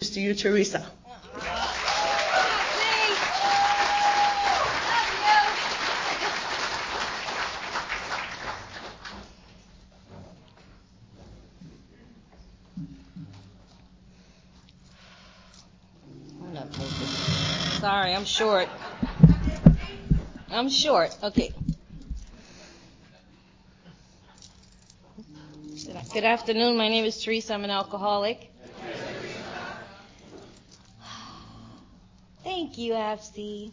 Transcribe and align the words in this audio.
to 0.00 0.20
you, 0.20 0.34
Theresa. 0.34 0.84
Sorry, 17.80 18.14
I'm 18.14 18.24
short. 18.24 18.68
I'm 20.50 20.68
short. 20.68 21.16
Okay. 21.22 21.52
Good 26.12 26.24
afternoon. 26.24 26.76
My 26.76 26.88
name 26.88 27.04
is 27.04 27.22
Theresa. 27.22 27.54
I'm 27.54 27.64
an 27.64 27.70
alcoholic. 27.70 28.50
Thank 32.46 32.64
you, 32.78 32.92
Afsi. 32.92 33.72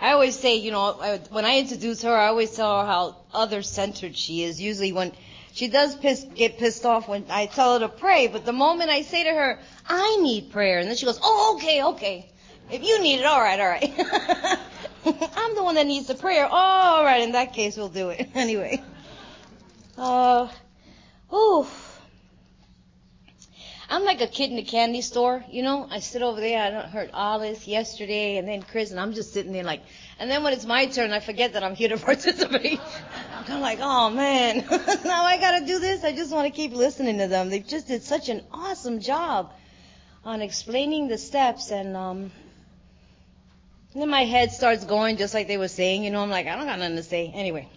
I 0.00 0.12
always 0.12 0.38
say, 0.38 0.56
you 0.56 0.70
know, 0.70 0.92
when 1.30 1.44
I 1.44 1.58
introduce 1.58 2.02
her, 2.02 2.14
I 2.14 2.28
always 2.28 2.54
tell 2.54 2.80
her 2.80 2.86
how 2.86 3.16
other-centered 3.34 4.16
she 4.16 4.44
is. 4.44 4.60
Usually 4.60 4.92
when 4.92 5.12
she 5.52 5.68
does 5.68 5.94
piss, 5.94 6.24
get 6.34 6.58
pissed 6.58 6.86
off 6.86 7.08
when 7.08 7.26
I 7.28 7.46
tell 7.46 7.74
her 7.74 7.80
to 7.80 7.88
pray, 7.88 8.28
but 8.28 8.46
the 8.46 8.52
moment 8.52 8.90
I 8.90 9.02
say 9.02 9.24
to 9.24 9.30
her, 9.30 9.58
I 9.86 10.16
need 10.22 10.52
prayer, 10.52 10.78
and 10.78 10.88
then 10.88 10.96
she 10.96 11.04
goes, 11.06 11.18
oh, 11.22 11.56
okay, 11.56 11.84
okay. 11.84 12.30
If 12.70 12.82
you 12.82 13.02
need 13.02 13.20
it, 13.20 13.26
all 13.26 13.40
right, 13.40 13.60
all 13.60 13.66
right. 13.66 14.58
I'm 15.36 15.54
the 15.56 15.64
one 15.64 15.74
that 15.74 15.86
needs 15.86 16.06
the 16.06 16.14
prayer. 16.14 16.46
Oh, 16.50 16.54
all 16.54 17.04
right, 17.04 17.22
in 17.22 17.32
that 17.32 17.52
case, 17.52 17.76
we'll 17.76 17.88
do 17.88 18.10
it. 18.10 18.30
anyway. 18.34 18.82
Uh, 19.98 20.48
ooh. 21.32 21.66
I'm 23.90 24.04
like 24.04 24.20
a 24.20 24.28
kid 24.28 24.52
in 24.52 24.58
a 24.58 24.62
candy 24.62 25.00
store, 25.00 25.44
you 25.50 25.64
know. 25.64 25.84
I 25.90 25.98
sit 25.98 26.22
over 26.22 26.40
there. 26.40 26.62
I 26.62 26.70
don't 26.70 26.88
heard 26.88 27.10
Alice 27.12 27.66
yesterday, 27.66 28.36
and 28.36 28.46
then 28.46 28.62
Chris, 28.62 28.92
and 28.92 29.00
I'm 29.00 29.14
just 29.14 29.32
sitting 29.32 29.52
there 29.52 29.64
like. 29.64 29.82
And 30.20 30.30
then 30.30 30.44
when 30.44 30.52
it's 30.52 30.64
my 30.64 30.86
turn, 30.86 31.10
I 31.12 31.18
forget 31.18 31.54
that 31.54 31.64
I'm 31.64 31.74
here 31.74 31.88
to 31.88 31.96
participate. 32.10 32.78
I'm 33.36 33.44
kind 33.44 33.56
of 33.56 33.62
like, 33.62 33.80
oh 33.82 34.10
man, 34.10 34.58
now 35.04 35.24
I 35.24 35.38
got 35.40 35.58
to 35.58 35.66
do 35.66 35.80
this. 35.80 36.04
I 36.04 36.12
just 36.12 36.32
want 36.32 36.46
to 36.46 36.56
keep 36.56 36.72
listening 36.72 37.18
to 37.18 37.26
them. 37.26 37.50
They 37.50 37.58
just 37.58 37.88
did 37.88 38.04
such 38.04 38.28
an 38.28 38.44
awesome 38.52 39.00
job 39.00 39.52
on 40.24 40.40
explaining 40.40 41.08
the 41.08 41.18
steps, 41.18 41.72
and 41.72 41.96
um, 41.96 42.30
and 43.92 44.02
then 44.02 44.08
my 44.08 44.24
head 44.24 44.52
starts 44.52 44.84
going 44.84 45.16
just 45.16 45.34
like 45.34 45.48
they 45.48 45.58
were 45.58 45.66
saying. 45.66 46.04
You 46.04 46.12
know, 46.12 46.22
I'm 46.22 46.30
like, 46.30 46.46
I 46.46 46.54
don't 46.54 46.66
got 46.66 46.78
nothing 46.78 46.94
to 46.94 47.02
say. 47.02 47.32
Anyway. 47.34 47.68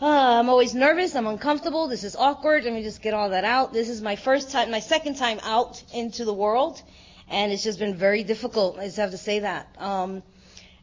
Uh, 0.00 0.38
I'm 0.38 0.48
always 0.48 0.76
nervous. 0.76 1.16
I'm 1.16 1.26
uncomfortable. 1.26 1.88
This 1.88 2.04
is 2.04 2.14
awkward. 2.14 2.62
Let 2.62 2.72
me 2.72 2.84
just 2.84 3.02
get 3.02 3.14
all 3.14 3.30
that 3.30 3.44
out. 3.44 3.72
This 3.72 3.88
is 3.88 4.00
my 4.00 4.14
first 4.14 4.52
time, 4.52 4.70
my 4.70 4.78
second 4.78 5.16
time 5.16 5.40
out 5.42 5.82
into 5.92 6.24
the 6.24 6.32
world, 6.32 6.80
and 7.28 7.50
it's 7.50 7.64
just 7.64 7.80
been 7.80 7.96
very 7.96 8.22
difficult. 8.22 8.78
I 8.78 8.84
just 8.84 8.98
have 8.98 9.10
to 9.10 9.18
say 9.18 9.40
that. 9.40 9.66
Um, 9.76 10.22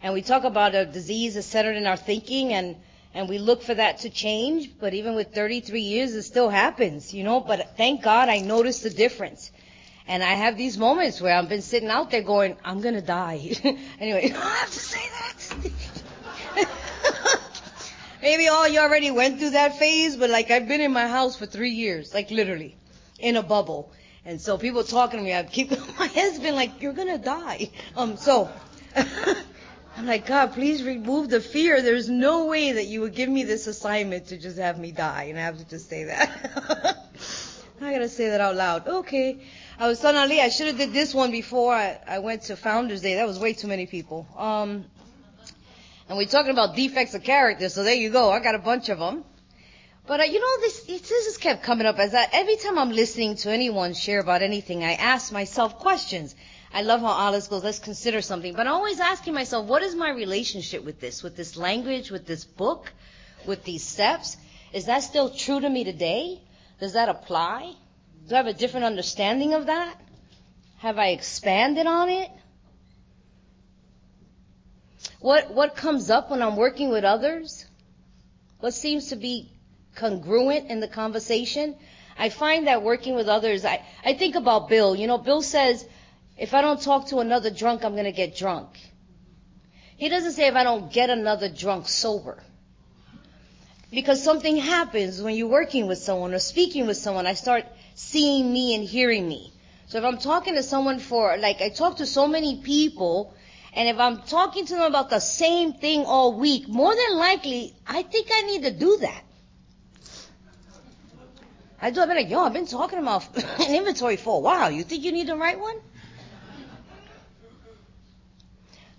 and 0.01 0.13
we 0.13 0.21
talk 0.21 0.43
about 0.43 0.75
a 0.75 0.85
disease 0.85 1.35
that's 1.35 1.47
centered 1.47 1.77
in 1.77 1.87
our 1.87 1.95
thinking, 1.95 2.51
and 2.51 2.75
and 3.13 3.29
we 3.29 3.37
look 3.37 3.63
for 3.63 3.73
that 3.73 3.99
to 3.99 4.09
change. 4.09 4.77
But 4.77 4.93
even 4.93 5.15
with 5.15 5.33
33 5.33 5.79
years, 5.79 6.13
it 6.13 6.23
still 6.23 6.49
happens, 6.49 7.13
you 7.13 7.23
know. 7.23 7.39
But 7.39 7.77
thank 7.77 8.03
God 8.03 8.27
I 8.27 8.39
noticed 8.39 8.83
the 8.83 8.89
difference. 8.89 9.49
And 10.09 10.23
I 10.23 10.33
have 10.33 10.57
these 10.57 10.77
moments 10.77 11.21
where 11.21 11.33
I've 11.33 11.47
been 11.47 11.61
sitting 11.61 11.89
out 11.89 12.11
there 12.11 12.21
going, 12.21 12.57
I'm 12.65 12.81
gonna 12.81 13.01
die. 13.01 13.53
anyway, 13.97 14.33
I 14.35 14.49
have 14.57 14.71
to 14.71 14.79
say 14.79 15.09
that. 16.57 16.69
Maybe 18.25 18.47
all 18.47 18.67
you 18.67 18.79
already 18.79 19.11
went 19.11 19.37
through 19.37 19.51
that 19.51 19.77
phase, 19.77 20.17
but 20.17 20.31
like 20.31 20.49
I've 20.49 20.67
been 20.67 20.81
in 20.81 20.91
my 20.91 21.07
house 21.07 21.35
for 21.35 21.45
three 21.45 21.69
years, 21.69 22.11
like 22.11 22.31
literally, 22.31 22.75
in 23.19 23.35
a 23.35 23.43
bubble. 23.43 23.91
And 24.25 24.41
so 24.41 24.57
people 24.57 24.83
talking 24.83 25.19
to 25.19 25.23
me, 25.23 25.31
I 25.31 25.43
keep, 25.43 25.69
my 25.99 26.07
head's 26.07 26.39
been 26.39 26.55
like, 26.55 26.81
you're 26.81 26.93
gonna 26.93 27.19
die. 27.19 27.69
Um, 27.95 28.17
so, 28.17 28.49
I'm 28.95 30.07
like, 30.07 30.25
God, 30.25 30.53
please 30.53 30.81
remove 30.81 31.29
the 31.29 31.39
fear. 31.39 31.83
There's 31.83 32.09
no 32.09 32.47
way 32.47 32.71
that 32.71 32.85
you 32.85 33.01
would 33.01 33.13
give 33.13 33.29
me 33.29 33.43
this 33.43 33.67
assignment 33.67 34.25
to 34.29 34.39
just 34.39 34.57
have 34.57 34.79
me 34.79 34.91
die. 34.91 35.25
And 35.25 35.37
I 35.37 35.43
have 35.43 35.59
to 35.59 35.69
just 35.69 35.87
say 35.87 36.05
that. 36.05 36.97
I 37.79 37.91
gotta 37.93 38.09
say 38.09 38.29
that 38.29 38.41
out 38.41 38.55
loud. 38.55 38.87
Okay. 38.87 39.39
I 39.77 39.87
was 39.87 39.99
telling 39.99 40.17
Ali, 40.17 40.41
I 40.41 40.49
should 40.49 40.65
have 40.65 40.79
did 40.79 40.93
this 40.93 41.13
one 41.13 41.29
before 41.29 41.75
I, 41.75 41.99
I 42.07 42.17
went 42.17 42.41
to 42.43 42.55
Founders 42.55 43.03
Day. 43.03 43.13
That 43.13 43.27
was 43.27 43.37
way 43.37 43.53
too 43.53 43.67
many 43.67 43.85
people. 43.85 44.25
Um, 44.35 44.85
and 46.07 46.17
we're 46.17 46.27
talking 46.27 46.51
about 46.51 46.75
defects 46.75 47.13
of 47.15 47.23
character, 47.23 47.69
so 47.69 47.83
there 47.83 47.95
you 47.95 48.09
go. 48.09 48.31
I 48.31 48.39
got 48.39 48.55
a 48.55 48.59
bunch 48.59 48.89
of 48.89 48.99
them. 48.99 49.23
But 50.07 50.19
uh, 50.19 50.23
you 50.23 50.39
know, 50.39 50.61
this 50.61 50.83
this 50.83 51.09
just 51.09 51.41
kept 51.41 51.63
coming 51.63 51.87
up 51.87 51.97
as 51.97 52.13
I, 52.13 52.27
every 52.31 52.57
time 52.57 52.77
I'm 52.77 52.91
listening 52.91 53.37
to 53.37 53.51
anyone 53.51 53.93
share 53.93 54.19
about 54.19 54.43
anything, 54.43 54.83
I 54.83 54.93
ask 54.93 55.31
myself 55.31 55.79
questions. 55.79 56.35
I 56.71 56.81
love 56.81 57.01
how 57.01 57.17
Alice 57.27 57.47
goes, 57.47 57.63
let's 57.63 57.79
consider 57.79 58.21
something. 58.21 58.53
But 58.53 58.67
I'm 58.67 58.73
always 58.73 58.99
asking 58.99 59.33
myself, 59.33 59.65
what 59.65 59.81
is 59.81 59.95
my 59.95 60.09
relationship 60.09 60.83
with 60.83 60.99
this, 60.99 61.23
with 61.23 61.35
this 61.37 61.55
language, 61.55 62.11
with 62.11 62.27
this 62.27 62.43
book, 62.43 62.91
with 63.47 63.63
these 63.63 63.83
steps? 63.83 64.37
Is 64.73 64.85
that 64.85 65.03
still 65.03 65.29
true 65.29 65.59
to 65.61 65.69
me 65.69 65.85
today? 65.85 66.41
Does 66.79 66.93
that 66.93 67.07
apply? 67.07 67.73
Do 68.27 68.35
I 68.35 68.37
have 68.37 68.47
a 68.47 68.53
different 68.53 68.85
understanding 68.85 69.53
of 69.53 69.67
that? 69.67 69.95
Have 70.79 70.99
I 70.99 71.09
expanded 71.09 71.87
on 71.87 72.09
it? 72.09 72.29
What, 75.25 75.49
what 75.49 75.75
comes 75.75 76.11
up 76.11 76.29
when 76.29 76.43
I'm 76.43 76.55
working 76.55 76.91
with 76.91 77.03
others? 77.03 77.65
What 78.59 78.75
seems 78.75 79.07
to 79.07 79.15
be 79.15 79.49
congruent 79.95 80.69
in 80.69 80.81
the 80.81 80.87
conversation? 80.87 81.77
I 82.15 82.29
find 82.29 82.67
that 82.67 82.83
working 82.83 83.15
with 83.15 83.27
others, 83.27 83.65
I, 83.65 83.83
I 84.05 84.13
think 84.13 84.35
about 84.35 84.69
Bill. 84.69 84.95
You 84.95 85.07
know, 85.07 85.17
Bill 85.17 85.41
says, 85.41 85.83
if 86.37 86.53
I 86.53 86.61
don't 86.61 86.79
talk 86.79 87.07
to 87.07 87.21
another 87.21 87.49
drunk, 87.49 87.83
I'm 87.83 87.93
going 87.93 88.05
to 88.05 88.11
get 88.11 88.35
drunk. 88.35 88.77
He 89.97 90.09
doesn't 90.09 90.33
say 90.33 90.45
if 90.45 90.53
I 90.53 90.63
don't 90.63 90.93
get 90.93 91.09
another 91.09 91.49
drunk 91.49 91.87
sober. 91.87 92.43
Because 93.89 94.23
something 94.23 94.57
happens 94.57 95.23
when 95.23 95.33
you're 95.33 95.47
working 95.47 95.87
with 95.87 95.97
someone 95.97 96.35
or 96.35 96.39
speaking 96.39 96.85
with 96.85 96.97
someone. 96.97 97.25
I 97.25 97.33
start 97.33 97.65
seeing 97.95 98.53
me 98.53 98.75
and 98.75 98.83
hearing 98.83 99.27
me. 99.27 99.51
So 99.87 99.97
if 99.97 100.03
I'm 100.03 100.19
talking 100.19 100.53
to 100.53 100.61
someone 100.61 100.99
for, 100.99 101.35
like, 101.37 101.63
I 101.63 101.69
talk 101.69 101.97
to 101.97 102.05
so 102.05 102.27
many 102.27 102.61
people 102.61 103.34
and 103.75 103.89
if 103.89 103.99
I'm 103.99 104.21
talking 104.21 104.65
to 104.65 104.73
them 104.73 104.83
about 104.83 105.09
the 105.09 105.19
same 105.19 105.73
thing 105.73 106.05
all 106.05 106.39
week, 106.39 106.67
more 106.69 106.95
than 106.95 107.17
likely, 107.17 107.75
I 107.85 108.03
think 108.03 108.29
I 108.33 108.41
need 108.43 108.63
to 108.63 108.71
do 108.71 108.97
that. 109.01 109.21
I 111.81 111.91
do. 111.91 112.01
I've 112.01 112.07
been 112.07 112.17
like, 112.17 112.29
yo, 112.29 112.39
I've 112.39 112.53
been 112.53 112.67
talking 112.67 112.99
about 112.99 113.27
an 113.35 113.75
inventory 113.75 114.15
for 114.15 114.37
a 114.37 114.39
while. 114.39 114.71
You 114.71 114.83
think 114.83 115.03
you 115.03 115.11
need 115.11 115.27
to 115.27 115.35
write 115.35 115.59
one? 115.59 115.75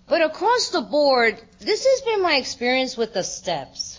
But 0.07 0.21
across 0.21 0.69
the 0.69 0.81
board, 0.81 1.41
this 1.59 1.85
has 1.85 2.01
been 2.01 2.21
my 2.21 2.35
experience 2.35 2.95
with 2.95 3.13
the 3.13 3.23
steps. 3.23 3.96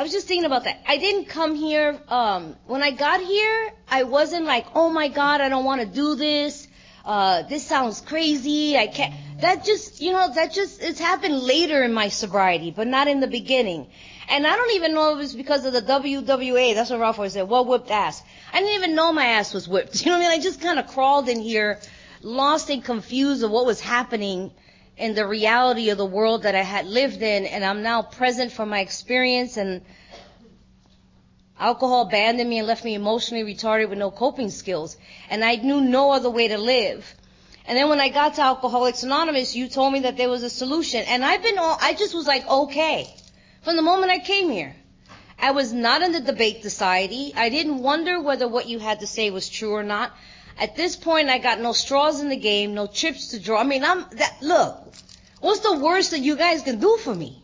I 0.00 0.02
was 0.02 0.12
just 0.12 0.26
thinking 0.26 0.46
about 0.46 0.64
that. 0.64 0.80
I 0.88 0.96
didn't 0.96 1.26
come 1.26 1.54
here, 1.54 2.00
um, 2.08 2.56
when 2.66 2.82
I 2.82 2.90
got 2.90 3.20
here, 3.20 3.70
I 3.86 4.04
wasn't 4.04 4.46
like, 4.46 4.64
oh 4.74 4.88
my 4.88 5.08
god, 5.08 5.42
I 5.42 5.50
don't 5.50 5.66
want 5.66 5.82
to 5.82 5.86
do 5.86 6.14
this. 6.14 6.68
Uh, 7.04 7.42
this 7.42 7.66
sounds 7.66 8.00
crazy. 8.00 8.78
I 8.78 8.86
can't. 8.86 9.12
That 9.42 9.62
just, 9.62 10.00
you 10.00 10.12
know, 10.12 10.32
that 10.32 10.54
just, 10.54 10.82
it's 10.82 10.98
happened 10.98 11.40
later 11.40 11.82
in 11.82 11.92
my 11.92 12.08
sobriety, 12.08 12.70
but 12.70 12.86
not 12.86 13.08
in 13.08 13.20
the 13.20 13.26
beginning. 13.26 13.88
And 14.30 14.46
I 14.46 14.56
don't 14.56 14.72
even 14.72 14.94
know 14.94 15.18
if 15.18 15.22
it's 15.22 15.34
because 15.34 15.66
of 15.66 15.74
the 15.74 15.82
WWA. 15.82 16.74
That's 16.74 16.88
what 16.88 16.98
Ralph 16.98 17.18
always 17.18 17.34
said. 17.34 17.50
Well 17.50 17.66
whipped 17.66 17.90
ass. 17.90 18.22
I 18.54 18.60
didn't 18.60 18.76
even 18.76 18.94
know 18.94 19.12
my 19.12 19.26
ass 19.26 19.52
was 19.52 19.68
whipped. 19.68 20.00
You 20.06 20.12
know 20.12 20.16
what 20.16 20.28
I 20.28 20.30
mean? 20.30 20.40
I 20.40 20.42
just 20.42 20.62
kind 20.62 20.78
of 20.78 20.86
crawled 20.86 21.28
in 21.28 21.40
here, 21.40 21.78
lost 22.22 22.70
and 22.70 22.82
confused 22.82 23.42
of 23.42 23.50
what 23.50 23.66
was 23.66 23.82
happening 23.82 24.50
in 25.00 25.14
the 25.14 25.26
reality 25.26 25.88
of 25.88 25.96
the 25.96 26.04
world 26.04 26.42
that 26.42 26.54
I 26.54 26.62
had 26.62 26.86
lived 26.86 27.22
in, 27.22 27.46
and 27.46 27.64
I'm 27.64 27.82
now 27.82 28.02
present 28.02 28.52
for 28.52 28.66
my 28.66 28.80
experience 28.80 29.56
and 29.56 29.80
alcohol 31.58 32.02
abandoned 32.02 32.48
me 32.48 32.58
and 32.58 32.66
left 32.66 32.84
me 32.84 32.94
emotionally 32.94 33.54
retarded 33.54 33.88
with 33.88 33.98
no 33.98 34.10
coping 34.10 34.50
skills. 34.50 34.98
And 35.30 35.42
I 35.42 35.56
knew 35.56 35.80
no 35.80 36.10
other 36.12 36.28
way 36.28 36.48
to 36.48 36.58
live. 36.58 37.14
And 37.66 37.78
then 37.78 37.88
when 37.88 38.00
I 38.00 38.10
got 38.10 38.34
to 38.34 38.42
Alcoholics 38.42 39.02
Anonymous, 39.02 39.56
you 39.56 39.68
told 39.68 39.92
me 39.92 40.00
that 40.00 40.18
there 40.18 40.28
was 40.28 40.42
a 40.42 40.50
solution. 40.50 41.02
And 41.06 41.24
I've 41.24 41.42
been 41.42 41.58
all, 41.58 41.78
I 41.80 41.94
just 41.94 42.14
was 42.14 42.26
like, 42.26 42.46
okay. 42.46 43.08
From 43.62 43.76
the 43.76 43.82
moment 43.82 44.12
I 44.12 44.18
came 44.18 44.50
here. 44.50 44.74
I 45.38 45.52
was 45.52 45.72
not 45.72 46.02
in 46.02 46.12
the 46.12 46.20
debate 46.20 46.62
society. 46.62 47.32
I 47.34 47.48
didn't 47.48 47.78
wonder 47.78 48.20
whether 48.20 48.46
what 48.46 48.68
you 48.68 48.78
had 48.78 49.00
to 49.00 49.06
say 49.06 49.30
was 49.30 49.48
true 49.48 49.72
or 49.72 49.82
not. 49.82 50.12
At 50.60 50.76
this 50.76 50.94
point, 50.94 51.30
I 51.30 51.38
got 51.38 51.58
no 51.58 51.72
straws 51.72 52.20
in 52.20 52.28
the 52.28 52.36
game, 52.36 52.74
no 52.74 52.86
chips 52.86 53.28
to 53.28 53.40
draw. 53.40 53.60
I 53.60 53.64
mean, 53.64 53.82
I'm 53.82 54.04
that. 54.12 54.36
Look, 54.42 54.92
what's 55.40 55.60
the 55.60 55.78
worst 55.78 56.10
that 56.10 56.20
you 56.20 56.36
guys 56.36 56.60
can 56.60 56.78
do 56.78 56.98
for 56.98 57.14
me? 57.14 57.42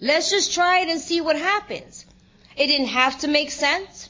Let's 0.00 0.30
just 0.30 0.54
try 0.54 0.80
it 0.80 0.88
and 0.88 0.98
see 0.98 1.20
what 1.20 1.36
happens. 1.36 2.06
It 2.56 2.68
didn't 2.68 2.88
have 2.88 3.18
to 3.20 3.28
make 3.28 3.50
sense. 3.50 4.08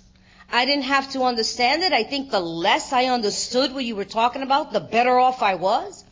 I 0.53 0.67
didn't 0.67 0.85
have 0.85 1.11
to 1.13 1.25
understand 1.25 1.83
it. 1.83 1.93
I 1.93 2.05
think 2.05 2.31
the 2.31 2.39
less 2.39 2.93
I 2.93 3.07
understood 3.07 3.75
what 3.75 3.85
you 3.85 3.97
were 3.97 4.05
talking 4.05 4.43
about, 4.43 4.73
the 4.73 4.81
better 4.81 5.19
off 5.19 5.43
I 5.43 5.57
was. 5.57 6.05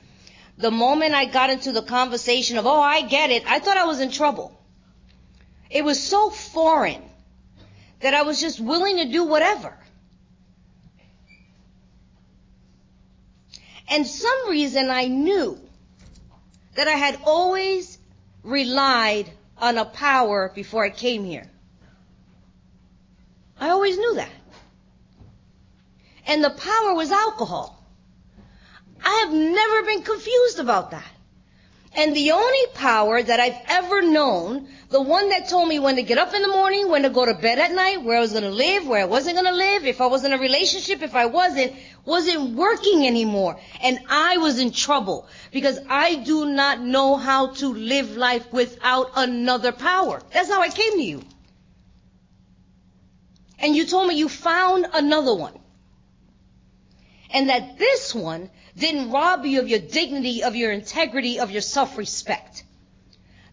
The 0.58 0.72
moment 0.72 1.14
I 1.14 1.26
got 1.26 1.50
into 1.50 1.70
the 1.70 1.82
conversation 1.82 2.58
of, 2.58 2.66
oh, 2.66 2.80
I 2.80 3.02
get 3.02 3.30
it, 3.30 3.44
I 3.46 3.60
thought 3.60 3.76
I 3.76 3.84
was 3.84 4.00
in 4.00 4.10
trouble. 4.10 4.60
It 5.70 5.84
was 5.84 6.02
so 6.02 6.28
foreign 6.28 7.02
that 8.00 8.14
I 8.14 8.22
was 8.22 8.40
just 8.40 8.58
willing 8.58 8.96
to 8.96 9.04
do 9.04 9.24
whatever. 9.24 9.78
And 13.92 14.06
some 14.06 14.48
reason 14.48 14.88
I 14.88 15.08
knew 15.08 15.60
that 16.76 16.88
I 16.88 16.92
had 16.92 17.18
always 17.24 17.98
relied 18.42 19.30
on 19.58 19.76
a 19.76 19.84
power 19.84 20.50
before 20.54 20.82
I 20.82 20.88
came 20.88 21.24
here. 21.24 21.50
I 23.60 23.68
always 23.68 23.98
knew 23.98 24.14
that. 24.14 24.30
And 26.26 26.42
the 26.42 26.48
power 26.48 26.94
was 26.94 27.12
alcohol. 27.12 27.84
I 29.04 29.24
have 29.26 29.34
never 29.34 29.82
been 29.82 30.02
confused 30.02 30.58
about 30.58 30.92
that. 30.92 31.12
And 31.94 32.16
the 32.16 32.30
only 32.30 32.66
power 32.72 33.22
that 33.22 33.40
I've 33.40 33.60
ever 33.68 34.00
known, 34.00 34.68
the 34.88 35.02
one 35.02 35.28
that 35.28 35.50
told 35.50 35.68
me 35.68 35.78
when 35.78 35.96
to 35.96 36.02
get 36.02 36.16
up 36.16 36.32
in 36.32 36.40
the 36.40 36.48
morning, 36.48 36.88
when 36.88 37.02
to 37.02 37.10
go 37.10 37.26
to 37.26 37.34
bed 37.34 37.58
at 37.58 37.72
night, 37.72 38.02
where 38.02 38.16
I 38.16 38.20
was 38.20 38.32
going 38.32 38.44
to 38.44 38.50
live, 38.50 38.86
where 38.86 39.02
I 39.02 39.04
wasn't 39.04 39.36
going 39.36 39.52
to 39.52 39.52
live, 39.52 39.84
if 39.84 40.00
I 40.00 40.06
was 40.06 40.24
in 40.24 40.32
a 40.32 40.38
relationship, 40.38 41.02
if 41.02 41.14
I 41.14 41.26
wasn't, 41.26 41.74
wasn't 42.04 42.56
working 42.56 43.06
anymore. 43.06 43.60
And 43.80 44.00
I 44.08 44.38
was 44.38 44.58
in 44.58 44.72
trouble 44.72 45.28
because 45.52 45.78
I 45.88 46.16
do 46.16 46.46
not 46.46 46.80
know 46.80 47.16
how 47.16 47.48
to 47.54 47.72
live 47.72 48.16
life 48.16 48.52
without 48.52 49.12
another 49.16 49.72
power. 49.72 50.20
That's 50.32 50.50
how 50.50 50.60
I 50.60 50.68
came 50.68 50.92
to 50.94 51.02
you. 51.02 51.22
And 53.58 53.76
you 53.76 53.86
told 53.86 54.08
me 54.08 54.16
you 54.16 54.28
found 54.28 54.86
another 54.92 55.34
one. 55.34 55.58
And 57.30 57.48
that 57.48 57.78
this 57.78 58.14
one 58.14 58.50
didn't 58.76 59.10
rob 59.10 59.46
you 59.46 59.60
of 59.60 59.68
your 59.68 59.78
dignity, 59.78 60.42
of 60.42 60.56
your 60.56 60.72
integrity, 60.72 61.38
of 61.38 61.50
your 61.50 61.62
self-respect. 61.62 62.64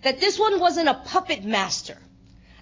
That 0.01 0.19
this 0.19 0.39
one 0.39 0.59
wasn't 0.59 0.89
a 0.89 0.95
puppet 1.05 1.43
master. 1.43 1.97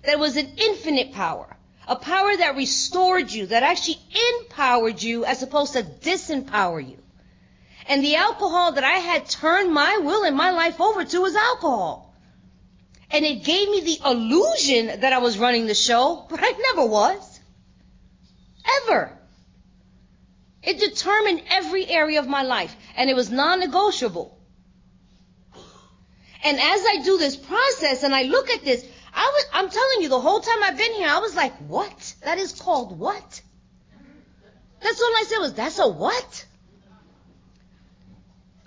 That 0.04 0.20
was 0.20 0.38
an 0.38 0.52
infinite 0.58 1.14
power. 1.14 1.57
A 1.88 1.96
power 1.96 2.36
that 2.36 2.58
restored 2.58 3.32
you, 3.32 3.46
that 3.48 3.64
actually 3.64 4.00
empowered 4.40 5.02
you 5.02 5.24
as 5.24 5.42
opposed 5.42 5.74
to 5.74 5.84
disempower 5.84 6.86
you. 6.86 6.98
And 7.88 8.04
the 8.04 8.18
alcohol 8.18 8.74
that 8.74 8.84
I 8.84 8.98
had 8.98 9.30
turned 9.30 9.74
my 9.74 9.98
will 9.98 10.26
and 10.26 10.36
my 10.36 10.52
life 10.52 10.82
over 10.82 11.06
to 11.06 11.22
was 11.22 11.36
alcohol. 11.36 12.14
And 13.10 13.24
it 13.24 13.46
gave 13.46 13.70
me 13.70 13.82
the 13.82 14.10
illusion 14.10 15.00
that 15.00 15.14
I 15.14 15.20
was 15.20 15.38
running 15.38 15.66
the 15.66 15.74
show, 15.74 16.26
but 16.30 16.42
I 16.44 16.52
never 16.74 16.86
was. 16.86 17.40
Ever. 18.84 19.18
It 20.62 20.80
determined 20.80 21.44
every 21.50 21.88
area 21.88 22.20
of 22.20 22.28
my 22.28 22.44
life, 22.44 22.76
and 22.98 23.10
it 23.10 23.16
was 23.16 23.32
non-negotiable. 23.32 24.38
And 26.44 26.60
as 26.60 26.82
I 26.86 27.02
do 27.06 27.18
this 27.18 27.38
process 27.38 28.04
and 28.04 28.14
I 28.14 28.24
look 28.24 28.50
at 28.50 28.66
this, 28.66 28.86
I 29.18 29.32
was, 29.34 29.46
I'm 29.52 29.70
telling 29.70 30.02
you, 30.02 30.10
the 30.10 30.22
whole 30.22 30.42
time 30.42 30.62
I've 30.62 30.78
been 30.78 30.94
here, 30.94 31.10
I 31.10 31.18
was 31.18 31.36
like, 31.36 31.54
what? 31.68 32.16
That 32.24 32.38
is 32.38 32.52
called 32.52 33.00
what? 33.00 33.42
That's 34.80 35.02
all 35.02 35.16
I 35.16 35.24
said 35.28 35.40
was, 35.40 35.54
that's 35.54 35.80
a 35.80 35.88
what? 35.88 36.46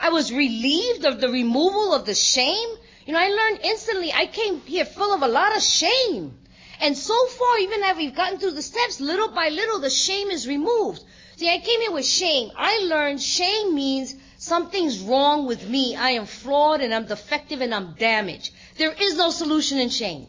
I 0.00 0.08
was 0.08 0.32
relieved 0.32 1.05
of 1.05 1.20
the 1.20 1.29
removal 1.29 1.94
of 1.94 2.05
the 2.05 2.17
shame. 2.17 2.69
You 3.06 3.12
know, 3.12 3.20
I 3.20 3.29
learned 3.29 3.61
instantly, 3.62 4.12
I 4.12 4.26
came 4.26 4.61
here 4.62 4.85
full 4.85 5.14
of 5.14 5.23
a 5.23 5.29
lot 5.29 5.56
of 5.56 5.62
shame. 5.62 6.37
And 6.81 6.99
so 6.99 7.26
far, 7.26 7.58
even 7.58 7.85
as 7.85 7.97
we've 7.97 8.17
gotten 8.17 8.41
through 8.41 8.52
the 8.52 8.62
steps, 8.62 9.00
little 9.00 9.29
by 9.29 9.50
little, 9.50 9.79
the 9.79 9.88
shame 9.88 10.31
is 10.31 10.49
removed. 10.49 11.00
See, 11.37 11.49
I 11.49 11.58
came 11.58 11.81
here 11.81 11.93
with 11.93 12.06
shame. 12.06 12.50
I 12.56 12.88
learned 12.88 13.23
shame 13.23 13.73
means 13.73 14.17
something's 14.38 14.99
wrong 14.99 15.47
with 15.47 15.69
me. 15.69 15.94
I 15.94 16.11
am 16.11 16.26
flawed 16.26 16.81
and 16.81 16.93
I'm 16.93 17.06
defective 17.06 17.61
and 17.61 17.73
I'm 17.73 17.94
damaged. 17.94 18.52
There 18.79 18.93
is 18.93 19.17
no 19.17 19.31
solution 19.31 19.79
in 19.79 19.91
shame. 19.91 20.26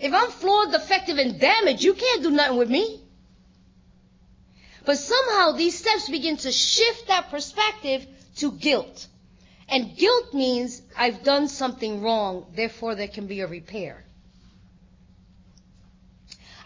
If 0.00 0.12
I'm 0.12 0.30
flawed, 0.30 0.72
defective, 0.72 1.18
and 1.18 1.38
damaged, 1.38 1.82
you 1.82 1.94
can't 1.94 2.22
do 2.22 2.30
nothing 2.30 2.58
with 2.58 2.70
me. 2.70 3.00
But 4.84 4.98
somehow 4.98 5.52
these 5.52 5.78
steps 5.78 6.08
begin 6.08 6.36
to 6.38 6.52
shift 6.52 7.08
that 7.08 7.30
perspective 7.30 8.06
to 8.36 8.52
guilt. 8.52 9.06
And 9.68 9.96
guilt 9.96 10.34
means 10.34 10.82
I've 10.96 11.22
done 11.22 11.48
something 11.48 12.02
wrong, 12.02 12.46
therefore 12.54 12.94
there 12.94 13.08
can 13.08 13.26
be 13.26 13.40
a 13.40 13.46
repair. 13.46 14.04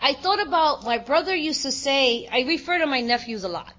I 0.00 0.14
thought 0.14 0.40
about, 0.44 0.84
my 0.84 0.98
brother 0.98 1.34
used 1.34 1.62
to 1.62 1.72
say, 1.72 2.26
I 2.26 2.42
refer 2.42 2.78
to 2.78 2.86
my 2.86 3.00
nephews 3.00 3.44
a 3.44 3.48
lot. 3.48 3.72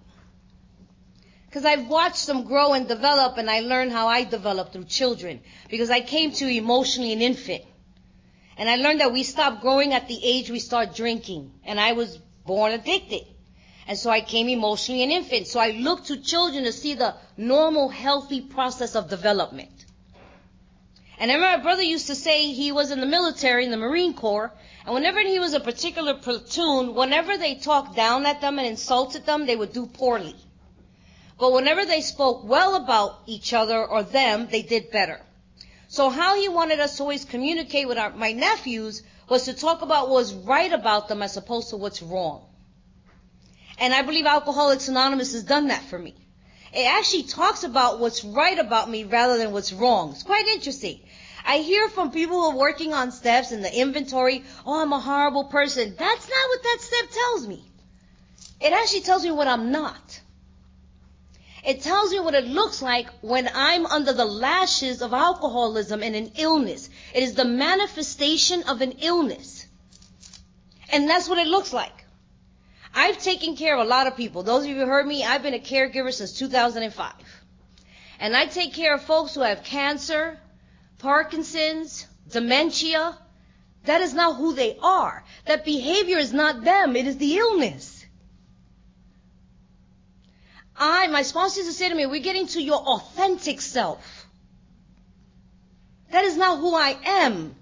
Because 1.47 1.65
I've 1.65 1.87
watched 1.87 2.27
them 2.27 2.43
grow 2.43 2.73
and 2.73 2.87
develop 2.87 3.37
and 3.37 3.49
I 3.49 3.61
learned 3.61 3.91
how 3.91 4.07
I 4.07 4.23
developed 4.23 4.73
through 4.73 4.83
children. 4.85 5.41
Because 5.69 5.89
I 5.89 6.01
came 6.01 6.31
to 6.33 6.47
emotionally 6.47 7.11
an 7.11 7.21
infant. 7.21 7.63
And 8.59 8.69
I 8.69 8.75
learned 8.75 8.99
that 8.99 9.13
we 9.13 9.23
stop 9.23 9.61
growing 9.61 9.93
at 9.93 10.09
the 10.09 10.19
age 10.21 10.49
we 10.49 10.59
start 10.59 10.93
drinking. 10.93 11.53
And 11.63 11.79
I 11.79 11.93
was 11.93 12.17
born 12.45 12.73
addicted. 12.73 13.25
And 13.87 13.97
so 13.97 14.09
I 14.09 14.19
came 14.19 14.49
emotionally 14.49 15.01
an 15.01 15.11
infant. 15.11 15.47
So 15.47 15.61
I 15.61 15.71
looked 15.71 16.07
to 16.07 16.17
children 16.17 16.65
to 16.65 16.73
see 16.73 16.93
the 16.93 17.15
normal, 17.37 17.87
healthy 17.87 18.41
process 18.41 18.95
of 18.95 19.09
development. 19.09 19.85
And 21.17 21.31
I 21.31 21.35
remember 21.35 21.57
my 21.57 21.63
brother 21.63 21.83
used 21.83 22.07
to 22.07 22.15
say 22.15 22.51
he 22.51 22.73
was 22.73 22.91
in 22.91 22.99
the 22.99 23.05
military, 23.05 23.63
in 23.63 23.71
the 23.71 23.77
Marine 23.77 24.13
Corps, 24.13 24.51
and 24.85 24.93
whenever 24.93 25.21
he 25.21 25.39
was 25.39 25.53
a 25.53 25.61
particular 25.61 26.15
platoon, 26.15 26.95
whenever 26.95 27.37
they 27.37 27.55
talked 27.55 27.95
down 27.95 28.25
at 28.25 28.41
them 28.41 28.59
and 28.59 28.67
insulted 28.67 29.25
them, 29.25 29.45
they 29.45 29.55
would 29.55 29.71
do 29.71 29.85
poorly. 29.85 30.35
But 31.39 31.53
whenever 31.53 31.85
they 31.85 32.01
spoke 32.01 32.43
well 32.43 32.75
about 32.75 33.21
each 33.25 33.53
other 33.53 33.85
or 33.85 34.03
them, 34.03 34.49
they 34.51 34.63
did 34.63 34.91
better. 34.91 35.21
So 35.91 36.11
how 36.11 36.39
he 36.39 36.47
wanted 36.47 36.79
us 36.79 36.97
to 36.97 37.01
always 37.01 37.25
communicate 37.25 37.87
with 37.87 37.97
our, 37.97 38.11
my 38.11 38.31
nephews 38.31 39.01
was 39.27 39.45
to 39.45 39.53
talk 39.53 39.81
about 39.81 40.09
what's 40.09 40.31
right 40.31 40.71
about 40.71 41.07
them 41.07 41.23
as 41.23 41.35
opposed 41.35 41.71
to 41.71 41.77
what's 41.77 42.03
wrong. 42.03 42.45
And 43.79 43.91
I 43.91 44.03
believe 44.03 44.27
Alcoholics 44.27 44.87
Anonymous 44.87 45.33
has 45.33 45.43
done 45.43 45.69
that 45.69 45.81
for 45.81 45.97
me. 45.97 46.13
It 46.71 46.85
actually 46.85 47.23
talks 47.23 47.63
about 47.63 47.99
what's 47.99 48.23
right 48.23 48.59
about 48.59 48.87
me 48.87 49.03
rather 49.03 49.39
than 49.39 49.51
what's 49.51 49.73
wrong. 49.73 50.11
It's 50.11 50.21
quite 50.21 50.45
interesting. 50.45 50.99
I 51.43 51.57
hear 51.57 51.89
from 51.89 52.11
people 52.11 52.39
who 52.39 52.49
are 52.51 52.57
working 52.57 52.93
on 52.93 53.11
steps 53.11 53.51
in 53.51 53.63
the 53.63 53.75
inventory, 53.75 54.43
oh, 54.67 54.83
I'm 54.83 54.93
a 54.93 54.99
horrible 54.99 55.45
person. 55.45 55.95
That's 55.97 56.29
not 56.29 56.49
what 56.49 56.63
that 56.63 56.77
step 56.81 57.09
tells 57.09 57.47
me. 57.47 57.63
It 58.61 58.73
actually 58.73 59.01
tells 59.01 59.23
me 59.23 59.31
what 59.31 59.47
I'm 59.47 59.71
not. 59.71 60.18
It 61.65 61.81
tells 61.81 62.11
me 62.11 62.19
what 62.19 62.35
it 62.35 62.45
looks 62.45 62.81
like 62.81 63.09
when 63.21 63.49
I'm 63.53 63.85
under 63.85 64.13
the 64.13 64.25
lashes 64.25 65.01
of 65.01 65.13
alcoholism 65.13 66.01
and 66.01 66.15
an 66.15 66.31
illness. 66.37 66.89
It 67.13 67.23
is 67.23 67.33
the 67.33 67.45
manifestation 67.45 68.63
of 68.63 68.81
an 68.81 68.93
illness. 68.99 69.65
And 70.91 71.09
that's 71.09 71.27
what 71.27 71.37
it 71.37 71.47
looks 71.47 71.73
like. 71.73 72.05
I've 72.93 73.19
taken 73.19 73.55
care 73.55 73.75
of 73.75 73.85
a 73.85 73.89
lot 73.89 74.07
of 74.07 74.15
people. 74.15 74.43
Those 74.43 74.63
of 74.63 74.69
you 74.69 74.75
who 74.75 74.85
heard 74.85 75.05
me, 75.05 75.23
I've 75.23 75.43
been 75.43 75.53
a 75.53 75.59
caregiver 75.59 76.11
since 76.11 76.33
2005. 76.33 77.13
And 78.19 78.35
I 78.35 78.45
take 78.45 78.73
care 78.73 78.95
of 78.95 79.03
folks 79.03 79.35
who 79.35 79.41
have 79.41 79.63
cancer, 79.63 80.39
Parkinson's, 80.97 82.07
dementia. 82.29 83.17
That 83.85 84.01
is 84.01 84.13
not 84.13 84.37
who 84.37 84.53
they 84.53 84.77
are. 84.81 85.23
That 85.45 85.65
behavior 85.65 86.17
is 86.17 86.33
not 86.33 86.63
them. 86.63 86.95
It 86.95 87.07
is 87.07 87.17
the 87.17 87.37
illness. 87.37 87.98
I, 90.79 91.07
my 91.07 91.21
sponsor 91.23 91.59
used 91.59 91.71
to 91.71 91.77
say 91.77 91.89
to 91.89 91.95
me, 91.95 92.05
we're 92.05 92.21
getting 92.21 92.47
to 92.47 92.61
your 92.61 92.79
authentic 92.79 93.61
self. 93.61 94.27
That 96.11 96.25
is 96.25 96.37
not 96.37 96.59
who 96.59 96.73
I 96.73 96.97
am. 97.05 97.55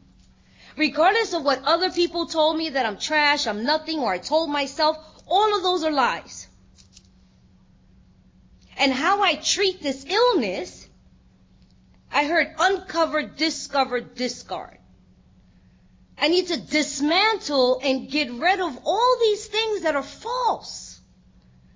Regardless 0.77 1.33
of 1.33 1.43
what 1.43 1.63
other 1.63 1.89
people 1.89 2.27
told 2.27 2.55
me 2.57 2.69
that 2.69 2.85
I'm 2.85 2.97
trash, 2.97 3.47
I'm 3.47 3.63
nothing, 3.63 3.99
or 3.99 4.11
I 4.11 4.19
told 4.19 4.49
myself, 4.49 4.97
all 5.25 5.57
of 5.57 5.63
those 5.63 5.83
are 5.83 5.91
lies. 5.91 6.47
And 8.77 8.93
how 8.93 9.23
I 9.23 9.35
treat 9.35 9.81
this 9.81 10.05
illness 10.05 10.87
I 12.11 12.25
heard 12.25 12.55
uncover, 12.57 13.23
discover, 13.23 13.99
discard. 13.99 14.77
I 16.17 16.29
need 16.29 16.47
to 16.47 16.57
dismantle 16.57 17.79
and 17.83 18.09
get 18.09 18.31
rid 18.31 18.59
of 18.59 18.79
all 18.85 19.17
these 19.19 19.45
things 19.45 19.81
that 19.81 19.95
are 19.95 20.03
false. 20.03 20.96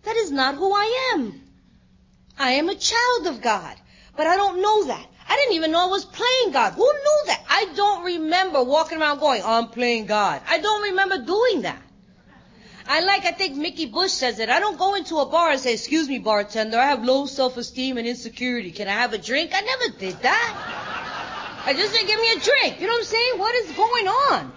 That 0.03 0.15
is 0.15 0.31
not 0.31 0.55
who 0.55 0.71
I 0.73 1.13
am. 1.13 1.41
I 2.37 2.51
am 2.53 2.69
a 2.69 2.75
child 2.75 3.27
of 3.27 3.41
God, 3.41 3.75
but 4.17 4.27
I 4.27 4.35
don't 4.35 4.61
know 4.61 4.85
that. 4.85 5.07
I 5.29 5.35
didn't 5.35 5.55
even 5.55 5.71
know 5.71 5.85
I 5.85 5.87
was 5.87 6.05
playing 6.05 6.51
God. 6.51 6.73
Who 6.73 6.83
knew 6.83 7.21
that? 7.27 7.43
I 7.47 7.73
don't 7.75 8.03
remember 8.03 8.63
walking 8.63 8.99
around 8.99 9.19
going, 9.19 9.41
I'm 9.45 9.67
playing 9.67 10.07
God. 10.07 10.41
I 10.47 10.59
don't 10.59 10.83
remember 10.83 11.23
doing 11.23 11.61
that. 11.61 11.81
I 12.87 13.01
like, 13.01 13.25
I 13.25 13.31
think 13.31 13.55
Mickey 13.55 13.85
Bush 13.85 14.11
says 14.11 14.39
it. 14.39 14.49
I 14.49 14.59
don't 14.59 14.77
go 14.77 14.95
into 14.95 15.17
a 15.17 15.25
bar 15.25 15.51
and 15.51 15.59
say, 15.59 15.73
excuse 15.73 16.09
me, 16.09 16.19
bartender, 16.19 16.77
I 16.77 16.87
have 16.87 17.03
low 17.05 17.25
self-esteem 17.27 17.97
and 17.97 18.07
insecurity. 18.07 18.71
Can 18.71 18.87
I 18.87 18.93
have 18.93 19.13
a 19.13 19.17
drink? 19.17 19.51
I 19.53 19.61
never 19.61 19.97
did 19.97 20.15
that. 20.21 21.61
I 21.65 21.73
just 21.73 21.93
said, 21.93 22.07
give 22.07 22.19
me 22.19 22.31
a 22.33 22.39
drink. 22.39 22.81
You 22.81 22.87
know 22.87 22.93
what 22.93 22.99
I'm 22.99 23.05
saying? 23.05 23.39
What 23.39 23.55
is 23.55 23.71
going 23.71 24.07
on? 24.07 24.51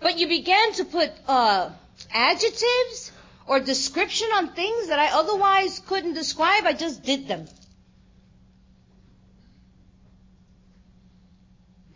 But 0.00 0.18
you 0.18 0.28
began 0.28 0.72
to 0.74 0.84
put, 0.84 1.10
uh, 1.28 1.70
adjectives 2.14 3.12
or 3.46 3.60
description 3.60 4.28
on 4.34 4.48
things 4.48 4.88
that 4.88 4.98
I 4.98 5.18
otherwise 5.18 5.80
couldn't 5.86 6.14
describe. 6.14 6.64
I 6.64 6.72
just 6.72 7.02
did 7.02 7.28
them. 7.28 7.46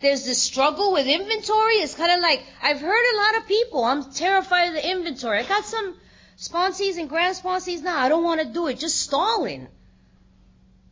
there's 0.01 0.25
this 0.25 0.43
struggle 0.43 0.93
with 0.93 1.07
inventory. 1.07 1.75
It's 1.75 1.95
kind 1.95 2.13
of 2.13 2.21
like, 2.21 2.45
I've 2.63 2.81
heard 2.81 3.15
a 3.15 3.17
lot 3.17 3.37
of 3.39 3.49
people, 3.49 3.85
I'm 3.85 4.05
terrified 4.13 4.69
of 4.69 4.75
the 4.75 4.91
inventory. 4.91 5.41
I 5.41 5.43
got 5.43 5.65
some 5.65 5.95
sponsees 6.39 6.99
and 6.99 7.09
grand 7.09 7.37
sponsees 7.37 7.83
now. 7.83 7.99
I 7.99 8.09
don't 8.09 8.23
want 8.23 8.41
to 8.41 8.47
do 8.47 8.69
it. 8.69 8.79
Just 8.79 9.01
stalling. 9.01 9.67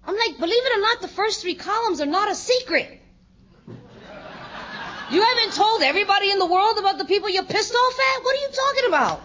I'm 0.06 0.16
like, 0.16 0.38
believe 0.38 0.64
it 0.64 0.78
or 0.78 0.80
not, 0.80 1.00
the 1.00 1.08
first 1.08 1.42
three 1.42 1.54
columns 1.54 2.00
are 2.00 2.06
not 2.06 2.30
a 2.30 2.34
secret. 2.34 3.00
You 5.10 5.22
haven't 5.22 5.52
told 5.52 5.82
everybody 5.82 6.30
in 6.30 6.38
the 6.38 6.46
world 6.46 6.78
about 6.78 6.98
the 6.98 7.04
people 7.04 7.28
you're 7.28 7.44
pissed 7.44 7.74
off 7.74 7.98
at? 8.00 8.24
What 8.24 8.36
are 8.36 8.40
you 8.40 8.48
talking 8.48 8.88
about? 8.88 9.22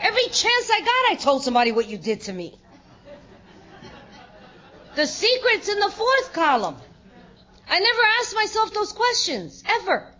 Every 0.00 0.24
chance 0.24 0.70
I 0.70 0.80
got, 0.80 1.12
I 1.12 1.16
told 1.20 1.42
somebody 1.42 1.72
what 1.72 1.88
you 1.88 1.98
did 1.98 2.22
to 2.22 2.32
me. 2.32 2.58
The 4.94 5.06
secret's 5.06 5.68
in 5.68 5.78
the 5.78 5.90
fourth 5.90 6.32
column. 6.32 6.76
I 7.68 7.78
never 7.78 8.00
asked 8.20 8.34
myself 8.34 8.72
those 8.74 8.92
questions, 8.92 9.62
ever. 9.66 10.12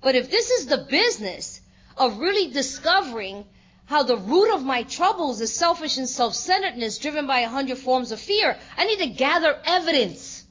But 0.00 0.14
if 0.14 0.30
this 0.30 0.50
is 0.50 0.66
the 0.66 0.86
business 0.90 1.60
of 1.96 2.18
really 2.18 2.52
discovering 2.52 3.44
how 3.86 4.02
the 4.02 4.16
root 4.16 4.54
of 4.54 4.64
my 4.64 4.82
troubles 4.84 5.40
is 5.40 5.52
selfish 5.52 5.98
and 5.98 6.08
self-centeredness 6.08 6.98
driven 6.98 7.26
by 7.26 7.40
a 7.40 7.48
hundred 7.48 7.78
forms 7.78 8.12
of 8.12 8.20
fear, 8.20 8.56
I 8.76 8.84
need 8.84 8.98
to 8.98 9.08
gather 9.08 9.58
evidence. 9.64 10.44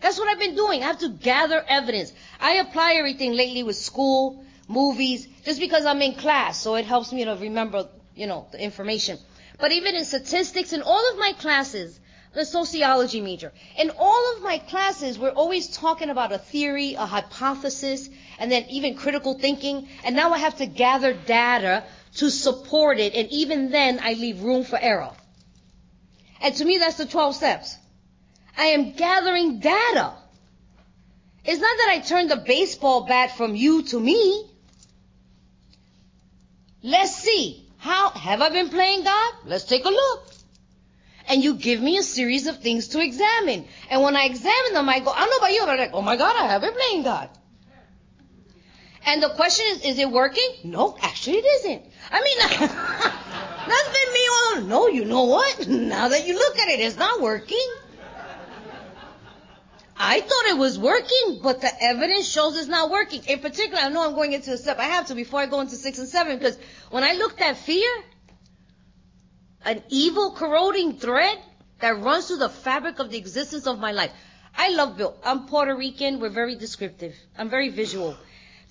That's 0.00 0.18
what 0.18 0.28
I've 0.28 0.38
been 0.38 0.54
doing. 0.54 0.82
I 0.82 0.86
have 0.86 0.98
to 0.98 1.08
gather 1.08 1.64
evidence. 1.66 2.12
I 2.40 2.54
apply 2.54 2.94
everything 2.94 3.32
lately 3.32 3.62
with 3.62 3.76
school, 3.76 4.44
movies, 4.68 5.26
just 5.48 5.60
because 5.60 5.86
I'm 5.86 6.02
in 6.02 6.12
class, 6.12 6.60
so 6.60 6.74
it 6.74 6.84
helps 6.84 7.10
me 7.10 7.24
to 7.24 7.34
remember, 7.34 7.88
you 8.14 8.26
know, 8.26 8.46
the 8.52 8.62
information. 8.62 9.18
But 9.58 9.72
even 9.72 9.94
in 9.94 10.04
statistics, 10.04 10.74
in 10.74 10.82
all 10.82 11.10
of 11.10 11.18
my 11.18 11.32
classes, 11.38 11.98
the 12.34 12.44
sociology 12.44 13.22
major. 13.22 13.50
In 13.78 13.90
all 13.98 14.34
of 14.36 14.42
my 14.42 14.58
classes, 14.58 15.18
we're 15.18 15.30
always 15.30 15.68
talking 15.68 16.10
about 16.10 16.32
a 16.32 16.38
theory, 16.38 16.96
a 16.96 17.06
hypothesis, 17.06 18.10
and 18.38 18.52
then 18.52 18.66
even 18.68 18.94
critical 18.94 19.38
thinking. 19.38 19.88
And 20.04 20.14
now 20.14 20.34
I 20.34 20.38
have 20.38 20.58
to 20.58 20.66
gather 20.66 21.14
data 21.14 21.84
to 22.16 22.30
support 22.30 22.98
it. 22.98 23.14
And 23.14 23.30
even 23.30 23.70
then, 23.70 24.00
I 24.02 24.12
leave 24.12 24.42
room 24.42 24.64
for 24.64 24.78
error. 24.78 25.12
And 26.42 26.54
to 26.56 26.64
me, 26.66 26.76
that's 26.76 26.98
the 26.98 27.06
12 27.06 27.34
steps. 27.34 27.74
I 28.54 28.66
am 28.66 28.92
gathering 28.92 29.60
data. 29.60 30.12
It's 31.42 31.58
not 31.58 31.76
that 31.78 31.88
I 31.88 32.00
turn 32.00 32.28
the 32.28 32.36
baseball 32.36 33.06
bat 33.06 33.34
from 33.34 33.56
you 33.56 33.84
to 33.84 33.98
me. 33.98 34.50
Let's 36.82 37.14
see. 37.16 37.66
How 37.78 38.10
have 38.10 38.40
I 38.40 38.50
been 38.50 38.68
playing 38.70 39.04
God? 39.04 39.34
Let's 39.46 39.64
take 39.64 39.84
a 39.84 39.88
look 39.88 40.32
and 41.28 41.44
you 41.44 41.54
give 41.54 41.80
me 41.80 41.98
a 41.98 42.02
series 42.02 42.46
of 42.46 42.58
things 42.58 42.88
to 42.88 43.00
examine. 43.00 43.66
And 43.90 44.02
when 44.02 44.16
I 44.16 44.24
examine 44.24 44.72
them, 44.72 44.88
I 44.88 45.00
go, 45.00 45.10
I 45.10 45.20
don't 45.20 45.30
know 45.30 45.36
about 45.36 45.52
you, 45.52 45.60
but 45.60 45.70
I'm 45.70 45.78
like, 45.78 45.90
oh 45.92 46.02
my 46.02 46.16
God, 46.16 46.34
I 46.36 46.46
have 46.46 46.62
been 46.62 46.74
playing 46.74 47.02
God. 47.02 47.28
And 49.06 49.22
the 49.22 49.30
question 49.30 49.66
is, 49.70 49.84
is 49.84 49.98
it 49.98 50.10
working? 50.10 50.48
No, 50.64 50.96
actually 51.00 51.38
it 51.38 51.44
isn't. 51.44 51.82
I 52.10 52.22
mean, 52.22 52.38
that's 52.48 53.88
been 53.88 54.12
me 54.12 54.20
all, 54.32 54.60
no, 54.62 54.88
you 54.88 55.04
know 55.04 55.24
what? 55.24 55.68
Now 55.68 56.08
that 56.08 56.26
you 56.26 56.34
look 56.34 56.58
at 56.58 56.68
it, 56.68 56.80
it's 56.80 56.96
not 56.96 57.20
working. 57.20 57.66
I 60.00 60.20
thought 60.20 60.46
it 60.46 60.56
was 60.56 60.78
working, 60.78 61.40
but 61.42 61.60
the 61.60 61.70
evidence 61.82 62.28
shows 62.28 62.56
it's 62.56 62.68
not 62.68 62.88
working. 62.88 63.22
In 63.26 63.40
particular, 63.40 63.82
I 63.82 63.88
know 63.88 64.06
I'm 64.06 64.14
going 64.14 64.32
into 64.32 64.52
a 64.52 64.56
step. 64.56 64.78
I 64.78 64.84
have 64.84 65.06
to 65.08 65.16
before 65.16 65.40
I 65.40 65.46
go 65.46 65.60
into 65.60 65.74
six 65.74 65.98
and 65.98 66.08
seven, 66.08 66.38
because 66.38 66.56
when 66.90 67.02
I 67.02 67.14
looked 67.14 67.40
at 67.40 67.56
fear, 67.56 67.90
an 69.64 69.82
evil 69.88 70.32
corroding 70.32 70.98
thread 70.98 71.36
that 71.80 72.00
runs 72.00 72.28
through 72.28 72.38
the 72.38 72.48
fabric 72.48 73.00
of 73.00 73.10
the 73.10 73.18
existence 73.18 73.66
of 73.66 73.80
my 73.80 73.90
life. 73.90 74.12
I 74.56 74.70
love 74.70 74.96
Bill. 74.96 75.16
I'm 75.24 75.46
Puerto 75.46 75.74
Rican. 75.74 76.20
We're 76.20 76.30
very 76.30 76.54
descriptive. 76.54 77.14
I'm 77.36 77.50
very 77.50 77.68
visual. 77.68 78.16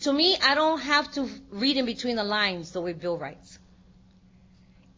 To 0.01 0.13
me, 0.13 0.37
I 0.41 0.55
don't 0.55 0.79
have 0.79 1.11
to 1.13 1.29
read 1.49 1.75
in 1.75 1.85
between 1.85 2.15
the 2.15 2.23
lines 2.23 2.71
the 2.71 2.81
way 2.81 2.93
Bill 2.93 3.17
writes. 3.17 3.59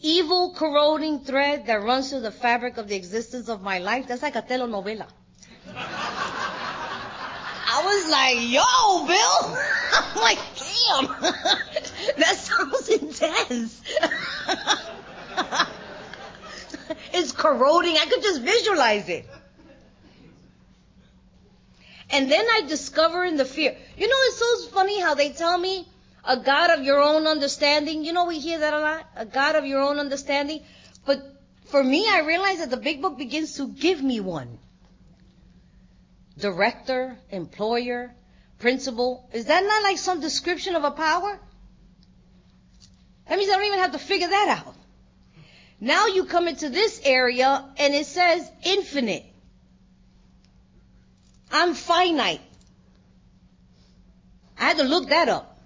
Evil 0.02 0.54
corroding 0.56 1.20
thread 1.20 1.66
that 1.66 1.84
runs 1.84 2.10
through 2.10 2.22
the 2.22 2.32
fabric 2.32 2.78
of 2.78 2.88
the 2.88 2.96
existence 2.96 3.50
of 3.50 3.62
my 3.62 3.80
life. 3.80 4.08
That's 4.08 4.22
like 4.22 4.36
a 4.36 4.42
telenovela. 4.42 5.08
I 7.72 7.84
was 7.86 8.10
like, 8.10 8.38
yo, 8.50 9.06
Bill. 9.08 9.58
I'm 9.94 10.22
like, 10.22 10.40
damn. 10.58 11.08
that 12.18 12.36
sounds 12.38 12.90
intense. 12.90 13.82
it's 17.14 17.32
corroding. 17.32 17.98
I 17.98 18.06
could 18.06 18.22
just 18.24 18.42
visualize 18.42 19.10
it. 19.10 19.26
And 22.12 22.32
then 22.32 22.44
I 22.44 22.62
discover 22.68 23.24
in 23.24 23.38
the 23.38 23.46
fear. 23.46 23.78
You 23.98 24.08
know, 24.08 24.16
it's 24.16 24.38
so 24.38 24.68
funny 24.70 25.00
how 25.00 25.14
they 25.14 25.30
tell 25.30 25.58
me 25.58 25.88
a 26.26 26.38
God 26.38 26.72
of 26.72 26.84
your 26.84 27.00
own 27.00 27.28
understanding. 27.28 28.04
You 28.04 28.14
know, 28.14 28.26
we 28.26 28.40
hear 28.40 28.60
that 28.60 28.74
a 28.74 28.80
lot. 28.80 29.06
A 29.16 29.26
God 29.26 29.56
of 29.56 29.66
your 29.66 29.82
own 29.82 30.00
understanding. 30.00 30.62
But 31.06 31.22
for 31.66 31.84
me, 31.84 32.08
I 32.10 32.22
realize 32.22 32.60
that 32.60 32.72
the 32.72 32.78
big 32.78 33.02
book 33.02 33.18
begins 33.18 33.54
to 33.56 33.68
give 33.68 34.02
me 34.02 34.20
one. 34.20 34.58
Director, 36.40 37.18
employer, 37.30 38.14
principal. 38.60 39.30
Is 39.34 39.46
that 39.46 39.64
not 39.64 39.84
like 39.84 39.98
some 39.98 40.22
description 40.22 40.76
of 40.76 40.84
a 40.84 40.92
power? 40.92 41.40
That 43.28 43.38
means 43.38 43.52
I 43.52 43.56
don't 43.56 43.66
even 43.66 43.80
have 43.80 43.92
to 43.92 44.00
figure 44.00 44.28
that 44.28 44.64
out. 44.66 44.76
Now 45.80 46.08
you 46.08 46.26
come 46.26 46.48
into 46.48 46.70
this 46.70 47.00
area 47.04 47.66
and 47.78 47.94
it 47.94 48.06
says 48.06 48.50
infinite. 48.64 49.26
I'm 51.52 51.74
finite. 51.74 52.42
I 54.58 54.64
had 54.64 54.78
to 54.78 54.84
look 54.84 55.10
that 55.10 55.30
up. 55.30 55.58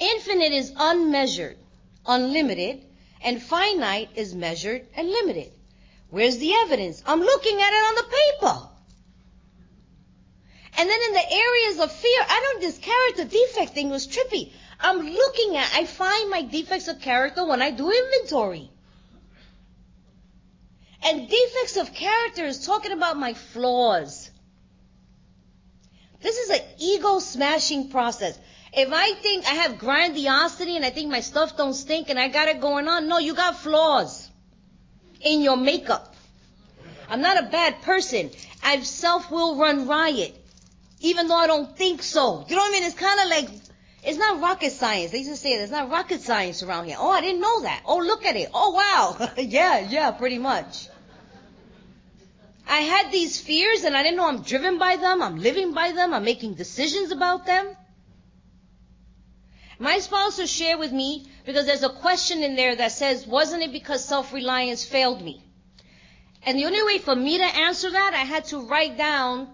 Infinite 0.00 0.52
is 0.52 0.72
unmeasured, 0.76 1.56
unlimited, 2.06 2.84
and 3.22 3.42
finite 3.42 4.10
is 4.14 4.32
measured 4.34 4.86
and 4.96 5.08
limited. 5.08 5.50
Where's 6.10 6.38
the 6.38 6.54
evidence? 6.64 7.02
I'm 7.06 7.20
looking 7.20 7.60
at 7.60 7.72
it 7.72 7.84
on 7.88 7.94
the 7.94 8.02
paper. 8.02 8.68
And 10.78 10.88
then 10.88 11.00
in 11.08 11.12
the 11.12 11.32
areas 11.32 11.80
of 11.80 11.92
fear, 11.92 12.20
I 12.20 12.40
don't, 12.44 12.60
this 12.60 12.78
character 12.78 13.24
defect 13.24 13.74
thing 13.74 13.90
was 13.90 14.06
trippy. 14.06 14.52
I'm 14.80 15.00
looking 15.00 15.56
at, 15.56 15.70
I 15.74 15.84
find 15.84 16.30
my 16.30 16.42
defects 16.42 16.88
of 16.88 17.00
character 17.00 17.44
when 17.44 17.60
I 17.60 17.72
do 17.72 17.90
inventory. 17.90 18.70
And 21.04 21.28
defects 21.28 21.76
of 21.76 21.92
character 21.94 22.44
is 22.44 22.64
talking 22.64 22.92
about 22.92 23.16
my 23.16 23.34
flaws. 23.34 24.30
This 26.20 26.38
is 26.38 26.50
an 26.50 26.60
ego 26.78 27.18
smashing 27.18 27.90
process. 27.90 28.38
If 28.72 28.92
I 28.92 29.14
think 29.14 29.46
I 29.46 29.54
have 29.54 29.78
grandiosity 29.78 30.76
and 30.76 30.84
I 30.84 30.90
think 30.90 31.10
my 31.10 31.20
stuff 31.20 31.56
don't 31.56 31.74
stink 31.74 32.08
and 32.08 32.18
I 32.18 32.28
got 32.28 32.48
it 32.48 32.60
going 32.60 32.88
on, 32.88 33.08
no, 33.08 33.18
you 33.18 33.34
got 33.34 33.56
flaws 33.56 34.27
in 35.20 35.40
your 35.42 35.56
makeup. 35.56 36.14
I'm 37.08 37.20
not 37.20 37.42
a 37.42 37.46
bad 37.46 37.82
person. 37.82 38.30
I've 38.62 38.86
self 38.86 39.30
will 39.30 39.56
run 39.56 39.86
riot, 39.86 40.34
even 41.00 41.28
though 41.28 41.36
I 41.36 41.46
don't 41.46 41.76
think 41.76 42.02
so. 42.02 42.44
You 42.48 42.56
know 42.56 42.62
what 42.62 42.70
I 42.70 42.72
mean? 42.72 42.84
It's 42.84 42.94
kind 42.94 43.20
of 43.20 43.28
like 43.28 43.48
it's 44.04 44.18
not 44.18 44.40
rocket 44.40 44.70
science. 44.70 45.10
They 45.10 45.18
used 45.18 45.30
to 45.30 45.36
say 45.36 45.52
it. 45.52 45.60
It's 45.60 45.72
not 45.72 45.90
rocket 45.90 46.20
science 46.20 46.62
around 46.62 46.86
here. 46.86 46.96
Oh, 46.98 47.10
I 47.10 47.20
didn't 47.20 47.40
know 47.40 47.62
that. 47.62 47.82
Oh, 47.84 47.98
look 47.98 48.24
at 48.24 48.36
it. 48.36 48.48
Oh, 48.54 48.70
wow. 48.70 49.32
yeah, 49.36 49.80
yeah, 49.80 50.10
pretty 50.12 50.38
much. 50.38 50.88
I 52.66 52.80
had 52.80 53.10
these 53.10 53.40
fears 53.40 53.84
and 53.84 53.96
I 53.96 54.02
didn't 54.02 54.18
know 54.18 54.28
I'm 54.28 54.42
driven 54.42 54.78
by 54.78 54.96
them. 54.96 55.22
I'm 55.22 55.38
living 55.38 55.72
by 55.72 55.92
them. 55.92 56.14
I'm 56.14 56.24
making 56.24 56.54
decisions 56.54 57.12
about 57.12 57.46
them. 57.46 57.66
My 59.78 59.98
sponsor 60.00 60.46
shared 60.46 60.78
with 60.78 60.92
me 60.92 61.26
because 61.48 61.64
there's 61.64 61.82
a 61.82 61.88
question 61.88 62.42
in 62.42 62.56
there 62.56 62.76
that 62.76 62.92
says, 62.92 63.26
wasn't 63.26 63.62
it 63.62 63.72
because 63.72 64.04
self-reliance 64.04 64.84
failed 64.84 65.22
me? 65.22 65.42
And 66.42 66.58
the 66.58 66.66
only 66.66 66.82
way 66.82 66.98
for 66.98 67.16
me 67.16 67.38
to 67.38 67.44
answer 67.44 67.90
that, 67.90 68.12
I 68.12 68.24
had 68.24 68.44
to 68.52 68.60
write 68.66 68.98
down 68.98 69.48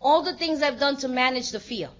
all 0.00 0.24
the 0.24 0.34
things 0.34 0.62
I've 0.64 0.80
done 0.80 0.96
to 0.96 1.06
manage 1.06 1.52
the 1.52 1.60
fear. 1.60 1.90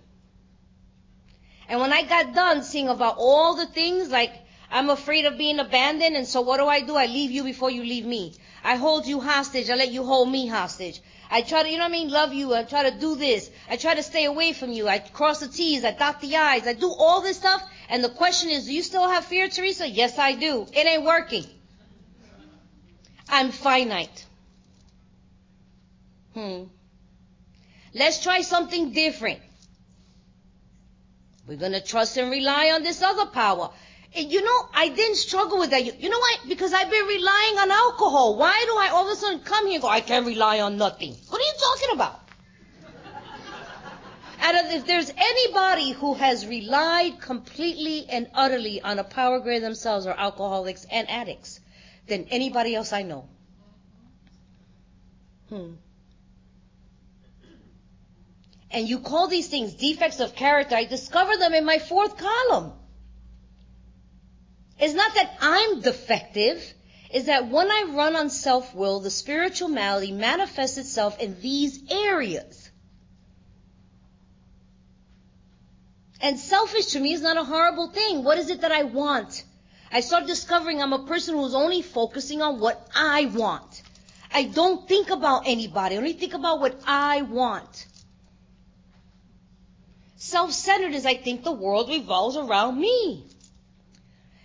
And 1.68 1.78
when 1.78 1.92
I 1.92 2.02
got 2.02 2.34
done 2.34 2.64
seeing 2.64 2.88
about 2.88 3.14
all 3.16 3.54
the 3.54 3.66
things, 3.66 4.10
like, 4.10 4.32
I'm 4.72 4.90
afraid 4.90 5.24
of 5.24 5.38
being 5.38 5.60
abandoned, 5.60 6.16
and 6.16 6.26
so 6.26 6.40
what 6.40 6.56
do 6.56 6.66
I 6.66 6.80
do? 6.80 6.96
I 6.96 7.06
leave 7.06 7.30
you 7.30 7.44
before 7.44 7.70
you 7.70 7.84
leave 7.84 8.04
me. 8.04 8.34
I 8.64 8.74
hold 8.74 9.06
you 9.06 9.20
hostage, 9.20 9.70
I 9.70 9.76
let 9.76 9.92
you 9.92 10.02
hold 10.02 10.32
me 10.32 10.48
hostage. 10.48 11.00
I 11.32 11.40
try 11.40 11.62
to, 11.62 11.70
you 11.70 11.78
know 11.78 11.84
what 11.84 11.88
I 11.88 11.92
mean, 11.92 12.10
love 12.10 12.34
you, 12.34 12.54
I 12.54 12.62
try 12.62 12.90
to 12.90 12.98
do 12.98 13.16
this. 13.16 13.50
I 13.70 13.78
try 13.78 13.94
to 13.94 14.02
stay 14.02 14.26
away 14.26 14.52
from 14.52 14.70
you. 14.70 14.86
I 14.86 14.98
cross 14.98 15.40
the 15.40 15.48
T's, 15.48 15.82
I 15.82 15.92
dot 15.92 16.20
the 16.20 16.36
I's, 16.36 16.66
I 16.66 16.74
do 16.74 16.92
all 16.92 17.22
this 17.22 17.38
stuff, 17.38 17.62
and 17.88 18.04
the 18.04 18.10
question 18.10 18.50
is, 18.50 18.66
do 18.66 18.74
you 18.74 18.82
still 18.82 19.08
have 19.08 19.24
fear, 19.24 19.48
Theresa? 19.48 19.88
Yes, 19.88 20.18
I 20.18 20.34
do. 20.34 20.66
It 20.74 20.86
ain't 20.86 21.04
working. 21.04 21.46
I'm 23.30 23.50
finite. 23.50 24.26
Hmm. 26.34 26.64
Let's 27.94 28.22
try 28.22 28.42
something 28.42 28.92
different. 28.92 29.40
We're 31.46 31.56
going 31.56 31.72
to 31.72 31.80
trust 31.80 32.18
and 32.18 32.30
rely 32.30 32.72
on 32.74 32.82
this 32.82 33.02
other 33.02 33.24
power. 33.24 33.70
You 34.14 34.42
know, 34.42 34.68
I 34.74 34.88
didn't 34.88 35.16
struggle 35.16 35.58
with 35.58 35.70
that. 35.70 35.84
You, 35.86 35.92
you 35.98 36.10
know 36.10 36.18
why? 36.18 36.36
Because 36.46 36.74
I've 36.74 36.90
been 36.90 37.06
relying 37.06 37.58
on 37.58 37.70
alcohol. 37.70 38.36
Why 38.36 38.62
do 38.66 38.76
I 38.76 38.90
all 38.92 39.06
of 39.06 39.12
a 39.12 39.16
sudden 39.16 39.40
come 39.40 39.66
here 39.66 39.76
and 39.76 39.82
go, 39.82 39.88
I 39.88 40.00
can't 40.00 40.26
rely 40.26 40.60
on 40.60 40.76
nothing? 40.76 41.16
What 41.28 41.40
are 41.40 41.44
you 41.44 41.54
talking 41.58 41.94
about? 41.94 42.20
And 44.44 44.72
if 44.72 44.86
there's 44.86 45.10
anybody 45.16 45.92
who 45.92 46.14
has 46.14 46.46
relied 46.46 47.20
completely 47.20 48.06
and 48.08 48.28
utterly 48.34 48.82
on 48.82 48.98
a 48.98 49.04
power 49.04 49.38
greater 49.38 49.60
themselves 49.60 50.04
or 50.04 50.18
alcoholics 50.18 50.84
and 50.90 51.08
addicts 51.08 51.60
than 52.08 52.26
anybody 52.28 52.74
else 52.74 52.92
I 52.92 53.02
know. 53.02 53.28
Hmm. 55.48 55.74
And 58.72 58.88
you 58.88 58.98
call 58.98 59.28
these 59.28 59.48
things 59.48 59.74
defects 59.74 60.18
of 60.18 60.34
character. 60.34 60.74
I 60.74 60.84
discover 60.84 61.36
them 61.36 61.54
in 61.54 61.64
my 61.64 61.78
fourth 61.78 62.16
column. 62.16 62.72
It's 64.82 64.94
not 64.94 65.14
that 65.14 65.36
I'm 65.40 65.80
defective. 65.80 66.74
Is 67.14 67.26
that 67.26 67.48
when 67.48 67.70
I 67.70 67.92
run 67.94 68.16
on 68.16 68.30
self-will, 68.30 69.00
the 69.00 69.10
spiritual 69.10 69.68
malady 69.68 70.10
manifests 70.10 70.76
itself 70.76 71.20
in 71.20 71.40
these 71.40 71.80
areas. 71.90 72.70
And 76.20 76.38
selfish 76.38 76.86
to 76.86 77.00
me 77.00 77.12
is 77.12 77.20
not 77.20 77.36
a 77.36 77.44
horrible 77.44 77.90
thing. 77.90 78.24
What 78.24 78.38
is 78.38 78.50
it 78.50 78.62
that 78.62 78.72
I 78.72 78.82
want? 78.82 79.44
I 79.92 80.00
start 80.00 80.26
discovering 80.26 80.82
I'm 80.82 80.92
a 80.92 81.06
person 81.06 81.36
who's 81.36 81.54
only 81.54 81.82
focusing 81.82 82.42
on 82.42 82.58
what 82.58 82.88
I 82.94 83.26
want. 83.26 83.82
I 84.34 84.44
don't 84.44 84.88
think 84.88 85.10
about 85.10 85.42
anybody. 85.46 85.94
I 85.94 85.98
only 85.98 86.14
think 86.14 86.34
about 86.34 86.60
what 86.60 86.80
I 86.86 87.22
want. 87.22 87.86
Self-centered 90.16 90.94
is 90.94 91.06
I 91.06 91.14
think 91.14 91.44
the 91.44 91.52
world 91.52 91.88
revolves 91.88 92.36
around 92.36 92.80
me. 92.80 93.26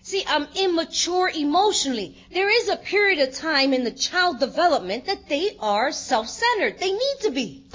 See, 0.07 0.23
I'm 0.25 0.47
immature 0.55 1.27
emotionally. 1.27 2.17
There 2.31 2.49
is 2.49 2.69
a 2.69 2.77
period 2.77 3.27
of 3.27 3.35
time 3.35 3.73
in 3.73 3.83
the 3.83 3.91
child 3.91 4.39
development 4.39 5.07
that 5.07 5.27
they 5.27 5.57
are 5.59 5.91
self-centered. 5.91 6.79
They 6.79 6.93
need 6.93 7.17
to 7.23 7.31
be. 7.31 7.65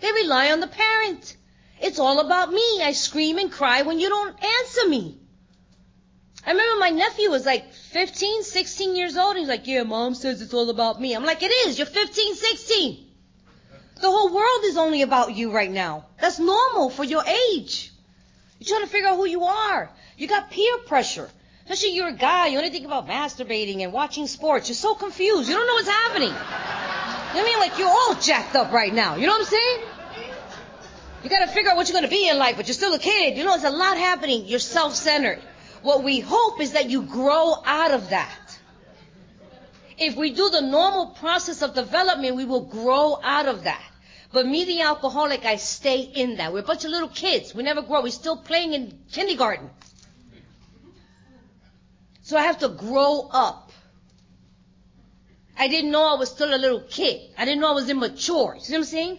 They 0.00 0.10
rely 0.10 0.50
on 0.50 0.58
the 0.58 0.66
parent. 0.66 1.36
It's 1.80 2.00
all 2.00 2.18
about 2.18 2.50
me. 2.50 2.82
I 2.82 2.90
scream 2.90 3.38
and 3.38 3.52
cry 3.52 3.82
when 3.82 4.00
you 4.00 4.08
don't 4.08 4.34
answer 4.60 4.88
me. 4.88 5.20
I 6.44 6.50
remember 6.50 6.80
my 6.80 6.90
nephew 6.90 7.30
was 7.30 7.46
like 7.46 7.72
15, 7.72 8.42
16 8.42 8.96
years 8.96 9.16
old. 9.16 9.36
He's 9.36 9.46
like, 9.46 9.68
yeah, 9.68 9.84
mom 9.84 10.16
says 10.16 10.42
it's 10.42 10.54
all 10.54 10.70
about 10.70 11.00
me. 11.00 11.14
I'm 11.14 11.24
like, 11.24 11.44
it 11.44 11.52
is. 11.68 11.78
You're 11.78 11.86
15, 11.86 12.34
16. 12.34 13.06
The 14.00 14.10
whole 14.10 14.34
world 14.34 14.64
is 14.64 14.76
only 14.76 15.02
about 15.02 15.36
you 15.36 15.52
right 15.52 15.70
now. 15.70 16.06
That's 16.20 16.40
normal 16.40 16.90
for 16.90 17.04
your 17.04 17.22
age. 17.24 17.92
You're 18.58 18.76
trying 18.76 18.88
to 18.88 18.90
figure 18.90 19.08
out 19.08 19.18
who 19.18 19.26
you 19.26 19.44
are. 19.44 19.88
You 20.18 20.26
got 20.26 20.50
peer 20.50 20.78
pressure. 20.78 21.30
Especially 21.62 21.94
you're 21.94 22.08
a 22.08 22.12
guy, 22.12 22.48
you 22.48 22.58
only 22.58 22.70
think 22.70 22.84
about 22.84 23.06
masturbating 23.06 23.82
and 23.82 23.92
watching 23.92 24.26
sports. 24.26 24.68
You're 24.68 24.74
so 24.74 24.94
confused. 24.94 25.48
You 25.48 25.54
don't 25.54 25.66
know 25.66 25.74
what's 25.74 25.88
happening. 25.88 26.30
You 26.30 26.34
know 26.34 26.38
what 26.38 27.36
I 27.36 27.44
mean? 27.44 27.58
Like 27.58 27.78
you're 27.78 27.88
all 27.88 28.14
jacked 28.14 28.56
up 28.56 28.72
right 28.72 28.92
now. 28.92 29.14
You 29.14 29.26
know 29.26 29.34
what 29.34 29.42
I'm 29.42 29.46
saying? 29.46 29.80
You 31.22 31.30
gotta 31.30 31.46
figure 31.46 31.70
out 31.70 31.76
what 31.76 31.88
you're 31.88 31.94
gonna 31.94 32.08
be 32.08 32.28
in 32.28 32.36
life, 32.36 32.56
but 32.56 32.66
you're 32.66 32.74
still 32.74 32.94
a 32.94 32.98
kid. 32.98 33.36
You 33.36 33.44
know, 33.44 33.50
there's 33.50 33.72
a 33.72 33.76
lot 33.76 33.96
happening. 33.96 34.46
You're 34.46 34.58
self-centered. 34.58 35.40
What 35.82 36.02
we 36.02 36.18
hope 36.18 36.60
is 36.60 36.72
that 36.72 36.90
you 36.90 37.02
grow 37.02 37.54
out 37.64 37.92
of 37.92 38.10
that. 38.10 38.58
If 39.98 40.16
we 40.16 40.30
do 40.30 40.48
the 40.50 40.62
normal 40.62 41.08
process 41.08 41.62
of 41.62 41.74
development, 41.74 42.34
we 42.34 42.44
will 42.44 42.64
grow 42.64 43.20
out 43.22 43.46
of 43.46 43.64
that. 43.64 43.84
But 44.32 44.46
me, 44.46 44.64
the 44.64 44.80
alcoholic, 44.80 45.44
I 45.44 45.56
stay 45.56 46.00
in 46.00 46.36
that. 46.36 46.52
We're 46.52 46.60
a 46.60 46.62
bunch 46.62 46.84
of 46.84 46.90
little 46.90 47.08
kids. 47.08 47.54
We 47.54 47.62
never 47.62 47.82
grow. 47.82 48.02
We're 48.02 48.10
still 48.10 48.36
playing 48.36 48.74
in 48.74 48.98
kindergarten. 49.12 49.70
So 52.28 52.36
I 52.36 52.42
have 52.42 52.58
to 52.58 52.68
grow 52.68 53.26
up. 53.32 53.72
I 55.56 55.66
didn't 55.68 55.90
know 55.90 56.02
I 56.02 56.18
was 56.18 56.28
still 56.28 56.54
a 56.54 56.60
little 56.60 56.82
kid. 56.82 57.22
I 57.38 57.46
didn't 57.46 57.62
know 57.62 57.70
I 57.70 57.72
was 57.72 57.88
immature. 57.88 58.56
You 58.56 58.60
see 58.60 58.72
what 58.74 58.80
I'm 58.80 58.84
saying? 58.84 59.18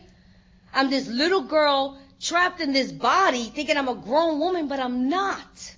I'm 0.71 0.91
this 0.91 1.07
little 1.07 1.41
girl 1.41 1.99
trapped 2.21 2.61
in 2.61 2.71
this 2.71 2.91
body 2.91 3.45
thinking 3.45 3.77
I'm 3.77 3.87
a 3.87 3.95
grown 3.95 4.37
woman, 4.39 4.67
but 4.67 4.79
I'm 4.79 5.09
not. 5.09 5.75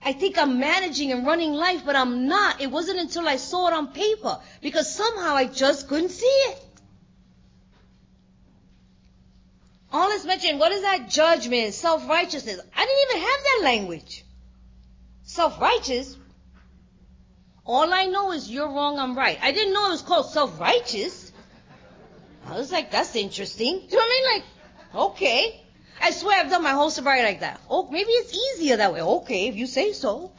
I 0.00 0.12
think 0.12 0.38
I'm 0.38 0.60
managing 0.60 1.10
and 1.10 1.26
running 1.26 1.52
life, 1.52 1.82
but 1.84 1.96
I'm 1.96 2.28
not. 2.28 2.60
It 2.60 2.70
wasn't 2.70 3.00
until 3.00 3.26
I 3.26 3.34
saw 3.34 3.66
it 3.66 3.74
on 3.74 3.88
paper 3.88 4.38
because 4.60 4.94
somehow 4.94 5.34
I 5.34 5.46
just 5.46 5.88
couldn't 5.88 6.10
see 6.10 6.36
it. 6.52 6.64
All 9.92 10.08
this 10.10 10.24
mentioned, 10.24 10.60
what 10.60 10.70
is 10.70 10.82
that 10.82 11.10
judgment, 11.10 11.74
self-righteousness? 11.74 12.60
I 12.76 12.86
didn't 12.86 13.10
even 13.10 13.28
have 13.28 13.40
that 13.42 13.60
language. 13.64 14.24
Self-righteous? 15.32 16.18
All 17.64 17.90
I 17.90 18.04
know 18.04 18.32
is 18.32 18.50
you're 18.50 18.68
wrong, 18.68 18.98
I'm 18.98 19.16
right. 19.16 19.38
I 19.40 19.52
didn't 19.52 19.72
know 19.72 19.86
it 19.86 19.92
was 19.92 20.02
called 20.02 20.26
self-righteous. 20.26 21.32
I 22.46 22.58
was 22.58 22.70
like, 22.70 22.90
that's 22.90 23.16
interesting. 23.16 23.78
Do 23.78 23.84
you 23.84 23.90
know 23.92 23.96
what 23.96 24.04
I 24.04 24.08
mean? 24.10 24.34
Like, 24.34 25.06
okay. 25.06 25.60
I 26.02 26.10
swear 26.10 26.38
I've 26.38 26.50
done 26.50 26.62
my 26.62 26.72
whole 26.72 26.90
sobriety 26.90 27.24
like 27.24 27.40
that. 27.40 27.62
Oh, 27.70 27.88
maybe 27.90 28.10
it's 28.10 28.34
easier 28.34 28.76
that 28.76 28.92
way. 28.92 29.00
Okay, 29.00 29.48
if 29.48 29.56
you 29.56 29.66
say 29.66 29.94
so. 29.94 30.32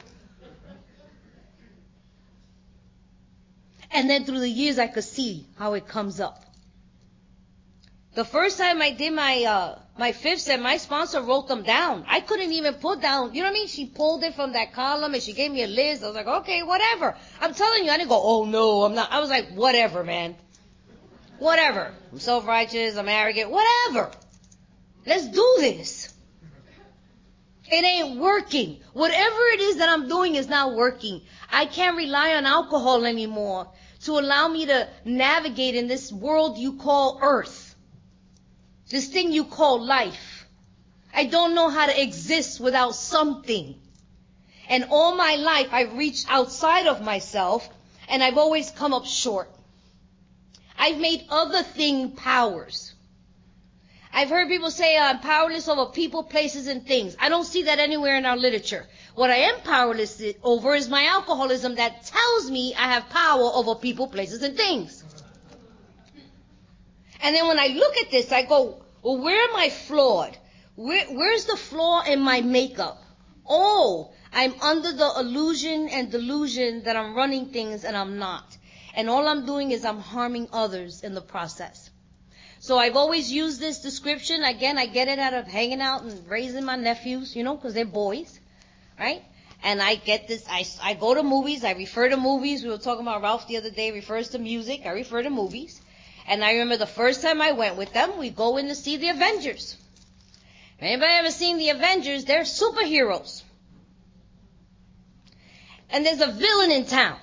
And 3.90 4.08
then 4.08 4.24
through 4.24 4.40
the 4.40 4.48
years, 4.48 4.78
I 4.78 4.86
could 4.86 5.02
see 5.02 5.44
how 5.58 5.72
it 5.74 5.88
comes 5.88 6.20
up. 6.20 6.44
The 8.14 8.24
first 8.24 8.58
time 8.58 8.80
I 8.80 8.92
did 8.92 9.12
my 9.12 9.42
uh, 9.42 9.78
my 9.96 10.10
fifth 10.10 10.40
step, 10.40 10.58
my 10.58 10.76
sponsor 10.76 11.22
wrote 11.22 11.46
them 11.46 11.62
down. 11.62 12.04
I 12.08 12.20
couldn't 12.20 12.52
even 12.52 12.74
put 12.74 13.00
down. 13.00 13.32
You 13.32 13.42
know 13.42 13.48
what 13.48 13.56
I 13.56 13.58
mean? 13.60 13.68
She 13.68 13.86
pulled 13.86 14.24
it 14.24 14.34
from 14.34 14.54
that 14.54 14.72
column 14.72 15.14
and 15.14 15.22
she 15.22 15.32
gave 15.32 15.52
me 15.52 15.62
a 15.62 15.68
list. 15.68 16.02
I 16.02 16.06
was 16.06 16.16
like, 16.16 16.26
okay, 16.26 16.64
whatever. 16.64 17.16
I'm 17.40 17.54
telling 17.54 17.84
you, 17.84 17.90
I 17.92 17.96
didn't 17.96 18.08
go, 18.08 18.20
oh 18.20 18.44
no, 18.44 18.82
I'm 18.82 18.94
not. 18.94 19.12
I 19.12 19.20
was 19.20 19.30
like, 19.30 19.50
whatever, 19.50 20.02
man. 20.02 20.34
Whatever. 21.38 21.92
I'm 22.10 22.18
self-righteous, 22.18 22.96
I'm 22.96 23.08
arrogant, 23.08 23.50
whatever. 23.50 24.10
Let's 25.06 25.28
do 25.28 25.56
this. 25.58 26.12
It 27.66 27.84
ain't 27.84 28.18
working. 28.18 28.80
Whatever 28.92 29.40
it 29.52 29.60
is 29.60 29.76
that 29.76 29.88
I'm 29.88 30.08
doing 30.08 30.34
is 30.34 30.48
not 30.48 30.74
working. 30.74 31.22
I 31.50 31.66
can't 31.66 31.96
rely 31.96 32.34
on 32.34 32.46
alcohol 32.46 33.04
anymore 33.04 33.68
to 34.02 34.18
allow 34.18 34.48
me 34.48 34.66
to 34.66 34.88
navigate 35.04 35.76
in 35.76 35.86
this 35.86 36.12
world 36.12 36.58
you 36.58 36.74
call 36.74 37.20
earth. 37.22 37.73
This 38.88 39.08
thing 39.08 39.32
you 39.32 39.44
call 39.44 39.84
life. 39.84 40.46
I 41.12 41.24
don't 41.26 41.54
know 41.54 41.68
how 41.68 41.86
to 41.86 42.02
exist 42.02 42.60
without 42.60 42.94
something. 42.94 43.76
And 44.68 44.86
all 44.90 45.16
my 45.16 45.36
life 45.36 45.68
I've 45.72 45.96
reached 45.96 46.26
outside 46.28 46.86
of 46.86 47.02
myself 47.02 47.68
and 48.08 48.22
I've 48.22 48.38
always 48.38 48.70
come 48.70 48.92
up 48.92 49.06
short. 49.06 49.50
I've 50.78 50.98
made 50.98 51.24
other 51.30 51.62
thing 51.62 52.12
powers. 52.12 52.94
I've 54.12 54.30
heard 54.30 54.48
people 54.48 54.70
say 54.70 54.96
uh, 54.96 55.06
I'm 55.06 55.18
powerless 55.18 55.68
over 55.68 55.86
people, 55.86 56.22
places, 56.22 56.68
and 56.68 56.86
things. 56.86 57.16
I 57.18 57.28
don't 57.28 57.44
see 57.44 57.64
that 57.64 57.80
anywhere 57.80 58.16
in 58.16 58.24
our 58.24 58.36
literature. 58.36 58.86
What 59.16 59.30
I 59.30 59.36
am 59.36 59.60
powerless 59.62 60.22
over 60.42 60.74
is 60.74 60.88
my 60.88 61.06
alcoholism 61.06 61.74
that 61.76 62.04
tells 62.04 62.48
me 62.48 62.74
I 62.74 62.92
have 62.92 63.08
power 63.10 63.50
over 63.54 63.74
people, 63.74 64.06
places, 64.06 64.42
and 64.42 64.56
things. 64.56 65.02
And 67.24 67.34
then 67.34 67.48
when 67.48 67.58
I 67.58 67.68
look 67.68 67.96
at 67.96 68.10
this, 68.10 68.30
I 68.32 68.42
go, 68.42 68.82
well, 69.02 69.16
where 69.16 69.48
am 69.48 69.56
I 69.56 69.70
flawed? 69.70 70.36
Where, 70.74 71.06
where's 71.06 71.46
the 71.46 71.56
flaw 71.56 72.02
in 72.02 72.20
my 72.20 72.42
makeup? 72.42 73.02
Oh, 73.48 74.12
I'm 74.30 74.52
under 74.60 74.92
the 74.92 75.10
illusion 75.20 75.88
and 75.88 76.10
delusion 76.10 76.82
that 76.84 76.96
I'm 76.96 77.14
running 77.14 77.46
things 77.46 77.84
and 77.84 77.96
I'm 77.96 78.18
not. 78.18 78.44
And 78.94 79.08
all 79.08 79.26
I'm 79.26 79.46
doing 79.46 79.70
is 79.70 79.86
I'm 79.86 80.00
harming 80.00 80.50
others 80.52 81.02
in 81.02 81.14
the 81.14 81.22
process. 81.22 81.88
So 82.60 82.76
I've 82.76 82.94
always 82.94 83.32
used 83.32 83.58
this 83.58 83.80
description. 83.80 84.44
Again, 84.44 84.76
I 84.76 84.84
get 84.84 85.08
it 85.08 85.18
out 85.18 85.32
of 85.32 85.46
hanging 85.46 85.80
out 85.80 86.02
and 86.02 86.28
raising 86.28 86.66
my 86.66 86.76
nephews, 86.76 87.34
you 87.34 87.42
know, 87.42 87.56
because 87.56 87.72
they're 87.72 87.86
boys, 87.86 88.38
right? 89.00 89.22
And 89.62 89.80
I 89.80 89.94
get 89.94 90.28
this, 90.28 90.44
I, 90.46 90.66
I 90.82 90.92
go 90.92 91.14
to 91.14 91.22
movies, 91.22 91.64
I 91.64 91.72
refer 91.72 92.10
to 92.10 92.18
movies. 92.18 92.62
We 92.62 92.68
were 92.68 92.76
talking 92.76 93.02
about 93.02 93.22
Ralph 93.22 93.48
the 93.48 93.56
other 93.56 93.70
day, 93.70 93.92
refers 93.92 94.28
to 94.30 94.38
music. 94.38 94.82
I 94.84 94.90
refer 94.90 95.22
to 95.22 95.30
movies. 95.30 95.80
And 96.26 96.44
I 96.44 96.52
remember 96.52 96.76
the 96.76 96.86
first 96.86 97.22
time 97.22 97.42
I 97.42 97.52
went 97.52 97.76
with 97.76 97.92
them, 97.92 98.18
we 98.18 98.30
go 98.30 98.56
in 98.56 98.68
to 98.68 98.74
see 98.74 98.96
the 98.96 99.10
Avengers. 99.10 99.76
Anybody 100.80 101.12
ever 101.14 101.30
seen 101.30 101.58
the 101.58 101.70
Avengers? 101.70 102.24
They're 102.24 102.42
superheroes. 102.42 103.42
And 105.90 106.04
there's 106.04 106.20
a 106.20 106.32
villain 106.32 106.70
in 106.70 106.86
town. 106.86 107.18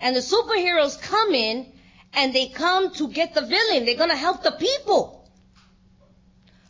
And 0.00 0.14
the 0.14 0.20
superheroes 0.20 1.00
come 1.00 1.34
in 1.34 1.66
and 2.12 2.34
they 2.34 2.48
come 2.48 2.92
to 2.94 3.08
get 3.08 3.34
the 3.34 3.42
villain. 3.42 3.84
They're 3.84 3.96
gonna 3.96 4.16
help 4.16 4.42
the 4.42 4.52
people. 4.52 5.28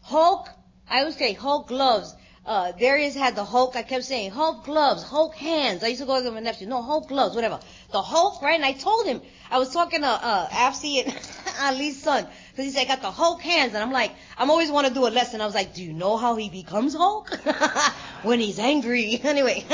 Hulk, 0.03 0.49
I 0.89 1.05
would 1.05 1.15
say 1.15 1.35
Hulk 1.35 1.71
loves 1.71 2.15
uh, 2.47 2.73
Darius 2.73 3.15
had 3.15 3.37
the 3.37 3.45
Hulk. 3.45 3.77
I 3.77 3.83
kept 3.83 4.05
saying 4.05 4.31
Hulk 4.31 4.65
gloves, 4.65 5.03
Hulk 5.03 5.35
hands. 5.35 5.83
I 5.83 5.89
used 5.89 6.01
to 6.01 6.07
go 6.07 6.23
to 6.23 6.31
my 6.31 6.41
nephew. 6.41 6.67
No, 6.67 6.83
Hulk 6.83 7.09
gloves, 7.09 7.35
whatever. 7.35 7.61
The 7.93 8.01
Hulk, 8.01 8.41
right? 8.43 8.55
And 8.55 8.65
I 8.65 8.73
told 8.73 9.07
him, 9.07 9.21
I 9.51 9.59
was 9.59 9.73
talking 9.73 10.01
to, 10.01 10.07
uh, 10.07 10.49
Afsi 10.49 11.05
and 11.05 11.15
Ali's 11.61 12.03
son. 12.03 12.25
Cause 12.25 12.65
he 12.65 12.71
said, 12.71 12.83
I 12.83 12.85
got 12.87 13.03
the 13.03 13.11
Hulk 13.11 13.43
hands. 13.43 13.75
And 13.75 13.83
I'm 13.83 13.93
like, 13.93 14.13
I'm 14.37 14.51
always 14.51 14.71
want 14.71 14.87
to 14.87 14.95
do 14.95 15.07
a 15.07 15.11
lesson. 15.11 15.41
I 15.41 15.47
was 15.47 15.55
like, 15.55 15.75
do 15.75 15.85
you 15.85 15.93
know 15.93 16.17
how 16.17 16.37
he 16.37 16.49
becomes 16.49 16.95
Hulk? 16.95 17.31
when 18.23 18.41
he's 18.41 18.59
angry. 18.59 19.21
anyway. 19.25 19.65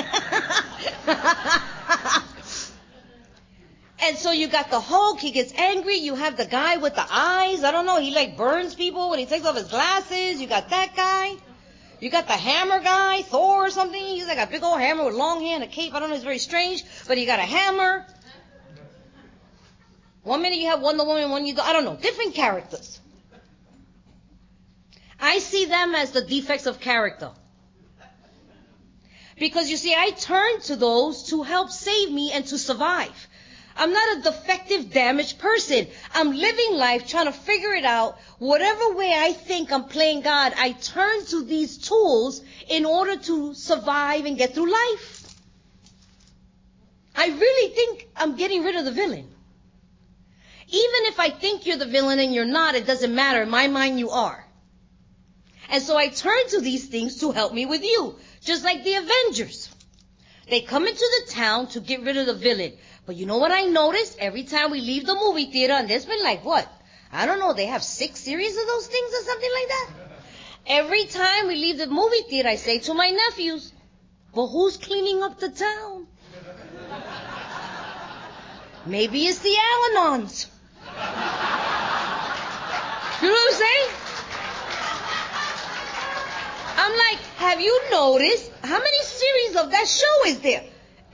And 4.06 4.18
so 4.18 4.32
you 4.32 4.48
got 4.48 4.70
the 4.70 4.80
Hulk, 4.80 5.18
he 5.18 5.30
gets 5.30 5.54
angry. 5.54 5.96
You 5.96 6.14
have 6.14 6.36
the 6.36 6.44
guy 6.44 6.76
with 6.76 6.94
the 6.94 7.06
eyes. 7.08 7.64
I 7.64 7.70
don't 7.70 7.86
know, 7.86 7.98
he 7.98 8.14
like 8.14 8.36
burns 8.36 8.74
people 8.74 9.08
when 9.08 9.18
he 9.18 9.24
takes 9.24 9.46
off 9.46 9.56
his 9.56 9.68
glasses. 9.68 10.42
You 10.42 10.46
got 10.46 10.68
that 10.68 10.94
guy. 10.94 11.36
You 12.04 12.10
got 12.10 12.26
the 12.26 12.34
hammer 12.34 12.80
guy, 12.80 13.22
Thor 13.22 13.64
or 13.64 13.70
something. 13.70 13.98
He's 13.98 14.26
like 14.26 14.36
a 14.36 14.46
big 14.46 14.62
old 14.62 14.78
hammer 14.78 15.06
with 15.06 15.14
long 15.14 15.40
hair 15.42 15.54
and 15.54 15.64
a 15.64 15.66
cape. 15.66 15.94
I 15.94 16.00
don't 16.00 16.10
know, 16.10 16.14
it's 16.14 16.22
very 16.22 16.38
strange. 16.38 16.84
But 17.08 17.16
you 17.16 17.24
got 17.24 17.38
a 17.38 17.48
hammer. 17.56 18.04
One 20.22 20.42
minute 20.42 20.58
you 20.58 20.66
have 20.66 20.82
Wonder 20.82 21.04
Woman, 21.04 21.30
one 21.30 21.46
you 21.46 21.54
do, 21.54 21.62
I 21.62 21.72
don't 21.72 21.86
know, 21.86 21.96
different 21.96 22.34
characters. 22.34 23.00
I 25.18 25.38
see 25.38 25.64
them 25.64 25.94
as 25.94 26.10
the 26.10 26.20
defects 26.20 26.66
of 26.66 26.78
character. 26.78 27.30
Because 29.38 29.70
you 29.70 29.78
see, 29.78 29.94
I 29.94 30.10
turn 30.10 30.60
to 30.64 30.76
those 30.76 31.30
to 31.30 31.42
help 31.42 31.70
save 31.70 32.12
me 32.12 32.32
and 32.32 32.44
to 32.48 32.58
survive. 32.58 33.28
I'm 33.76 33.92
not 33.92 34.18
a 34.18 34.22
defective, 34.22 34.92
damaged 34.92 35.38
person. 35.38 35.88
I'm 36.12 36.30
living 36.30 36.74
life 36.74 37.08
trying 37.08 37.26
to 37.26 37.32
figure 37.32 37.72
it 37.72 37.84
out. 37.84 38.18
Whatever 38.38 38.94
way 38.94 39.12
I 39.16 39.32
think 39.32 39.72
I'm 39.72 39.84
playing 39.84 40.20
God, 40.20 40.52
I 40.56 40.72
turn 40.72 41.24
to 41.26 41.44
these 41.44 41.78
tools 41.78 42.42
in 42.68 42.84
order 42.84 43.16
to 43.16 43.54
survive 43.54 44.26
and 44.26 44.38
get 44.38 44.54
through 44.54 44.70
life. 44.72 45.20
I 47.16 47.26
really 47.26 47.74
think 47.74 48.08
I'm 48.16 48.36
getting 48.36 48.62
rid 48.62 48.76
of 48.76 48.84
the 48.84 48.92
villain. 48.92 49.28
Even 50.68 51.00
if 51.06 51.20
I 51.20 51.30
think 51.30 51.66
you're 51.66 51.76
the 51.76 51.86
villain 51.86 52.18
and 52.18 52.32
you're 52.32 52.44
not, 52.44 52.74
it 52.74 52.86
doesn't 52.86 53.14
matter. 53.14 53.42
In 53.42 53.50
my 53.50 53.68
mind, 53.68 53.98
you 53.98 54.10
are. 54.10 54.44
And 55.68 55.82
so 55.82 55.96
I 55.96 56.08
turn 56.08 56.48
to 56.50 56.60
these 56.60 56.86
things 56.86 57.20
to 57.20 57.32
help 57.32 57.52
me 57.52 57.66
with 57.66 57.82
you. 57.82 58.16
Just 58.42 58.64
like 58.64 58.84
the 58.84 58.94
Avengers. 58.94 59.68
They 60.48 60.60
come 60.60 60.86
into 60.86 60.98
the 61.26 61.32
town 61.32 61.68
to 61.68 61.80
get 61.80 62.02
rid 62.02 62.16
of 62.16 62.26
the 62.26 62.34
villain. 62.34 62.74
But 63.06 63.16
you 63.16 63.26
know 63.26 63.38
what 63.38 63.52
I 63.52 63.62
noticed? 63.62 64.16
Every 64.18 64.44
time 64.44 64.70
we 64.70 64.80
leave 64.80 65.06
the 65.06 65.14
movie 65.14 65.46
theater, 65.46 65.74
and 65.74 65.88
there's 65.88 66.06
been 66.06 66.22
like 66.22 66.44
what? 66.44 66.66
I 67.12 67.26
don't 67.26 67.38
know, 67.38 67.52
they 67.52 67.66
have 67.66 67.82
six 67.82 68.20
series 68.20 68.56
of 68.56 68.66
those 68.66 68.86
things 68.86 69.12
or 69.12 69.24
something 69.24 69.50
like 69.54 69.68
that? 69.68 69.90
Every 70.66 71.04
time 71.04 71.46
we 71.46 71.56
leave 71.56 71.78
the 71.78 71.86
movie 71.86 72.22
theater, 72.28 72.48
I 72.48 72.56
say 72.56 72.78
to 72.80 72.94
my 72.94 73.10
nephews, 73.10 73.72
but 74.34 74.46
who's 74.48 74.78
cleaning 74.78 75.22
up 75.22 75.38
the 75.38 75.50
town? 75.50 76.06
Maybe 78.86 79.26
it's 79.26 79.38
the 79.38 79.54
Al-Anons. 79.96 80.46
You 83.22 83.28
know 83.28 83.34
what 83.34 83.54
I'm 83.54 83.58
saying? 83.58 83.88
I'm 86.76 86.98
like, 86.98 87.18
have 87.36 87.60
you 87.60 87.90
noticed 87.90 88.50
how 88.62 88.78
many 88.78 89.02
series 89.02 89.56
of 89.56 89.70
that 89.70 89.86
show 89.86 90.26
is 90.26 90.40
there? 90.40 90.64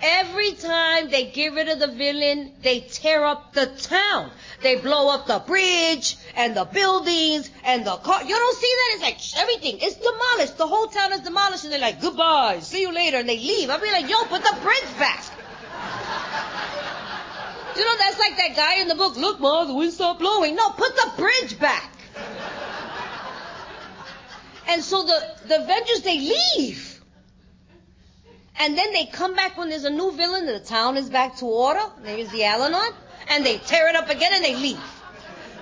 Every 0.02 0.52
time 0.52 1.10
they 1.10 1.26
get 1.26 1.52
rid 1.52 1.68
of 1.68 1.78
the 1.78 1.88
villain, 1.88 2.52
they 2.62 2.80
tear 2.80 3.22
up 3.22 3.52
the 3.52 3.66
town. 3.66 4.30
They 4.62 4.76
blow 4.76 5.10
up 5.10 5.26
the 5.26 5.40
bridge 5.40 6.16
and 6.34 6.56
the 6.56 6.64
buildings 6.64 7.50
and 7.64 7.84
the 7.84 7.96
car. 7.96 8.24
You 8.24 8.34
don't 8.34 8.56
see 8.56 8.74
that? 8.76 8.94
It's 8.94 9.02
like 9.02 9.42
everything. 9.42 9.78
It's 9.82 9.96
demolished. 9.96 10.56
The 10.56 10.66
whole 10.66 10.86
town 10.86 11.12
is 11.12 11.20
demolished 11.20 11.64
and 11.64 11.72
they're 11.72 11.80
like, 11.80 12.00
goodbye, 12.00 12.60
see 12.60 12.80
you 12.80 12.92
later, 12.92 13.18
and 13.18 13.28
they 13.28 13.38
leave. 13.38 13.68
I'll 13.68 13.80
be 13.80 13.90
like, 13.90 14.08
yo, 14.08 14.24
put 14.24 14.42
the 14.42 14.56
bridge 14.62 14.98
back. 14.98 15.22
you 17.76 17.84
know, 17.84 17.96
that's 17.98 18.18
like 18.18 18.38
that 18.38 18.56
guy 18.56 18.80
in 18.80 18.88
the 18.88 18.94
book, 18.94 19.16
look, 19.16 19.38
Ma, 19.38 19.66
the 19.66 19.74
wind 19.74 19.92
stopped 19.92 20.20
blowing. 20.20 20.56
No, 20.56 20.70
put 20.70 20.96
the 20.96 21.12
bridge 21.18 21.58
back. 21.58 21.92
and 24.66 24.82
so 24.82 25.04
the, 25.04 25.36
the 25.46 25.62
Avengers, 25.62 26.00
they 26.00 26.34
leave. 26.56 26.89
And 28.60 28.76
then 28.76 28.92
they 28.92 29.06
come 29.06 29.34
back 29.34 29.56
when 29.56 29.70
there's 29.70 29.84
a 29.84 29.90
new 29.90 30.12
villain 30.12 30.46
and 30.46 30.54
the 30.54 30.60
town 30.64 30.98
is 30.98 31.08
back 31.08 31.36
to 31.36 31.46
order. 31.46 31.80
It's 32.04 32.30
the 32.30 32.44
Al-Anon. 32.44 32.92
And 33.30 33.44
they 33.44 33.56
tear 33.56 33.88
it 33.88 33.96
up 33.96 34.10
again 34.10 34.32
and 34.34 34.44
they 34.44 34.54
leave. 34.54 34.78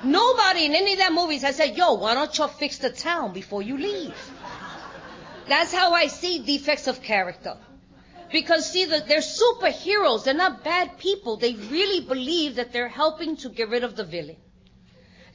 Nobody 0.02 0.64
in 0.64 0.74
any 0.74 0.94
of 0.94 0.98
their 0.98 1.12
movies 1.12 1.42
has 1.42 1.54
said, 1.54 1.76
yo, 1.76 1.94
why 1.94 2.14
don't 2.14 2.36
you 2.36 2.48
fix 2.48 2.78
the 2.78 2.90
town 2.90 3.32
before 3.32 3.62
you 3.62 3.78
leave? 3.78 4.14
That's 5.46 5.72
how 5.72 5.92
I 5.92 6.08
see 6.08 6.40
defects 6.40 6.88
of 6.88 7.00
character. 7.00 7.56
Because 8.32 8.68
see, 8.70 8.84
they're 8.84 9.20
superheroes. 9.20 10.24
They're 10.24 10.34
not 10.34 10.64
bad 10.64 10.98
people. 10.98 11.36
They 11.36 11.54
really 11.54 12.04
believe 12.04 12.56
that 12.56 12.72
they're 12.72 12.88
helping 12.88 13.36
to 13.38 13.48
get 13.48 13.68
rid 13.68 13.84
of 13.84 13.94
the 13.94 14.04
villain. 14.04 14.36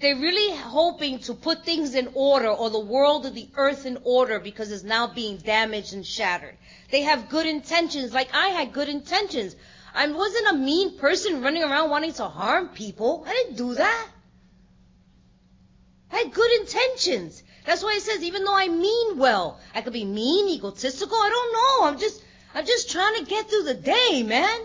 They're 0.04 0.18
really 0.18 0.54
hoping 0.58 1.20
to 1.20 1.34
put 1.34 1.64
things 1.64 1.96
in 1.96 2.10
order 2.14 2.50
or 2.50 2.70
the 2.70 2.78
world 2.78 3.26
or 3.26 3.30
the 3.30 3.48
earth 3.56 3.86
in 3.86 3.98
order 4.04 4.38
because 4.38 4.70
it's 4.70 4.84
now 4.84 5.08
being 5.08 5.38
damaged 5.38 5.94
and 5.94 6.06
shattered. 6.06 6.58
They 6.92 7.04
have 7.04 7.30
good 7.30 7.46
intentions 7.46 8.14
like 8.14 8.28
I 8.34 8.50
had 8.50 8.74
good 8.74 8.90
intentions. 8.90 9.56
I 9.96 10.06
wasn't 10.12 10.50
a 10.50 10.58
mean 10.58 10.98
person 10.98 11.42
running 11.42 11.64
around 11.64 11.90
wanting 11.90 12.12
to 12.16 12.26
harm 12.26 12.68
people. 12.68 13.24
I 13.26 13.32
didn't 13.32 13.56
do 13.56 13.76
that. 13.76 14.08
I 16.12 16.18
had 16.18 16.34
good 16.34 16.52
intentions. 16.60 17.42
That's 17.66 17.82
why 17.82 17.94
it 17.96 18.02
says 18.02 18.24
even 18.24 18.44
though 18.44 18.58
I 18.58 18.68
mean 18.68 19.18
well, 19.18 19.62
I 19.74 19.84
could 19.84 19.94
be 19.94 20.04
mean, 20.04 20.50
egotistical, 20.50 21.16
I 21.16 21.30
don't 21.30 21.54
know. 21.54 21.88
I'm 21.88 21.98
just 21.98 22.22
I'm 22.54 22.66
just 22.66 22.92
trying 22.92 23.24
to 23.24 23.30
get 23.30 23.50
through 23.50 23.64
the 23.64 23.74
day, 23.74 24.24
man. 24.24 24.60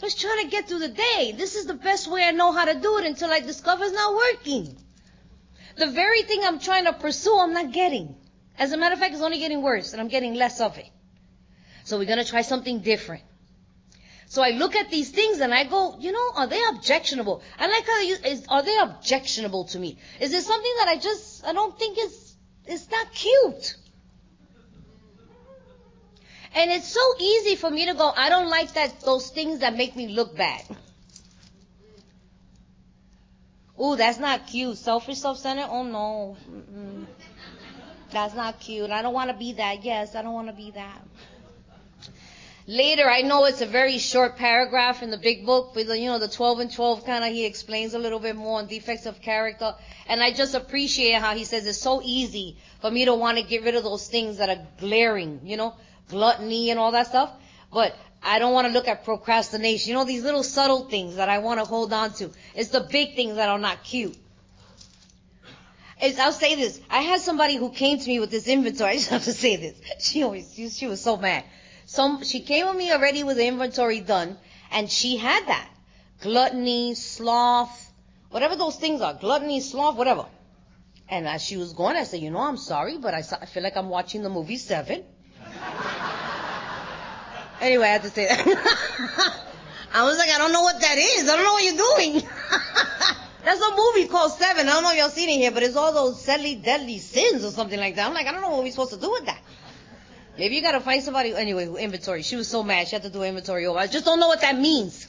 Just 0.00 0.20
trying 0.20 0.44
to 0.44 0.48
get 0.50 0.66
through 0.66 0.78
the 0.78 0.88
day. 0.88 1.34
This 1.36 1.56
is 1.56 1.66
the 1.66 1.74
best 1.74 2.10
way 2.10 2.24
I 2.24 2.30
know 2.30 2.52
how 2.52 2.64
to 2.64 2.74
do 2.74 2.98
it 2.98 3.04
until 3.04 3.30
I 3.30 3.40
discover 3.40 3.84
it's 3.84 3.92
not 3.92 4.14
working. 4.14 4.76
The 5.76 5.88
very 5.88 6.22
thing 6.22 6.40
I'm 6.44 6.58
trying 6.58 6.86
to 6.86 6.92
pursue, 6.92 7.36
I'm 7.38 7.52
not 7.52 7.72
getting. 7.72 8.14
As 8.58 8.72
a 8.72 8.76
matter 8.78 8.94
of 8.94 8.98
fact, 8.98 9.14
it's 9.14 9.22
only 9.22 9.38
getting 9.38 9.62
worse 9.62 9.92
and 9.92 10.00
I'm 10.00 10.08
getting 10.08 10.34
less 10.34 10.60
of 10.60 10.78
it. 10.78 10.88
So 11.84 11.98
we're 11.98 12.06
going 12.06 12.24
to 12.24 12.30
try 12.30 12.42
something 12.42 12.80
different. 12.80 13.22
So 14.26 14.42
I 14.42 14.50
look 14.50 14.76
at 14.76 14.90
these 14.90 15.10
things 15.10 15.40
and 15.40 15.52
I 15.52 15.64
go, 15.64 15.96
you 15.98 16.12
know, 16.12 16.30
are 16.36 16.46
they 16.46 16.62
objectionable? 16.68 17.42
I 17.58 17.66
like 17.66 17.86
how 17.86 18.00
you, 18.00 18.16
is, 18.24 18.44
are 18.48 18.62
they 18.62 18.78
objectionable 18.78 19.64
to 19.66 19.78
me? 19.78 19.98
Is 20.20 20.30
there 20.30 20.40
something 20.40 20.72
that 20.78 20.88
I 20.88 20.96
just, 20.98 21.44
I 21.44 21.52
don't 21.52 21.76
think 21.78 21.98
is, 21.98 22.34
is 22.66 22.90
not 22.90 23.12
cute? 23.12 23.76
And 26.54 26.70
it's 26.70 26.88
so 26.88 27.14
easy 27.18 27.56
for 27.56 27.70
me 27.70 27.86
to 27.86 27.94
go, 27.94 28.12
I 28.16 28.28
don't 28.28 28.48
like 28.48 28.74
that, 28.74 29.00
those 29.02 29.30
things 29.30 29.60
that 29.60 29.76
make 29.76 29.94
me 29.94 30.08
look 30.08 30.36
bad. 30.36 30.62
Ooh, 33.80 33.96
that's 33.96 34.18
not 34.18 34.46
cute. 34.46 34.76
Selfish, 34.76 35.18
self-centered? 35.18 35.68
Oh 35.70 35.84
no. 35.84 36.36
Mm-mm. 36.50 37.06
That's 38.10 38.34
not 38.34 38.60
cute. 38.60 38.90
I 38.90 39.02
don't 39.02 39.14
want 39.14 39.30
to 39.30 39.36
be 39.36 39.54
that. 39.54 39.84
Yes, 39.84 40.14
I 40.14 40.22
don't 40.22 40.34
want 40.34 40.48
to 40.48 40.52
be 40.52 40.72
that. 40.72 41.00
Later, 42.66 43.08
I 43.08 43.22
know 43.22 43.46
it's 43.46 43.62
a 43.62 43.66
very 43.66 43.98
short 43.98 44.36
paragraph 44.36 45.02
in 45.02 45.10
the 45.10 45.16
big 45.16 45.46
book, 45.46 45.72
but 45.74 45.86
you 45.98 46.10
know, 46.10 46.18
the 46.18 46.28
12 46.28 46.60
and 46.60 46.72
12 46.72 47.06
kind 47.06 47.24
of, 47.24 47.32
he 47.32 47.46
explains 47.46 47.94
a 47.94 47.98
little 47.98 48.20
bit 48.20 48.36
more 48.36 48.58
on 48.58 48.66
defects 48.66 49.06
of 49.06 49.20
character. 49.22 49.74
And 50.06 50.22
I 50.22 50.30
just 50.32 50.54
appreciate 50.54 51.14
how 51.14 51.34
he 51.34 51.44
says 51.44 51.66
it's 51.66 51.80
so 51.80 52.00
easy 52.04 52.58
for 52.80 52.90
me 52.90 53.06
to 53.06 53.14
want 53.14 53.38
to 53.38 53.44
get 53.44 53.64
rid 53.64 53.76
of 53.76 53.82
those 53.82 54.08
things 54.08 54.38
that 54.38 54.50
are 54.50 54.66
glaring, 54.78 55.40
you 55.44 55.56
know? 55.56 55.74
Gluttony 56.10 56.70
and 56.70 56.78
all 56.78 56.92
that 56.92 57.06
stuff. 57.06 57.30
But 57.72 57.96
I 58.22 58.38
don't 58.38 58.52
want 58.52 58.66
to 58.66 58.72
look 58.72 58.88
at 58.88 59.04
procrastination. 59.04 59.90
You 59.90 59.94
know, 59.94 60.04
these 60.04 60.22
little 60.22 60.42
subtle 60.42 60.88
things 60.88 61.16
that 61.16 61.28
I 61.28 61.38
want 61.38 61.60
to 61.60 61.64
hold 61.64 61.92
on 61.92 62.12
to. 62.14 62.30
It's 62.54 62.70
the 62.70 62.80
big 62.80 63.14
things 63.14 63.36
that 63.36 63.48
are 63.48 63.58
not 63.58 63.82
cute. 63.82 64.16
It's, 66.02 66.18
I'll 66.18 66.32
say 66.32 66.54
this. 66.54 66.80
I 66.90 67.02
had 67.02 67.20
somebody 67.20 67.56
who 67.56 67.70
came 67.70 67.98
to 67.98 68.08
me 68.08 68.20
with 68.20 68.30
this 68.30 68.46
inventory. 68.46 68.90
I 68.92 68.94
just 68.94 69.10
have 69.10 69.24
to 69.24 69.32
say 69.32 69.56
this. 69.56 69.80
She 70.00 70.22
always, 70.22 70.52
she, 70.54 70.68
she 70.68 70.86
was 70.86 71.00
so 71.00 71.16
mad. 71.16 71.44
Some, 71.86 72.24
she 72.24 72.40
came 72.40 72.66
with 72.66 72.76
me 72.76 72.92
already 72.92 73.24
with 73.24 73.36
the 73.36 73.46
inventory 73.46 74.00
done, 74.00 74.38
and 74.70 74.90
she 74.90 75.16
had 75.16 75.46
that. 75.48 75.68
Gluttony, 76.20 76.94
sloth, 76.94 77.92
whatever 78.30 78.54
those 78.56 78.76
things 78.76 79.00
are. 79.00 79.14
Gluttony, 79.14 79.60
sloth, 79.60 79.96
whatever. 79.96 80.26
And 81.08 81.26
as 81.26 81.42
she 81.42 81.56
was 81.56 81.72
going, 81.72 81.96
I 81.96 82.04
said, 82.04 82.20
you 82.20 82.30
know, 82.30 82.40
I'm 82.40 82.56
sorry, 82.56 82.98
but 82.98 83.14
I, 83.14 83.18
I 83.40 83.46
feel 83.46 83.62
like 83.62 83.76
I'm 83.76 83.88
watching 83.88 84.22
the 84.22 84.28
movie 84.28 84.56
Seven. 84.56 85.04
Anyway, 87.60 87.84
I 87.84 87.88
had 87.88 88.02
to 88.02 88.10
say 88.10 88.26
that. 88.26 88.46
I 89.92 90.04
was 90.04 90.18
like, 90.18 90.30
I 90.30 90.38
don't 90.38 90.52
know 90.52 90.62
what 90.62 90.80
that 90.80 90.98
is. 90.98 91.28
I 91.28 91.36
don't 91.36 91.44
know 91.44 91.52
what 91.52 91.64
you're 91.64 91.76
doing. 91.76 92.22
That's 93.44 93.60
a 93.60 93.76
movie 93.76 94.08
called 94.08 94.32
Seven. 94.32 94.68
I 94.68 94.72
don't 94.72 94.82
know 94.82 94.92
if 94.92 94.98
y'all 94.98 95.08
seen 95.08 95.28
it 95.28 95.38
here, 95.38 95.50
but 95.50 95.62
it's 95.62 95.76
all 95.76 95.92
those 95.92 96.24
deadly, 96.24 96.56
deadly 96.56 96.98
sins 96.98 97.44
or 97.44 97.50
something 97.50 97.78
like 97.78 97.96
that. 97.96 98.06
I'm 98.06 98.14
like, 98.14 98.26
I 98.26 98.32
don't 98.32 98.42
know 98.42 98.50
what 98.50 98.62
we're 98.62 98.70
supposed 98.70 98.92
to 98.92 99.00
do 99.00 99.10
with 99.10 99.26
that. 99.26 99.40
Maybe 100.38 100.56
you 100.56 100.62
gotta 100.62 100.80
find 100.80 101.02
somebody, 101.02 101.34
anyway, 101.34 101.66
inventory. 101.66 102.22
She 102.22 102.36
was 102.36 102.48
so 102.48 102.62
mad, 102.62 102.88
she 102.88 102.96
had 102.96 103.02
to 103.02 103.10
do 103.10 103.22
inventory 103.22 103.66
over. 103.66 103.78
I 103.78 103.86
just 103.86 104.04
don't 104.04 104.20
know 104.20 104.28
what 104.28 104.40
that 104.42 104.58
means. 104.58 105.06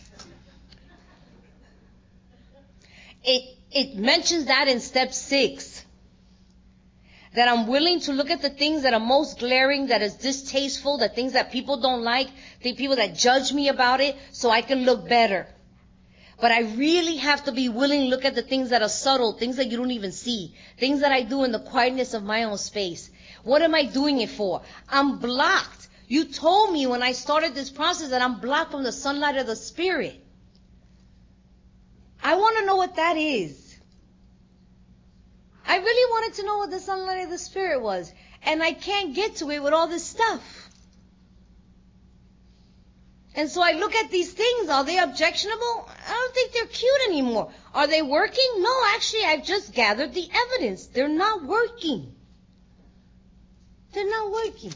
It, 3.24 3.56
it 3.72 3.96
mentions 3.96 4.46
that 4.46 4.68
in 4.68 4.80
step 4.80 5.14
six. 5.14 5.86
That 7.34 7.48
I'm 7.48 7.67
willing 7.67 8.02
to 8.02 8.12
look 8.12 8.30
at 8.30 8.41
the 8.41 8.50
things 8.50 8.84
that 8.84 8.94
are 8.94 9.00
most 9.00 9.39
glaring, 9.39 9.88
that 9.88 10.02
is 10.02 10.15
distasteful, 10.15 10.98
the 10.98 11.08
things 11.08 11.34
that 11.34 11.52
people 11.52 11.78
don't 11.78 12.04
like, 12.04 12.28
the 12.62 12.74
people 12.74 12.98
that 12.98 13.15
judge 13.15 13.54
me 13.54 13.70
about 13.70 14.02
it, 14.02 14.17
so 14.32 14.50
I 14.50 14.62
can 14.62 14.84
look 14.84 15.08
better. 15.08 15.48
But 16.41 16.52
I 16.52 16.62
really 16.62 17.17
have 17.17 17.46
to 17.46 17.52
be 17.52 17.70
willing 17.70 18.02
to 18.02 18.08
look 18.08 18.26
at 18.26 18.36
the 18.36 18.41
things 18.41 18.72
that 18.72 18.82
are 18.82 18.89
subtle, 18.89 19.34
things 19.34 19.58
that 19.58 19.67
you 19.67 19.78
don't 19.78 19.91
even 19.91 20.12
see, 20.12 20.56
things 20.78 21.02
that 21.02 21.12
I 21.12 21.22
do 21.22 21.44
in 21.44 21.52
the 21.52 21.60
quietness 21.60 22.13
of 22.13 22.24
my 22.24 22.44
own 22.44 22.58
space. 22.58 23.12
What 23.44 23.62
am 23.62 23.76
I 23.76 23.84
doing 23.84 24.20
it 24.20 24.32
for? 24.32 24.63
I'm 24.89 25.20
blocked. 25.20 25.88
You 26.08 26.26
told 26.26 26.74
me 26.74 26.88
when 26.88 27.04
I 27.04 27.13
started 27.13 27.56
this 27.56 27.70
process 27.70 28.10
that 28.10 28.22
I'm 28.22 28.41
blocked 28.41 28.72
from 28.72 28.84
the 28.84 28.91
sunlight 28.91 29.38
of 29.38 29.46
the 29.46 29.56
Spirit. 29.56 30.22
I 32.24 32.36
want 32.36 32.58
to 32.58 32.65
know 32.65 32.76
what 32.76 32.96
that 32.96 33.17
is. 33.17 33.61
I 35.67 35.78
really 35.78 36.12
wanted 36.12 36.36
to 36.36 36.45
know 36.45 36.58
what 36.58 36.71
the 36.71 36.80
sunlight 36.80 37.24
of 37.24 37.30
the 37.30 37.38
Spirit 37.38 37.82
was. 37.82 38.12
And 38.43 38.63
I 38.63 38.74
can't 38.74 39.13
get 39.13 39.38
to 39.38 39.52
it 39.52 39.62
with 39.62 39.74
all 39.74 39.88
this 39.88 40.06
stuff. 40.06 40.69
And 43.36 43.50
so 43.50 43.62
I 43.62 43.74
look 43.74 43.95
at 43.95 44.12
these 44.12 44.34
things. 44.34 44.69
Are 44.69 44.84
they 44.84 44.97
objectionable? 44.97 45.89
I 46.08 46.12
don't 46.12 46.34
think 46.34 46.52
they're 46.52 46.65
cute 46.65 47.02
anymore. 47.08 47.52
Are 47.74 47.88
they 47.88 48.02
working? 48.02 48.52
No, 48.58 48.82
actually, 48.93 49.24
I've 49.24 49.45
just 49.45 49.74
gathered 49.74 50.13
the 50.13 50.30
evidence. 50.34 50.88
They're 50.88 51.08
not 51.08 51.43
working. 51.43 52.13
They're 53.93 54.10
not 54.10 54.32
working. 54.32 54.74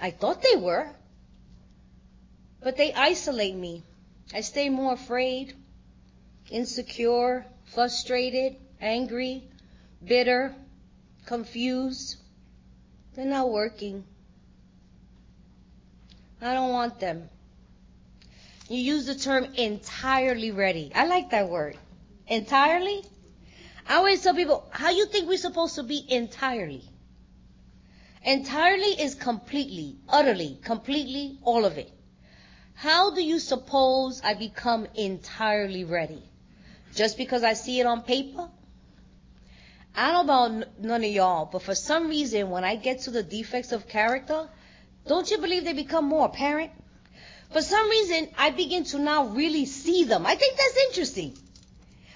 I 0.00 0.10
thought 0.10 0.42
they 0.42 0.56
were. 0.56 0.88
But 2.60 2.76
they 2.76 2.92
isolate 2.92 3.56
me. 3.56 3.82
I 4.32 4.40
stay 4.40 4.68
more 4.68 4.92
afraid, 4.94 5.54
insecure, 6.48 7.44
frustrated, 7.66 8.56
angry, 8.80 9.48
bitter, 10.04 10.54
confused. 11.26 12.16
They're 13.14 13.26
not 13.26 13.50
working. 13.50 14.04
I 16.40 16.54
don't 16.54 16.72
want 16.72 16.98
them. 16.98 17.28
You 18.68 18.78
use 18.78 19.06
the 19.06 19.14
term 19.14 19.44
entirely 19.56 20.50
ready. 20.50 20.90
I 20.94 21.06
like 21.06 21.30
that 21.30 21.48
word. 21.48 21.76
Entirely? 22.26 23.04
I 23.88 23.96
always 23.96 24.22
tell 24.22 24.34
people, 24.34 24.66
how 24.70 24.90
you 24.90 25.06
think 25.06 25.28
we're 25.28 25.36
supposed 25.36 25.74
to 25.74 25.82
be 25.82 26.04
entirely? 26.08 26.82
Entirely 28.24 29.00
is 29.00 29.14
completely, 29.14 29.96
utterly, 30.08 30.58
completely, 30.62 31.38
all 31.42 31.64
of 31.64 31.76
it. 31.76 31.90
How 32.74 33.14
do 33.14 33.22
you 33.22 33.38
suppose 33.38 34.22
I 34.22 34.34
become 34.34 34.86
entirely 34.94 35.84
ready? 35.84 36.22
Just 36.94 37.16
because 37.16 37.42
I 37.42 37.54
see 37.54 37.80
it 37.80 37.86
on 37.86 38.02
paper? 38.02 38.48
I 39.94 40.10
don't 40.10 40.26
know 40.26 40.46
about 40.46 40.80
none 40.80 41.04
of 41.04 41.10
y'all, 41.10 41.44
but 41.44 41.62
for 41.62 41.74
some 41.74 42.08
reason, 42.08 42.48
when 42.48 42.64
I 42.64 42.76
get 42.76 43.00
to 43.02 43.10
the 43.10 43.22
defects 43.22 43.72
of 43.72 43.88
character, 43.88 44.48
don't 45.06 45.30
you 45.30 45.38
believe 45.38 45.64
they 45.64 45.74
become 45.74 46.06
more 46.06 46.26
apparent? 46.26 46.70
For 47.52 47.60
some 47.60 47.90
reason, 47.90 48.28
I 48.38 48.50
begin 48.50 48.84
to 48.84 48.98
now 48.98 49.26
really 49.26 49.66
see 49.66 50.04
them. 50.04 50.24
I 50.24 50.34
think 50.34 50.56
that's 50.56 50.86
interesting. 50.88 51.36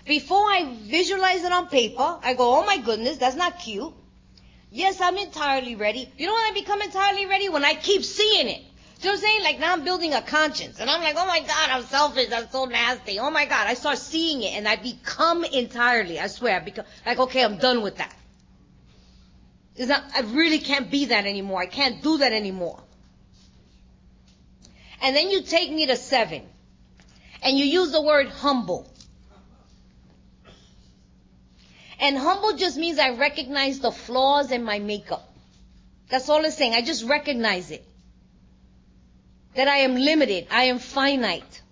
Before 0.07 0.45
I 0.45 0.75
visualize 0.85 1.45
it 1.45 1.53
on 1.53 1.69
paper, 1.69 2.19
I 2.23 2.33
go, 2.35 2.59
oh 2.59 2.65
my 2.65 2.79
goodness, 2.79 3.19
that's 3.19 3.37
not 3.37 3.59
cute. 3.59 3.93
Yes, 4.71 5.01
I'm 5.01 5.17
entirely 5.19 5.75
ready. 5.75 6.11
You 6.17 6.27
know 6.27 6.33
when 6.33 6.45
I 6.45 6.53
become 6.55 6.81
entirely 6.81 7.27
ready? 7.27 7.49
When 7.51 7.65
I 7.65 7.75
keep 7.75 8.05
seeing 8.05 8.49
it. 8.49 8.63
You 8.99 9.05
know 9.05 9.11
what 9.11 9.19
I'm 9.19 9.21
saying? 9.21 9.43
Like 9.43 9.61
now 9.61 9.73
I'm 9.75 9.85
building 9.85 10.15
a 10.15 10.23
conscience. 10.23 10.81
And 10.81 10.89
I'm 10.89 11.03
like, 11.03 11.17
oh 11.19 11.27
my 11.27 11.41
God, 11.41 11.71
I'm 11.71 11.83
selfish. 11.83 12.33
I'm 12.33 12.49
so 12.49 12.65
nasty. 12.65 13.19
Oh 13.19 13.31
my 13.31 13.45
God. 13.45 13.67
I 13.67 13.75
start 13.75 13.99
seeing 13.99 14.43
it 14.43 14.57
and 14.57 14.67
I 14.67 14.77
become 14.77 15.45
entirely. 15.45 16.19
I 16.19 16.29
swear. 16.29 16.57
I 16.57 16.61
become, 16.61 16.87
like, 17.05 17.19
okay, 17.19 17.45
I'm 17.45 17.59
done 17.59 17.83
with 17.83 17.99
that. 17.99 18.15
It's 19.77 19.89
not, 19.89 20.03
I 20.15 20.21
really 20.21 20.59
can't 20.59 20.91
be 20.91 21.07
that 21.07 21.27
anymore. 21.27 21.61
I 21.61 21.67
can't 21.67 22.03
do 22.03 22.19
that 22.19 22.33
anymore. 22.33 22.83
And 25.03 25.15
then 25.15 25.31
you 25.31 25.43
take 25.43 25.71
me 25.71 25.87
to 25.87 25.97
seven. 25.97 26.43
And 27.43 27.59
you 27.59 27.67
use 27.67 27.93
the 27.93 28.01
word 28.01 28.29
humble. 28.29 28.91
And 32.01 32.17
humble 32.17 32.57
just 32.57 32.79
means 32.79 32.99
I 32.99 33.11
recognize 33.11 33.79
the 33.81 33.93
flaws 33.93 34.51
in 34.51 34.65
my 34.65 34.79
makeup. 34.79 35.31
That's 36.09 36.31
all 36.31 36.43
it's 36.47 36.57
saying. 36.57 36.73
I 36.73 36.81
just 36.81 37.05
recognize 37.05 37.71
it 37.71 37.87
that 39.57 39.69
I 39.69 39.79
am 39.79 39.97
limited. 39.97 40.47
I 40.51 40.65
am 40.65 40.79
finite. 40.79 41.63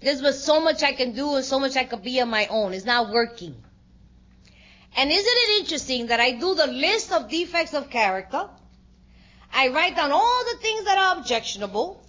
There's 0.00 0.22
but 0.22 0.34
so 0.34 0.60
much 0.60 0.82
I 0.82 0.92
can 0.92 1.12
do 1.12 1.34
and 1.34 1.44
so 1.44 1.58
much 1.58 1.76
I 1.76 1.84
could 1.84 2.02
be 2.02 2.20
on 2.20 2.30
my 2.30 2.46
own. 2.46 2.72
It's 2.72 2.84
not 2.84 3.10
working. 3.10 3.56
And 4.96 5.10
isn't 5.10 5.26
it 5.26 5.60
interesting 5.60 6.06
that 6.06 6.20
I 6.20 6.32
do 6.32 6.54
the 6.54 6.66
list 6.66 7.12
of 7.12 7.28
defects 7.28 7.74
of 7.74 7.90
character? 7.90 8.48
I 9.52 9.68
write 9.68 9.96
down 9.96 10.12
all 10.12 10.44
the 10.52 10.58
things 10.58 10.84
that 10.84 10.98
are 10.98 11.18
objectionable. 11.18 12.02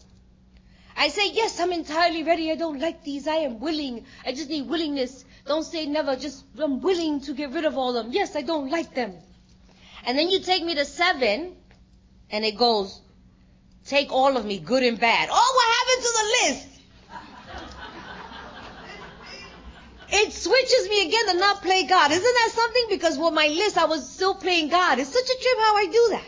I 0.96 1.08
say, 1.10 1.32
yes, 1.32 1.60
I'm 1.60 1.72
entirely 1.72 2.24
ready. 2.24 2.52
I 2.52 2.56
don't 2.56 2.80
like 2.80 3.04
these. 3.04 3.28
I 3.28 3.38
am 3.38 3.60
willing. 3.60 4.06
I 4.26 4.34
just 4.34 4.50
need 4.50 4.68
willingness. 4.68 5.26
Don't 5.46 5.64
say 5.64 5.86
never. 5.86 6.16
Just, 6.16 6.44
I'm 6.62 6.82
willing 6.82 7.22
to 7.22 7.34
get 7.34 7.52
rid 7.52 7.66
of 7.66 7.78
all 7.78 7.96
of 7.96 8.06
them. 8.06 8.14
Yes, 8.14 8.36
I 8.36 8.42
don't 8.42 8.70
like 8.70 8.94
them. 8.94 9.14
And 10.06 10.18
then 10.18 10.30
you 10.30 10.40
take 10.40 10.64
me 10.64 10.76
to 10.76 10.86
seven, 10.86 11.56
and 12.30 12.46
it 12.46 12.58
goes, 12.58 13.02
Take 13.86 14.12
all 14.12 14.38
of 14.38 14.46
me, 14.46 14.60
good 14.60 14.84
and 14.84 15.00
bad. 15.00 15.30
Oh, 15.32 15.54
what 15.56 15.68
happened 15.78 16.04
to 16.06 16.12
the 16.20 16.54
list? 16.54 16.66
It 20.12 20.34
switches 20.34 20.90
me 20.90 21.08
again 21.08 21.28
to 21.28 21.34
not 21.40 21.62
play 21.62 21.84
God. 21.84 22.12
Isn't 22.12 22.24
that 22.24 22.52
something? 22.54 22.86
Because 22.90 23.18
with 23.18 23.34
my 23.34 23.48
list, 23.48 23.78
I 23.78 23.86
was 23.86 24.10
still 24.10 24.34
playing 24.34 24.70
God. 24.70 24.98
It's 24.98 25.14
such 25.14 25.24
a 25.24 25.42
trip 25.42 25.58
how 25.60 25.76
I 25.76 25.86
do 25.86 26.08
that. 26.12 26.26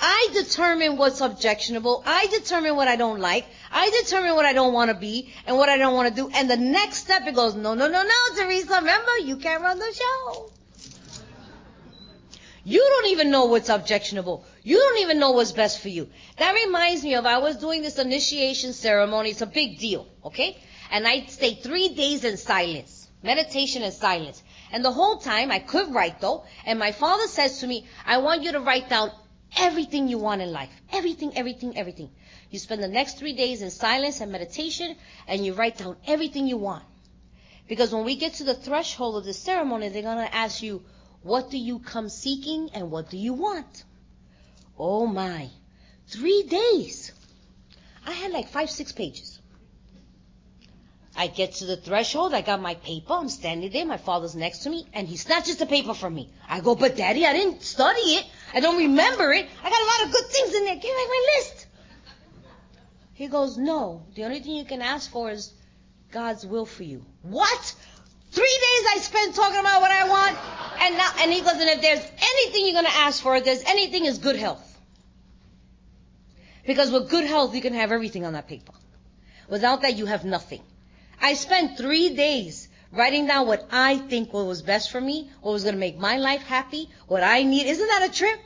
I 0.00 0.28
determine 0.32 0.96
what's 0.96 1.20
objectionable. 1.20 2.02
I 2.06 2.26
determine 2.26 2.76
what 2.76 2.88
I 2.88 2.96
don't 2.96 3.20
like. 3.20 3.46
I 3.70 3.90
determine 4.02 4.36
what 4.36 4.46
I 4.46 4.52
don't 4.52 4.72
want 4.72 4.90
to 4.90 4.96
be 4.96 5.32
and 5.46 5.56
what 5.56 5.68
I 5.68 5.76
don't 5.76 5.94
want 5.94 6.08
to 6.08 6.14
do. 6.14 6.30
And 6.32 6.48
the 6.48 6.56
next 6.56 6.98
step, 6.98 7.26
it 7.26 7.34
goes, 7.34 7.54
no, 7.56 7.74
no, 7.74 7.88
no, 7.88 8.02
no, 8.02 8.34
Theresa, 8.36 8.76
remember, 8.76 9.18
you 9.24 9.36
can't 9.36 9.62
run 9.62 9.78
the 9.78 9.92
show. 9.92 10.52
You 12.64 12.80
don't 12.80 13.10
even 13.10 13.30
know 13.30 13.46
what's 13.46 13.68
objectionable. 13.68 14.44
You 14.62 14.76
don't 14.78 14.98
even 14.98 15.18
know 15.18 15.30
what's 15.32 15.52
best 15.52 15.80
for 15.80 15.88
you. 15.88 16.08
That 16.36 16.52
reminds 16.52 17.02
me 17.02 17.14
of 17.14 17.26
I 17.26 17.38
was 17.38 17.56
doing 17.56 17.82
this 17.82 17.98
initiation 17.98 18.72
ceremony. 18.72 19.30
It's 19.30 19.40
a 19.40 19.46
big 19.46 19.78
deal, 19.78 20.06
okay? 20.24 20.58
And 20.90 21.06
I 21.06 21.26
stayed 21.26 21.62
three 21.62 21.90
days 21.90 22.24
in 22.24 22.36
silence, 22.36 23.08
meditation 23.22 23.82
and 23.82 23.92
silence. 23.92 24.42
And 24.72 24.84
the 24.84 24.92
whole 24.92 25.18
time 25.18 25.50
I 25.50 25.58
could 25.58 25.94
write 25.94 26.20
though, 26.20 26.44
and 26.66 26.78
my 26.78 26.92
father 26.92 27.26
says 27.26 27.60
to 27.60 27.66
me, 27.66 27.86
I 28.04 28.18
want 28.18 28.42
you 28.42 28.52
to 28.52 28.60
write 28.60 28.88
down 28.88 29.10
everything 29.56 30.08
you 30.08 30.18
want 30.18 30.42
in 30.42 30.52
life. 30.52 30.70
Everything, 30.92 31.36
everything, 31.36 31.76
everything. 31.78 32.10
You 32.50 32.58
spend 32.58 32.82
the 32.82 32.88
next 32.88 33.18
three 33.18 33.34
days 33.34 33.62
in 33.62 33.70
silence 33.70 34.20
and 34.20 34.32
meditation, 34.32 34.96
and 35.26 35.44
you 35.44 35.54
write 35.54 35.78
down 35.78 35.96
everything 36.06 36.46
you 36.46 36.56
want. 36.56 36.84
Because 37.68 37.92
when 37.92 38.04
we 38.04 38.16
get 38.16 38.34
to 38.34 38.44
the 38.44 38.54
threshold 38.54 39.16
of 39.16 39.24
the 39.24 39.34
ceremony, 39.34 39.88
they're 39.88 40.02
gonna 40.02 40.28
ask 40.32 40.62
you, 40.62 40.82
what 41.22 41.50
do 41.50 41.58
you 41.58 41.78
come 41.78 42.08
seeking 42.08 42.70
and 42.72 42.90
what 42.90 43.10
do 43.10 43.18
you 43.18 43.34
want? 43.34 43.84
Oh 44.78 45.06
my. 45.06 45.48
Three 46.06 46.44
days. 46.44 47.12
I 48.06 48.12
had 48.12 48.32
like 48.32 48.48
five, 48.48 48.70
six 48.70 48.92
pages. 48.92 49.38
I 51.16 51.26
get 51.26 51.54
to 51.54 51.66
the 51.66 51.76
threshold, 51.76 52.32
I 52.32 52.42
got 52.42 52.62
my 52.62 52.74
paper, 52.76 53.12
I'm 53.12 53.28
standing 53.28 53.72
there, 53.72 53.84
my 53.84 53.96
father's 53.96 54.36
next 54.36 54.58
to 54.60 54.70
me, 54.70 54.86
and 54.92 55.08
he 55.08 55.16
snatches 55.16 55.56
the 55.56 55.66
paper 55.66 55.92
from 55.92 56.14
me. 56.14 56.30
I 56.48 56.60
go, 56.60 56.76
but 56.76 56.96
daddy, 56.96 57.26
I 57.26 57.32
didn't 57.32 57.62
study 57.62 57.98
it. 57.98 58.24
I 58.54 58.60
don't 58.60 58.78
remember 58.78 59.32
it. 59.32 59.48
I 59.64 59.68
got 59.68 59.82
a 59.82 59.84
lot 59.84 60.06
of 60.06 60.12
good 60.12 60.26
things 60.30 60.54
in 60.54 60.64
there. 60.64 60.76
Give 60.76 60.84
me 60.84 60.90
my 60.90 61.26
list. 61.36 61.66
He 63.14 63.26
goes, 63.26 63.58
no, 63.58 64.06
the 64.14 64.24
only 64.24 64.38
thing 64.38 64.52
you 64.52 64.64
can 64.64 64.80
ask 64.80 65.10
for 65.10 65.28
is 65.28 65.52
God's 66.12 66.46
will 66.46 66.64
for 66.64 66.84
you. 66.84 67.04
What? 67.22 67.74
Three 68.30 68.44
days 68.44 68.86
I 68.94 68.98
spent 69.00 69.34
talking 69.34 69.58
about 69.58 69.80
what 69.80 69.90
I 69.90 70.08
want, 70.08 70.38
and 70.82 70.96
now, 70.96 71.10
and 71.18 71.32
he 71.32 71.40
goes, 71.40 71.54
and 71.54 71.68
if 71.68 71.80
there's 71.80 71.98
anything 71.98 72.66
you're 72.66 72.80
gonna 72.80 72.94
ask 72.94 73.20
for, 73.20 73.34
if 73.34 73.44
there's 73.44 73.64
anything 73.64 74.04
is 74.04 74.18
good 74.18 74.36
health. 74.36 74.67
Because 76.68 76.90
with 76.90 77.08
good 77.08 77.24
health, 77.24 77.54
you 77.54 77.62
can 77.62 77.72
have 77.72 77.92
everything 77.92 78.26
on 78.26 78.34
that 78.34 78.46
paper. 78.46 78.74
Without 79.48 79.80
that, 79.80 79.96
you 79.96 80.04
have 80.04 80.26
nothing. 80.26 80.60
I 81.18 81.32
spent 81.32 81.78
three 81.78 82.10
days 82.14 82.68
writing 82.92 83.26
down 83.26 83.46
what 83.46 83.66
I 83.72 83.96
think 83.96 84.34
what 84.34 84.44
was 84.46 84.60
best 84.60 84.90
for 84.90 85.00
me, 85.00 85.30
what 85.40 85.52
was 85.52 85.64
gonna 85.64 85.78
make 85.78 85.96
my 85.98 86.18
life 86.18 86.42
happy, 86.42 86.90
what 87.06 87.22
I 87.22 87.42
need. 87.42 87.66
Isn't 87.66 87.88
that 87.88 88.10
a 88.10 88.12
trip? 88.12 88.38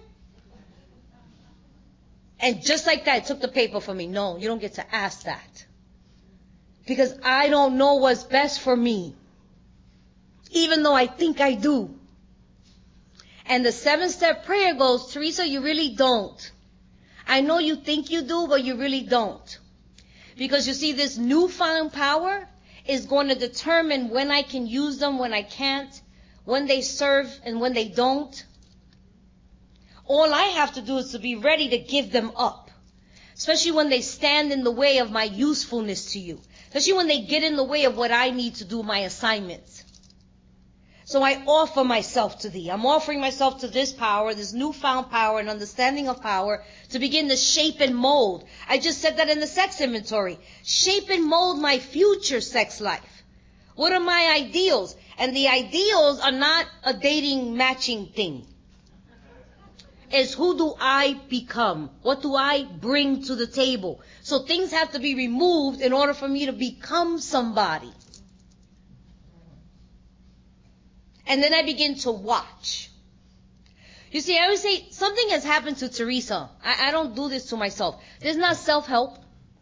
And 2.38 2.62
just 2.62 2.86
like 2.86 3.06
that, 3.06 3.18
it 3.18 3.26
took 3.26 3.40
the 3.40 3.48
paper 3.48 3.80
from 3.80 3.96
me. 3.96 4.06
No, 4.06 4.36
you 4.36 4.46
don't 4.46 4.60
get 4.60 4.74
to 4.74 4.94
ask 4.94 5.24
that. 5.24 5.66
Because 6.86 7.12
I 7.24 7.48
don't 7.48 7.76
know 7.76 7.96
what's 7.96 8.22
best 8.22 8.60
for 8.60 8.76
me 8.76 9.16
even 10.52 10.82
though 10.82 10.94
I 10.94 11.06
think 11.06 11.40
I 11.40 11.54
do. 11.54 11.98
And 13.46 13.64
the 13.64 13.72
seven 13.72 14.08
step 14.10 14.44
prayer 14.46 14.74
goes, 14.74 15.12
Theresa, 15.12 15.48
you 15.48 15.62
really 15.62 15.94
don't. 15.96 16.52
I 17.26 17.40
know 17.40 17.58
you 17.58 17.76
think 17.76 18.10
you 18.10 18.22
do, 18.22 18.46
but 18.46 18.64
you 18.64 18.76
really 18.76 19.02
don't. 19.02 19.58
Because 20.36 20.66
you 20.66 20.74
see, 20.74 20.92
this 20.92 21.16
newfound 21.16 21.92
power 21.92 22.48
is 22.86 23.06
going 23.06 23.28
to 23.28 23.34
determine 23.34 24.10
when 24.10 24.30
I 24.30 24.42
can 24.42 24.66
use 24.66 24.98
them, 24.98 25.18
when 25.18 25.32
I 25.32 25.42
can't, 25.42 26.00
when 26.44 26.66
they 26.66 26.80
serve 26.80 27.28
and 27.44 27.60
when 27.60 27.74
they 27.74 27.88
don't. 27.88 28.44
All 30.06 30.32
I 30.32 30.44
have 30.44 30.74
to 30.74 30.82
do 30.82 30.98
is 30.98 31.12
to 31.12 31.18
be 31.18 31.36
ready 31.36 31.68
to 31.70 31.78
give 31.78 32.10
them 32.10 32.32
up. 32.36 32.70
Especially 33.34 33.72
when 33.72 33.88
they 33.88 34.02
stand 34.02 34.52
in 34.52 34.64
the 34.64 34.70
way 34.70 34.98
of 34.98 35.10
my 35.10 35.24
usefulness 35.24 36.12
to 36.12 36.18
you. 36.18 36.40
Especially 36.68 36.94
when 36.94 37.06
they 37.06 37.22
get 37.22 37.42
in 37.42 37.56
the 37.56 37.64
way 37.64 37.84
of 37.84 37.96
what 37.96 38.10
I 38.10 38.30
need 38.30 38.56
to 38.56 38.64
do 38.64 38.82
my 38.82 38.98
assignments. 38.98 39.84
So 41.12 41.22
I 41.22 41.42
offer 41.46 41.84
myself 41.84 42.38
to 42.38 42.48
thee. 42.48 42.70
I'm 42.70 42.86
offering 42.86 43.20
myself 43.20 43.58
to 43.58 43.68
this 43.68 43.92
power, 43.92 44.32
this 44.32 44.54
newfound 44.54 45.10
power 45.10 45.40
and 45.40 45.50
understanding 45.50 46.08
of 46.08 46.22
power 46.22 46.64
to 46.88 46.98
begin 46.98 47.28
to 47.28 47.36
shape 47.36 47.80
and 47.80 47.94
mold. 47.94 48.46
I 48.66 48.78
just 48.78 49.02
said 49.02 49.18
that 49.18 49.28
in 49.28 49.38
the 49.38 49.46
sex 49.46 49.82
inventory. 49.82 50.38
Shape 50.64 51.10
and 51.10 51.26
mold 51.26 51.60
my 51.60 51.80
future 51.80 52.40
sex 52.40 52.80
life. 52.80 53.24
What 53.74 53.92
are 53.92 54.00
my 54.00 54.32
ideals? 54.36 54.96
And 55.18 55.36
the 55.36 55.48
ideals 55.48 56.18
are 56.18 56.32
not 56.32 56.64
a 56.82 56.94
dating 56.94 57.58
matching 57.58 58.06
thing. 58.06 58.46
It's 60.10 60.32
who 60.32 60.56
do 60.56 60.72
I 60.80 61.20
become? 61.28 61.90
What 62.00 62.22
do 62.22 62.34
I 62.34 62.64
bring 62.64 63.22
to 63.24 63.34
the 63.34 63.46
table? 63.46 64.00
So 64.22 64.44
things 64.44 64.72
have 64.72 64.92
to 64.92 64.98
be 64.98 65.14
removed 65.14 65.82
in 65.82 65.92
order 65.92 66.14
for 66.14 66.26
me 66.26 66.46
to 66.46 66.54
become 66.54 67.18
somebody. 67.18 67.92
And 71.26 71.42
then 71.42 71.54
I 71.54 71.62
begin 71.62 71.96
to 72.00 72.12
watch. 72.12 72.90
You 74.10 74.20
see, 74.20 74.38
I 74.38 74.42
always 74.42 74.60
say 74.60 74.86
something 74.90 75.30
has 75.30 75.44
happened 75.44 75.78
to 75.78 75.88
Theresa. 75.88 76.50
I, 76.62 76.88
I 76.88 76.90
don't 76.90 77.14
do 77.14 77.28
this 77.28 77.46
to 77.46 77.56
myself. 77.56 78.02
This 78.20 78.32
is 78.32 78.36
not 78.36 78.56
self-help, 78.56 79.18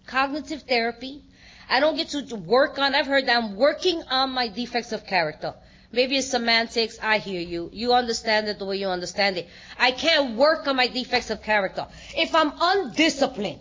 cognitive 0.06 0.62
therapy. 0.62 1.22
I 1.68 1.78
don't 1.78 1.96
get 1.96 2.08
to 2.08 2.34
work 2.34 2.78
on, 2.80 2.94
I've 2.96 3.06
heard 3.06 3.26
that 3.26 3.36
I'm 3.36 3.54
working 3.54 4.02
on 4.10 4.30
my 4.30 4.48
defects 4.48 4.90
of 4.90 5.06
character. 5.06 5.54
Maybe 5.92 6.16
it's 6.16 6.28
semantics. 6.28 6.98
I 7.02 7.18
hear 7.18 7.40
you. 7.40 7.70
You 7.72 7.92
understand 7.92 8.48
it 8.48 8.58
the 8.58 8.64
way 8.64 8.76
you 8.76 8.88
understand 8.88 9.36
it. 9.36 9.48
I 9.78 9.90
can't 9.92 10.36
work 10.36 10.66
on 10.66 10.76
my 10.76 10.86
defects 10.86 11.30
of 11.30 11.42
character. 11.42 11.86
If 12.16 12.34
I'm 12.34 12.52
undisciplined, 12.60 13.60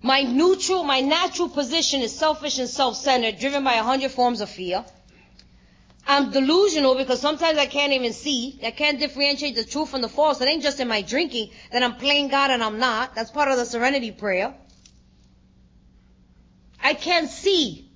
my 0.00 0.22
neutral, 0.22 0.82
my 0.82 1.00
natural 1.00 1.48
position 1.48 2.02
is 2.02 2.16
selfish 2.16 2.58
and 2.58 2.68
self-centered, 2.68 3.38
driven 3.38 3.62
by 3.62 3.74
a 3.74 3.82
hundred 3.82 4.10
forms 4.10 4.40
of 4.40 4.50
fear. 4.50 4.84
I'm 6.06 6.30
delusional 6.30 6.96
because 6.96 7.20
sometimes 7.20 7.58
I 7.58 7.66
can't 7.66 7.92
even 7.92 8.12
see. 8.12 8.58
I 8.64 8.72
can't 8.72 8.98
differentiate 8.98 9.54
the 9.54 9.64
truth 9.64 9.90
from 9.90 10.02
the 10.02 10.08
false. 10.08 10.40
It 10.40 10.48
ain't 10.48 10.62
just 10.62 10.80
in 10.80 10.88
my 10.88 11.02
drinking 11.02 11.50
that 11.70 11.82
I'm 11.82 11.96
playing 11.96 12.28
God 12.28 12.50
and 12.50 12.62
I'm 12.62 12.78
not. 12.78 13.14
That's 13.14 13.30
part 13.30 13.48
of 13.48 13.56
the 13.56 13.64
serenity 13.64 14.10
prayer. 14.10 14.54
I 16.82 16.94
can't 16.94 17.30
see. 17.30 17.88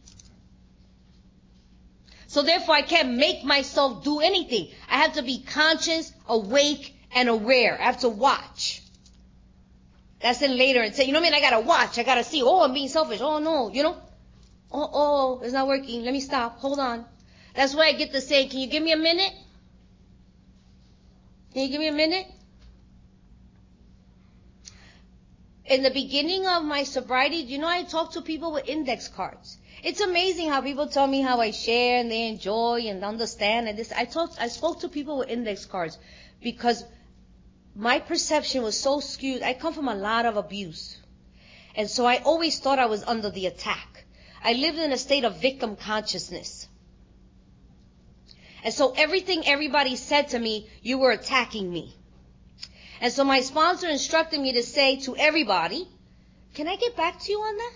So 2.29 2.43
therefore 2.43 2.77
I 2.77 2.83
can't 2.83 3.17
make 3.17 3.45
myself 3.45 4.05
do 4.05 4.21
anything. 4.21 4.69
I 4.89 4.99
have 4.99 5.15
to 5.15 5.23
be 5.23 5.43
conscious, 5.43 6.13
awake, 6.29 6.97
and 7.13 7.29
aware. 7.29 7.81
I 7.81 7.85
have 7.85 8.01
to 8.01 8.09
watch. 8.09 8.83
That's 10.21 10.43
in 10.43 10.57
later 10.57 10.81
and 10.81 10.95
say, 10.95 11.05
you 11.05 11.13
know 11.13 11.21
what 11.21 11.29
I 11.29 11.31
mean? 11.31 11.45
I 11.45 11.51
gotta 11.51 11.67
watch. 11.67 11.99
I 11.99 12.03
gotta 12.05 12.25
see. 12.25 12.43
Oh, 12.43 12.63
I'm 12.63 12.73
being 12.73 12.89
selfish. 12.89 13.21
Oh 13.21 13.39
no, 13.39 13.71
you 13.71 13.83
know? 13.83 13.97
Oh, 14.71 14.91
oh, 14.93 15.41
it's 15.43 15.53
not 15.53 15.67
working. 15.67 16.05
Let 16.05 16.13
me 16.13 16.21
stop. 16.21 16.59
Hold 16.59 16.79
on. 16.79 17.05
That's 17.57 17.75
why 17.75 17.87
I 17.87 17.93
get 17.93 18.13
to 18.13 18.21
say, 18.21 18.47
can 18.49 18.61
you 18.61 18.67
give 18.67 18.83
me 18.83 18.93
a 18.93 18.99
minute? 18.99 19.33
Can 21.55 21.63
you 21.63 21.69
give 21.71 21.81
me 21.81 21.89
a 21.89 21.93
minute? 21.93 22.27
In 25.65 25.83
the 25.83 25.91
beginning 25.91 26.47
of 26.47 26.65
my 26.65 26.85
sobriety, 26.85 27.37
you 27.37 27.59
know 27.59 27.67
I 27.67 27.83
talk 27.83 28.13
to 28.13 28.21
people 28.21 28.53
with 28.53 28.69
index 28.69 29.09
cards? 29.09 29.57
It's 29.83 30.03
amazing 30.03 30.51
how 30.51 30.61
people 30.61 30.87
tell 30.87 31.07
me 31.07 31.23
how 31.23 31.41
I 31.41 31.51
share 31.51 31.99
and 31.99 32.11
they 32.11 32.29
enjoy 32.29 32.83
and 32.89 33.03
understand 33.03 33.69
and 33.69 33.79
this. 33.79 33.91
I 33.91 34.05
talked, 34.05 34.37
I 34.39 34.49
spoke 34.49 34.81
to 34.81 34.89
people 34.91 35.19
with 35.19 35.31
index 35.31 35.65
cards 35.65 35.99
because 36.43 36.85
my 37.75 38.01
perception 38.01 38.63
was 38.63 38.79
so 38.79 39.01
skewed. 39.01 39.43
I 39.43 39.55
come 39.55 39.73
from 39.73 39.89
a 39.89 39.95
lot 39.95 40.27
of 40.27 40.37
abuse. 40.37 40.99
And 41.75 41.89
so 41.89 42.05
I 42.05 42.19
always 42.19 42.59
thought 42.59 42.79
I 42.79 42.87
was 42.87 43.03
under 43.03 43.31
the 43.31 43.47
attack. 43.47 44.05
I 44.45 44.53
lived 44.53 44.79
in 44.79 44.93
a 44.93 44.99
state 44.99 45.25
of 45.25 45.41
victim 45.41 45.77
consciousness. 45.77 46.69
And 48.67 48.75
so 48.75 48.93
everything 48.97 49.47
everybody 49.47 49.95
said 49.95 50.31
to 50.31 50.39
me, 50.41 50.69
you 50.83 50.99
were 50.99 51.13
attacking 51.13 51.73
me. 51.73 51.95
And 53.01 53.13
so 53.13 53.23
my 53.23 53.41
sponsor 53.43 53.89
instructed 53.89 54.41
me 54.41 54.55
to 54.55 54.65
say 54.65 54.97
to 55.03 55.17
everybody, 55.17 55.87
can 56.55 56.67
I 56.67 56.75
get 56.75 56.97
back 56.97 57.21
to 57.21 57.31
you 57.31 57.39
on 57.39 57.57
that? 57.59 57.73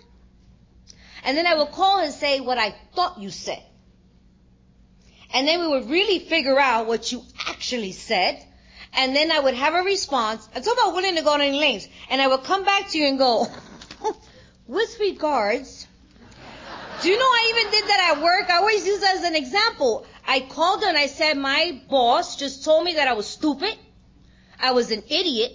And 1.22 1.36
then 1.36 1.46
I 1.46 1.54
would 1.54 1.70
call 1.70 2.00
and 2.00 2.12
say 2.12 2.40
what 2.40 2.58
I 2.58 2.74
thought 2.96 3.20
you 3.20 3.30
said. 3.30 3.62
And 5.32 5.46
then 5.46 5.60
we 5.60 5.68
would 5.68 5.88
really 5.88 6.18
figure 6.18 6.58
out 6.58 6.88
what 6.88 7.12
you 7.12 7.22
actually 7.46 7.92
said. 7.92 8.44
And 8.92 9.14
then 9.14 9.30
I 9.30 9.38
would 9.38 9.54
have 9.54 9.74
a 9.74 9.82
response. 9.82 10.48
I'm 10.56 10.60
talking 10.60 10.82
about 10.82 10.96
willing 10.96 11.14
to 11.14 11.22
go 11.22 11.34
on 11.34 11.40
any 11.40 11.56
lengths. 11.56 11.86
And 12.10 12.20
I 12.20 12.26
would 12.26 12.42
come 12.42 12.64
back 12.64 12.88
to 12.88 12.98
you 12.98 13.06
and 13.06 13.16
go, 13.16 13.46
with 14.66 14.98
regards, 14.98 15.86
do 17.00 17.08
you 17.08 17.16
know 17.16 17.24
I 17.24 17.54
even 17.54 17.70
did 17.70 17.84
that 17.84 18.16
at 18.16 18.22
work? 18.24 18.50
I 18.50 18.56
always 18.56 18.84
use 18.84 18.98
that 18.98 19.18
as 19.18 19.22
an 19.22 19.36
example. 19.36 20.04
I 20.30 20.38
called 20.38 20.82
her 20.82 20.88
and 20.88 20.96
I 20.96 21.08
said, 21.08 21.36
my 21.36 21.80
boss 21.88 22.36
just 22.36 22.64
told 22.64 22.84
me 22.84 22.94
that 22.94 23.08
I 23.08 23.14
was 23.14 23.26
stupid. 23.26 23.76
I 24.60 24.70
was 24.70 24.92
an 24.92 25.02
idiot. 25.08 25.50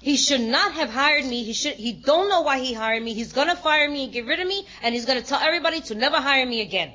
He 0.00 0.16
should 0.16 0.40
not 0.40 0.72
have 0.72 0.90
hired 0.90 1.24
me. 1.24 1.44
He 1.44 1.52
should, 1.52 1.74
he 1.74 1.92
don't 1.92 2.28
know 2.28 2.40
why 2.40 2.58
he 2.58 2.72
hired 2.72 3.00
me. 3.00 3.14
He's 3.14 3.32
gonna 3.32 3.54
fire 3.54 3.88
me 3.88 4.02
and 4.04 4.12
get 4.12 4.26
rid 4.26 4.40
of 4.40 4.48
me 4.48 4.66
and 4.82 4.92
he's 4.92 5.04
gonna 5.04 5.22
tell 5.22 5.38
everybody 5.38 5.82
to 5.82 5.94
never 5.94 6.16
hire 6.16 6.44
me 6.44 6.62
again. 6.62 6.92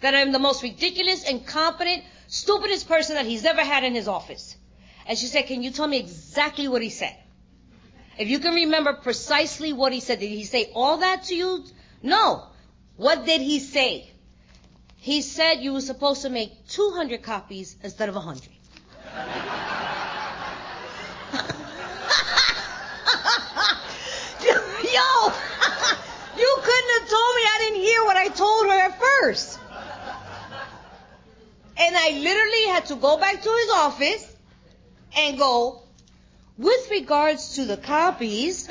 That 0.00 0.16
I'm 0.16 0.32
the 0.32 0.40
most 0.40 0.64
ridiculous, 0.64 1.22
incompetent, 1.30 2.02
stupidest 2.26 2.88
person 2.88 3.14
that 3.14 3.26
he's 3.26 3.44
ever 3.44 3.62
had 3.62 3.84
in 3.84 3.94
his 3.94 4.08
office. 4.08 4.56
And 5.06 5.16
she 5.16 5.26
said, 5.26 5.46
can 5.46 5.62
you 5.62 5.70
tell 5.70 5.86
me 5.86 6.00
exactly 6.00 6.66
what 6.66 6.82
he 6.82 6.90
said? 6.90 7.16
If 8.18 8.26
you 8.26 8.40
can 8.40 8.54
remember 8.54 8.94
precisely 8.94 9.72
what 9.72 9.92
he 9.92 10.00
said, 10.00 10.18
did 10.18 10.30
he 10.30 10.42
say 10.42 10.72
all 10.74 10.96
that 10.98 11.22
to 11.24 11.36
you? 11.36 11.64
No. 12.02 12.48
What 12.96 13.26
did 13.26 13.42
he 13.42 13.60
say? 13.60 14.10
He 15.00 15.22
said 15.22 15.62
you 15.62 15.72
were 15.72 15.80
supposed 15.80 16.22
to 16.22 16.28
make 16.28 16.68
200 16.68 17.22
copies 17.22 17.76
instead 17.82 18.08
of 18.08 18.16
100. 18.16 18.42
Yo, 24.84 25.32
you 26.36 26.56
couldn't 26.62 26.90
have 27.00 27.08
told 27.08 27.34
me 27.36 27.42
I 27.42 27.56
didn't 27.60 27.80
hear 27.80 28.04
what 28.04 28.16
I 28.16 28.28
told 28.28 28.66
her 28.66 28.78
at 28.78 29.00
first. 29.00 29.58
And 31.76 31.96
I 31.96 32.10
literally 32.10 32.66
had 32.72 32.86
to 32.86 32.96
go 32.96 33.16
back 33.18 33.40
to 33.40 33.50
his 33.50 33.70
office 33.70 34.36
and 35.16 35.38
go, 35.38 35.82
with 36.56 36.90
regards 36.90 37.54
to 37.54 37.64
the 37.64 37.76
copies, 37.76 38.68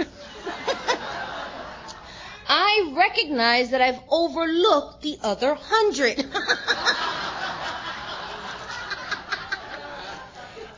I 2.50 2.94
recognize 2.96 3.72
that 3.72 3.82
I've 3.82 4.00
overlooked 4.10 5.02
the 5.02 5.18
other 5.22 5.56
hundred. 5.56 6.20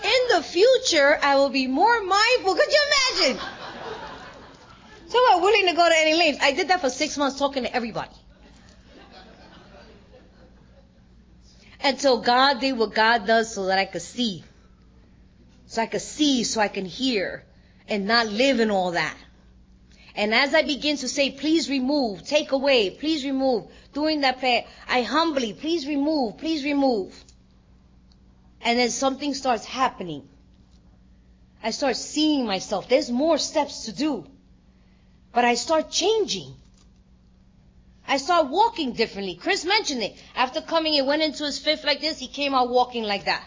In 0.04 0.22
the 0.30 0.42
future, 0.42 1.20
I 1.22 1.36
will 1.36 1.50
be 1.50 1.68
more 1.68 2.02
mindful. 2.02 2.56
Could 2.56 2.72
you 2.72 2.82
imagine? 3.22 3.42
So 5.10 5.20
I'm 5.32 5.42
willing 5.42 5.68
to 5.68 5.74
go 5.74 5.88
to 5.88 5.96
any 5.96 6.16
lengths. 6.16 6.44
I 6.44 6.54
did 6.54 6.70
that 6.70 6.82
for 6.82 6.90
six 6.90 7.18
months 7.18 7.38
talking 7.38 7.64
to 7.64 7.76
everybody. 7.76 8.16
Until 11.84 12.22
God 12.22 12.60
did 12.60 12.78
what 12.78 12.94
God 12.94 13.26
does 13.26 13.54
so 13.54 13.66
that 13.66 13.80
I 13.80 13.86
could 13.86 14.02
see. 14.02 14.44
So 15.68 15.82
I 15.82 15.86
could 15.86 16.02
see, 16.02 16.44
so 16.44 16.62
I 16.62 16.68
can 16.68 16.86
hear, 16.86 17.44
and 17.88 18.06
not 18.06 18.28
live 18.28 18.60
in 18.60 18.72
all 18.72 18.92
that. 18.92 19.16
And 20.20 20.36
as 20.36 20.54
I 20.54 20.64
begin 20.64 20.98
to 20.98 21.08
say, 21.08 21.32
please 21.32 21.70
remove, 21.70 22.26
take 22.26 22.52
away, 22.52 22.90
please 22.90 23.24
remove, 23.24 23.72
doing 23.94 24.20
that 24.20 24.40
prayer, 24.40 24.66
I 24.86 25.02
humbly, 25.02 25.54
please 25.54 25.88
remove, 25.88 26.38
please 26.38 26.66
remove. 26.66 27.24
And 28.60 28.78
then 28.78 28.90
something 28.90 29.34
starts 29.34 29.64
happening. 29.64 30.28
I 31.64 31.72
start 31.72 31.96
seeing 31.96 32.46
myself. 32.46 32.90
There's 32.90 33.10
more 33.10 33.38
steps 33.38 33.86
to 33.86 33.94
do. 33.94 34.26
But 35.32 35.46
I 35.46 35.56
start 35.56 35.90
changing. 35.90 36.54
I 38.06 38.18
start 38.18 38.50
walking 38.50 38.92
differently. 38.92 39.36
Chris 39.36 39.64
mentioned 39.64 40.04
it. 40.04 40.18
After 40.36 40.60
coming, 40.60 40.92
he 40.92 41.02
went 41.02 41.22
into 41.22 41.46
his 41.46 41.60
fifth 41.60 41.86
like 41.86 42.02
this. 42.02 42.20
He 42.20 42.28
came 42.28 42.54
out 42.54 42.70
walking 42.70 43.04
like 43.06 43.24
that. 43.24 43.46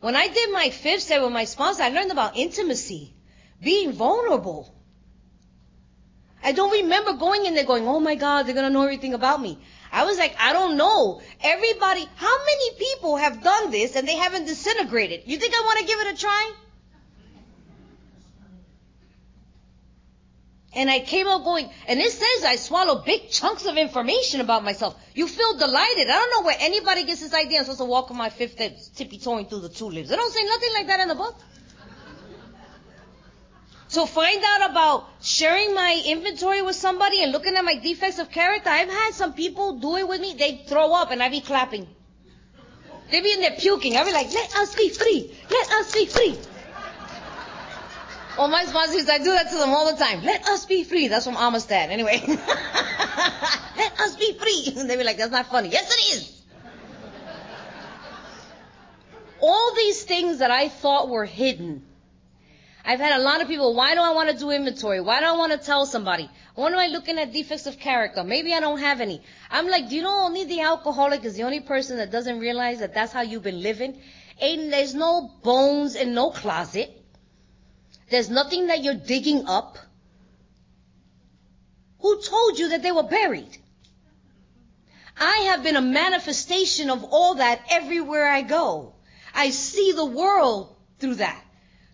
When 0.00 0.16
I 0.16 0.26
did 0.26 0.50
my 0.50 0.70
fifth 0.70 1.04
set 1.04 1.22
with 1.22 1.30
my 1.30 1.44
sponsor, 1.44 1.84
I 1.84 1.90
learned 1.90 2.10
about 2.10 2.36
intimacy, 2.36 3.14
being 3.62 3.92
vulnerable. 3.92 4.74
I 6.42 6.52
don't 6.52 6.72
remember 6.72 7.12
going 7.14 7.46
in 7.46 7.54
there 7.54 7.64
going, 7.64 7.86
oh 7.86 8.00
my 8.00 8.14
God, 8.14 8.46
they're 8.46 8.54
going 8.54 8.66
to 8.66 8.72
know 8.72 8.82
everything 8.82 9.14
about 9.14 9.40
me. 9.40 9.58
I 9.92 10.04
was 10.04 10.18
like, 10.18 10.34
I 10.38 10.52
don't 10.52 10.76
know. 10.76 11.20
Everybody, 11.42 12.08
how 12.16 12.38
many 12.44 12.78
people 12.78 13.16
have 13.16 13.42
done 13.42 13.70
this 13.70 13.94
and 13.94 14.08
they 14.08 14.16
haven't 14.16 14.46
disintegrated? 14.46 15.22
You 15.26 15.38
think 15.38 15.54
I 15.54 15.60
want 15.60 15.78
to 15.80 15.86
give 15.86 16.00
it 16.00 16.14
a 16.14 16.16
try? 16.18 16.52
And 20.74 20.90
I 20.90 21.00
came 21.00 21.28
out 21.28 21.44
going, 21.44 21.68
and 21.86 22.00
it 22.00 22.10
says 22.10 22.44
I 22.46 22.56
swallow 22.56 23.02
big 23.02 23.28
chunks 23.28 23.66
of 23.66 23.76
information 23.76 24.40
about 24.40 24.64
myself. 24.64 24.98
You 25.14 25.28
feel 25.28 25.58
delighted. 25.58 26.08
I 26.08 26.12
don't 26.12 26.30
know 26.30 26.46
where 26.46 26.56
anybody 26.58 27.04
gets 27.04 27.20
this 27.20 27.34
idea 27.34 27.58
I'm 27.58 27.64
supposed 27.64 27.80
to 27.80 27.84
walk 27.84 28.10
on 28.10 28.16
my 28.16 28.30
fifth 28.30 28.56
tippy 28.96 29.18
toeing 29.18 29.46
through 29.46 29.60
the 29.60 29.68
tulips. 29.68 30.08
They 30.08 30.16
don't 30.16 30.32
say 30.32 30.42
nothing 30.44 30.70
like 30.72 30.86
that 30.86 31.00
in 31.00 31.08
the 31.08 31.14
book. 31.14 31.36
So 33.92 34.06
find 34.06 34.42
out 34.42 34.70
about 34.70 35.06
sharing 35.20 35.74
my 35.74 36.02
inventory 36.06 36.62
with 36.62 36.76
somebody 36.76 37.22
and 37.22 37.30
looking 37.30 37.56
at 37.56 37.62
my 37.62 37.74
defects 37.74 38.18
of 38.18 38.30
character. 38.30 38.70
I've 38.70 38.88
had 38.88 39.12
some 39.12 39.34
people 39.34 39.80
do 39.80 39.98
it 39.98 40.08
with 40.08 40.18
me. 40.18 40.32
They 40.32 40.64
throw 40.66 40.94
up 40.94 41.10
and 41.10 41.22
I 41.22 41.28
be 41.28 41.42
clapping. 41.42 41.86
They 43.10 43.20
be 43.20 43.30
in 43.34 43.40
there 43.40 43.54
puking. 43.58 43.98
I 43.98 44.04
be 44.04 44.12
like, 44.14 44.32
let 44.32 44.56
us 44.56 44.74
be 44.74 44.88
free. 44.88 45.36
Let 45.50 45.70
us 45.72 45.92
be 45.92 46.06
free. 46.06 46.38
Well, 48.38 48.48
my 48.48 48.64
sponsors, 48.64 49.10
I 49.10 49.18
do 49.18 49.24
that 49.24 49.50
to 49.50 49.58
them 49.58 49.68
all 49.68 49.92
the 49.92 50.02
time. 50.02 50.24
Let 50.24 50.48
us 50.48 50.64
be 50.64 50.84
free. 50.84 51.08
That's 51.08 51.26
from 51.26 51.36
Amistad. 51.36 51.90
Anyway. 51.90 52.22
Let 52.26 54.00
us 54.00 54.16
be 54.16 54.32
free. 54.38 54.72
And 54.80 54.88
they 54.88 54.96
be 54.96 55.04
like, 55.04 55.18
that's 55.18 55.32
not 55.32 55.48
funny. 55.48 55.68
Yes, 55.68 55.92
it 55.92 56.16
is. 56.16 56.42
all 59.38 59.74
these 59.76 60.02
things 60.04 60.38
that 60.38 60.50
I 60.50 60.70
thought 60.70 61.10
were 61.10 61.26
hidden. 61.26 61.91
I've 62.84 62.98
had 62.98 63.12
a 63.12 63.22
lot 63.22 63.40
of 63.40 63.48
people, 63.48 63.74
why 63.74 63.94
do 63.94 64.00
I 64.00 64.12
want 64.12 64.30
to 64.30 64.36
do 64.36 64.50
inventory? 64.50 65.00
Why 65.00 65.20
do 65.20 65.26
I 65.26 65.32
want 65.32 65.52
to 65.52 65.58
tell 65.58 65.86
somebody? 65.86 66.28
Why 66.54 66.68
am 66.68 66.78
I 66.78 66.88
looking 66.88 67.18
at 67.18 67.32
defects 67.32 67.66
of 67.66 67.78
character? 67.78 68.24
Maybe 68.24 68.52
I 68.52 68.60
don't 68.60 68.80
have 68.80 69.00
any. 69.00 69.22
I'm 69.50 69.68
like, 69.68 69.88
do 69.88 69.94
you 69.94 70.02
know 70.02 70.24
only 70.24 70.44
the 70.44 70.62
alcoholic 70.62 71.24
is 71.24 71.36
the 71.36 71.44
only 71.44 71.60
person 71.60 71.98
that 71.98 72.10
doesn't 72.10 72.40
realize 72.40 72.80
that 72.80 72.92
that's 72.92 73.12
how 73.12 73.22
you've 73.22 73.44
been 73.44 73.62
living? 73.62 74.00
Ain't, 74.40 74.70
there's 74.70 74.94
no 74.94 75.30
bones 75.44 75.94
in 75.94 76.12
no 76.14 76.30
closet. 76.30 76.90
There's 78.10 78.28
nothing 78.28 78.66
that 78.66 78.82
you're 78.82 78.94
digging 78.94 79.46
up. 79.46 79.78
Who 82.00 82.20
told 82.20 82.58
you 82.58 82.70
that 82.70 82.82
they 82.82 82.90
were 82.90 83.04
buried? 83.04 83.56
I 85.16 85.50
have 85.52 85.62
been 85.62 85.76
a 85.76 85.82
manifestation 85.82 86.90
of 86.90 87.04
all 87.04 87.36
that 87.36 87.60
everywhere 87.70 88.26
I 88.26 88.42
go. 88.42 88.94
I 89.34 89.50
see 89.50 89.92
the 89.92 90.04
world 90.04 90.74
through 90.98 91.16
that. 91.16 91.42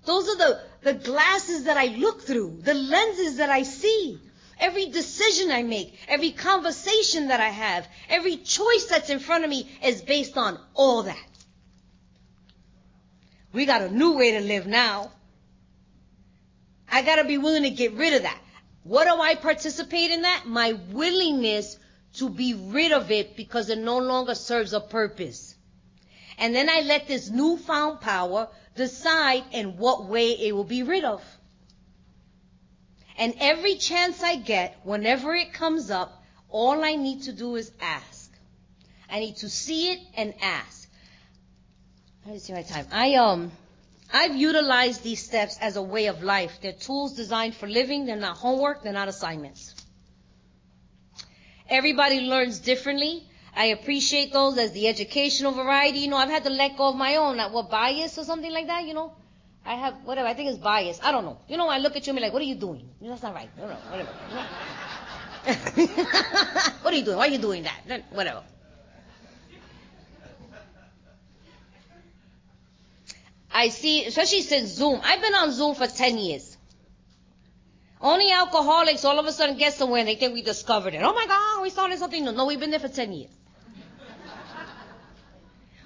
Those 0.06 0.28
are 0.28 0.36
the, 0.36 0.67
the 0.88 0.94
glasses 0.94 1.64
that 1.64 1.76
I 1.76 1.86
look 1.86 2.22
through, 2.22 2.60
the 2.62 2.72
lenses 2.72 3.36
that 3.36 3.50
I 3.50 3.62
see. 3.62 4.18
Every 4.58 4.86
decision 4.86 5.52
I 5.52 5.62
make, 5.62 5.94
every 6.08 6.32
conversation 6.32 7.28
that 7.28 7.40
I 7.40 7.50
have, 7.50 7.86
every 8.08 8.38
choice 8.38 8.86
that's 8.86 9.10
in 9.10 9.18
front 9.18 9.44
of 9.44 9.50
me 9.50 9.68
is 9.84 10.00
based 10.02 10.36
on 10.36 10.58
all 10.74 11.02
that. 11.02 11.28
We 13.52 13.66
got 13.66 13.82
a 13.82 13.90
new 13.90 14.16
way 14.16 14.32
to 14.32 14.40
live 14.40 14.66
now. 14.66 15.12
I 16.90 17.02
gotta 17.02 17.24
be 17.24 17.38
willing 17.38 17.64
to 17.64 17.70
get 17.70 17.92
rid 17.92 18.14
of 18.14 18.22
that. 18.22 18.40
What 18.82 19.04
do 19.04 19.20
I 19.20 19.34
participate 19.34 20.10
in 20.10 20.22
that? 20.22 20.44
My 20.46 20.72
willingness 20.72 21.76
to 22.14 22.30
be 22.30 22.54
rid 22.54 22.92
of 22.92 23.10
it 23.10 23.36
because 23.36 23.68
it 23.68 23.78
no 23.78 23.98
longer 23.98 24.34
serves 24.34 24.72
a 24.72 24.80
purpose. 24.80 25.54
And 26.38 26.54
then 26.54 26.70
I 26.70 26.80
let 26.80 27.06
this 27.06 27.28
newfound 27.28 28.00
power 28.00 28.48
decide 28.78 29.44
in 29.52 29.76
what 29.76 30.06
way 30.06 30.30
it 30.30 30.54
will 30.54 30.64
be 30.64 30.82
rid 30.82 31.04
of. 31.04 31.22
And 33.18 33.34
every 33.40 33.74
chance 33.74 34.22
I 34.22 34.36
get, 34.36 34.78
whenever 34.84 35.34
it 35.34 35.52
comes 35.52 35.90
up, 35.90 36.22
all 36.48 36.82
I 36.82 36.94
need 36.94 37.24
to 37.24 37.32
do 37.32 37.56
is 37.56 37.70
ask. 37.80 38.32
I 39.10 39.18
need 39.18 39.36
to 39.38 39.48
see 39.50 39.92
it 39.92 40.00
and 40.16 40.34
ask. 40.40 40.88
Let 42.24 42.34
me 42.34 42.40
see 42.40 42.52
my 42.52 42.62
time. 42.62 42.86
I 42.92 43.14
um 43.14 43.50
I've 44.12 44.36
utilized 44.36 45.02
these 45.02 45.22
steps 45.22 45.58
as 45.60 45.76
a 45.76 45.82
way 45.82 46.06
of 46.06 46.22
life. 46.22 46.58
They're 46.62 46.72
tools 46.72 47.14
designed 47.14 47.54
for 47.56 47.68
living. 47.68 48.06
They're 48.06 48.16
not 48.16 48.36
homework. 48.36 48.82
They're 48.82 48.92
not 48.92 49.08
assignments. 49.08 49.74
Everybody 51.68 52.20
learns 52.20 52.60
differently. 52.60 53.28
I 53.58 53.64
appreciate 53.76 54.32
those 54.32 54.56
as 54.56 54.70
the 54.70 54.86
educational 54.86 55.50
variety. 55.50 55.98
You 55.98 56.08
know, 56.10 56.16
I've 56.16 56.30
had 56.30 56.44
to 56.44 56.50
let 56.50 56.76
go 56.76 56.90
of 56.90 56.94
my 56.94 57.16
own, 57.16 57.38
like 57.38 57.52
what 57.52 57.68
bias 57.68 58.16
or 58.16 58.22
something 58.22 58.52
like 58.52 58.68
that. 58.68 58.84
You 58.84 58.94
know, 58.94 59.12
I 59.66 59.74
have 59.74 59.94
whatever. 60.04 60.28
I 60.28 60.34
think 60.34 60.50
it's 60.50 60.58
bias. 60.58 61.00
I 61.02 61.10
don't 61.10 61.24
know. 61.24 61.40
You 61.48 61.56
know, 61.56 61.68
I 61.68 61.78
look 61.78 61.96
at 61.96 62.06
you 62.06 62.12
and 62.12 62.18
be 62.18 62.22
like, 62.22 62.32
"What 62.32 62.40
are 62.40 62.44
you 62.44 62.54
doing? 62.54 62.88
You 63.00 63.08
know, 63.08 63.14
that's 63.14 63.24
not 63.24 63.34
right." 63.34 63.50
No, 63.58 63.66
no, 63.66 63.74
whatever. 63.90 64.12
what 66.82 66.94
are 66.94 66.96
you 66.96 67.04
doing? 67.04 67.16
Why 67.16 67.26
are 67.26 67.30
you 67.30 67.38
doing 67.38 67.64
that? 67.64 68.04
Whatever. 68.12 68.44
I 73.52 73.70
see, 73.70 74.04
especially 74.04 74.42
since 74.42 74.70
Zoom. 74.70 75.00
I've 75.02 75.20
been 75.20 75.34
on 75.34 75.50
Zoom 75.50 75.74
for 75.74 75.88
10 75.88 76.18
years. 76.18 76.56
Only 78.00 78.30
alcoholics 78.30 79.04
all 79.04 79.18
of 79.18 79.26
a 79.26 79.32
sudden 79.32 79.56
get 79.56 79.74
somewhere 79.74 79.98
and 79.98 80.08
they 80.08 80.14
think 80.14 80.32
we 80.32 80.42
discovered 80.42 80.94
it. 80.94 81.02
Oh 81.02 81.12
my 81.12 81.26
God, 81.26 81.62
we 81.62 81.70
started 81.70 81.98
something 81.98 82.24
new. 82.24 82.30
No, 82.30 82.46
we've 82.46 82.60
been 82.60 82.70
there 82.70 82.78
for 82.78 82.88
10 82.88 83.12
years. 83.12 83.30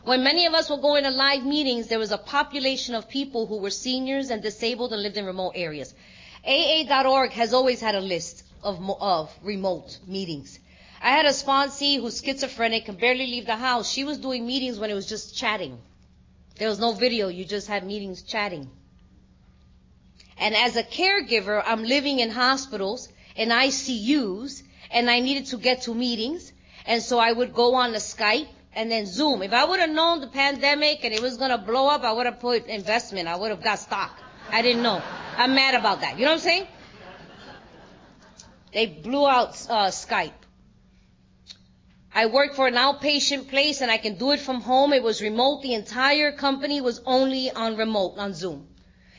When 0.05 0.25
many 0.25 0.47
of 0.47 0.55
us 0.55 0.69
were 0.69 0.79
going 0.79 1.05
to 1.05 1.11
live 1.11 1.45
meetings, 1.45 1.87
there 1.87 2.01
was 2.01 2.11
a 2.11 2.19
population 2.19 2.97
of 2.97 3.09
people 3.09 3.47
who 3.47 3.59
were 3.59 3.71
seniors 3.71 4.31
and 4.31 4.43
disabled 4.43 4.93
and 4.93 5.01
lived 5.01 5.17
in 5.17 5.25
remote 5.25 5.53
areas. 5.55 5.95
AA.org 6.45 7.31
has 7.31 7.55
always 7.55 7.81
had 7.81 7.95
a 7.95 8.01
list 8.01 8.43
of, 8.65 8.81
of 9.01 9.31
remote 9.45 10.01
meetings. 10.05 10.59
I 11.01 11.11
had 11.11 11.25
a 11.27 11.31
sponsee 11.31 12.01
who's 12.01 12.21
schizophrenic, 12.21 12.87
can 12.87 12.97
barely 12.97 13.27
leave 13.27 13.47
the 13.47 13.57
house. 13.57 13.89
She 13.89 14.03
was 14.03 14.19
doing 14.19 14.45
meetings 14.45 14.79
when 14.79 14.91
it 14.91 14.95
was 14.95 15.09
just 15.09 15.37
chatting. 15.37 15.79
There 16.59 16.69
was 16.69 16.81
no 16.81 16.93
video. 16.93 17.29
You 17.29 17.45
just 17.45 17.69
had 17.69 17.87
meetings 17.87 18.23
chatting. 18.23 18.69
And 20.37 20.57
as 20.57 20.75
a 20.75 20.83
caregiver, 20.83 21.63
I'm 21.65 21.85
living 21.85 22.19
in 22.19 22.31
hospitals 22.31 23.09
and 23.37 23.53
ICUs 23.53 24.63
and 24.91 25.09
I 25.09 25.21
needed 25.21 25.47
to 25.47 25.59
get 25.59 25.83
to 25.83 25.95
meetings. 25.95 26.53
And 26.87 27.01
so 27.03 27.21
I 27.21 27.33
would 27.33 27.55
go 27.55 27.75
on 27.77 27.93
the 27.93 27.99
Skype 27.99 28.49
and 28.75 28.91
then 28.91 29.07
Zoom. 29.07 29.43
If 29.43 29.53
I 29.53 29.65
would 29.65 29.81
have 29.81 29.91
known 29.91 30.21
the 30.21 30.29
pandemic 30.29 31.05
and 31.05 31.13
it 31.13 31.21
was 31.21 31.37
to 31.37 31.59
blow 31.59 31.89
up, 31.89 32.03
I 32.05 32.13
would 32.13 32.27
have 32.27 32.41
put 32.41 32.67
investment. 32.67 33.29
I 33.29 33.37
would 33.37 33.51
have 33.51 33.63
got 33.63 33.79
stock. 33.79 34.19
I 34.51 34.63
didn't 34.63 34.83
know. 34.83 35.03
I'm 35.37 35.55
mad 35.55 35.75
about 35.75 36.01
that. 36.01 36.19
You 36.19 36.25
know 36.25 36.33
what 36.33 36.37
I'm 36.37 36.41
saying? 36.41 36.67
They 38.73 38.87
blew 38.87 39.27
out 39.27 39.51
uh, 39.69 39.89
Skype. 39.89 40.33
I 42.15 42.27
work 42.27 42.55
for 42.55 42.67
an 42.67 42.75
outpatient 42.75 43.49
place 43.49 43.81
and 43.81 43.91
I 43.91 43.97
can 43.97 44.17
do 44.17 44.33
it 44.33 44.41
from 44.41 44.61
home. 44.61 44.93
It 44.93 45.03
was 45.03 45.23
remote. 45.23 45.63
The 45.63 45.75
entire 45.75 46.33
company 46.33 46.81
was 46.81 47.01
only 47.07 47.51
on 47.51 47.77
remote, 47.77 48.19
on 48.19 48.35
Zoom. 48.35 48.69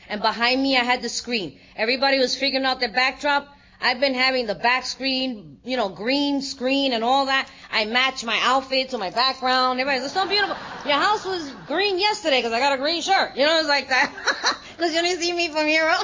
And 0.08 0.20
behind 0.20 0.62
me 0.62 0.76
I 0.76 0.84
had 0.84 1.02
the 1.02 1.08
screen. 1.08 1.58
Everybody 1.76 2.18
was 2.18 2.36
figuring 2.36 2.64
out 2.64 2.80
their 2.80 2.92
backdrop. 2.92 3.53
I've 3.84 4.00
been 4.00 4.14
having 4.14 4.46
the 4.46 4.54
back 4.54 4.86
screen, 4.86 5.58
you 5.62 5.76
know, 5.76 5.90
green 5.90 6.40
screen 6.40 6.94
and 6.94 7.04
all 7.04 7.26
that. 7.26 7.50
I 7.70 7.84
match 7.84 8.24
my 8.24 8.40
outfit 8.42 8.88
to 8.90 8.98
my 8.98 9.10
background. 9.10 9.78
Everybody's 9.78 10.06
it's 10.06 10.14
so 10.14 10.26
beautiful. 10.26 10.56
Your 10.86 10.98
house 10.98 11.26
was 11.26 11.50
green 11.66 11.98
yesterday 11.98 12.38
because 12.38 12.54
I 12.54 12.60
got 12.60 12.72
a 12.72 12.78
green 12.78 13.02
shirt. 13.02 13.36
You 13.36 13.44
know, 13.44 13.58
it's 13.58 13.68
like 13.68 13.90
that. 13.90 14.10
Because 14.74 14.92
you 14.92 15.02
didn't 15.02 15.20
see 15.20 15.32
me 15.32 15.50
from 15.50 15.68
here 15.68 15.94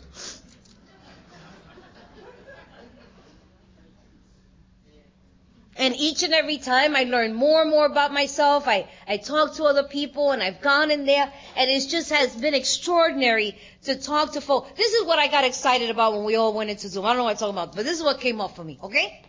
And 5.78 5.94
each 5.96 6.24
and 6.24 6.34
every 6.34 6.58
time 6.58 6.96
I 6.96 7.04
learn 7.04 7.34
more 7.34 7.62
and 7.62 7.70
more 7.70 7.86
about 7.86 8.14
myself. 8.14 8.66
I, 8.66 8.88
I 9.08 9.18
talk 9.18 9.56
to 9.56 9.66
other 9.66 9.84
people 9.84 10.32
and 10.32 10.42
I've 10.42 10.62
gone 10.62 10.90
in 10.90 11.06
there 11.06 11.32
and 11.58 11.70
it 11.70 11.88
just 11.90 12.12
has 12.12 12.34
been 12.34 12.54
extraordinary 12.54 13.58
to 13.84 13.96
talk 13.96 14.34
to 14.34 14.42
folks. 14.42 14.72
This 14.78 14.94
is 14.94 15.06
what 15.06 15.20
I 15.20 15.28
got 15.28 15.44
excited 15.44 15.90
about 15.90 16.14
when 16.14 16.24
we 16.24 16.36
all 16.38 16.54
went 16.54 16.70
into 16.70 16.88
Zoom. 16.88 17.04
I 17.04 17.10
don't 17.10 17.18
know 17.18 17.24
what 17.26 17.32
I'm 17.32 17.38
talking 17.38 17.56
about, 17.56 17.76
but 17.76 17.84
this 17.84 17.98
is 17.98 18.04
what 18.04 18.22
came 18.22 18.40
up 18.40 18.56
for 18.56 18.64
me, 18.64 18.80
okay? 18.84 19.22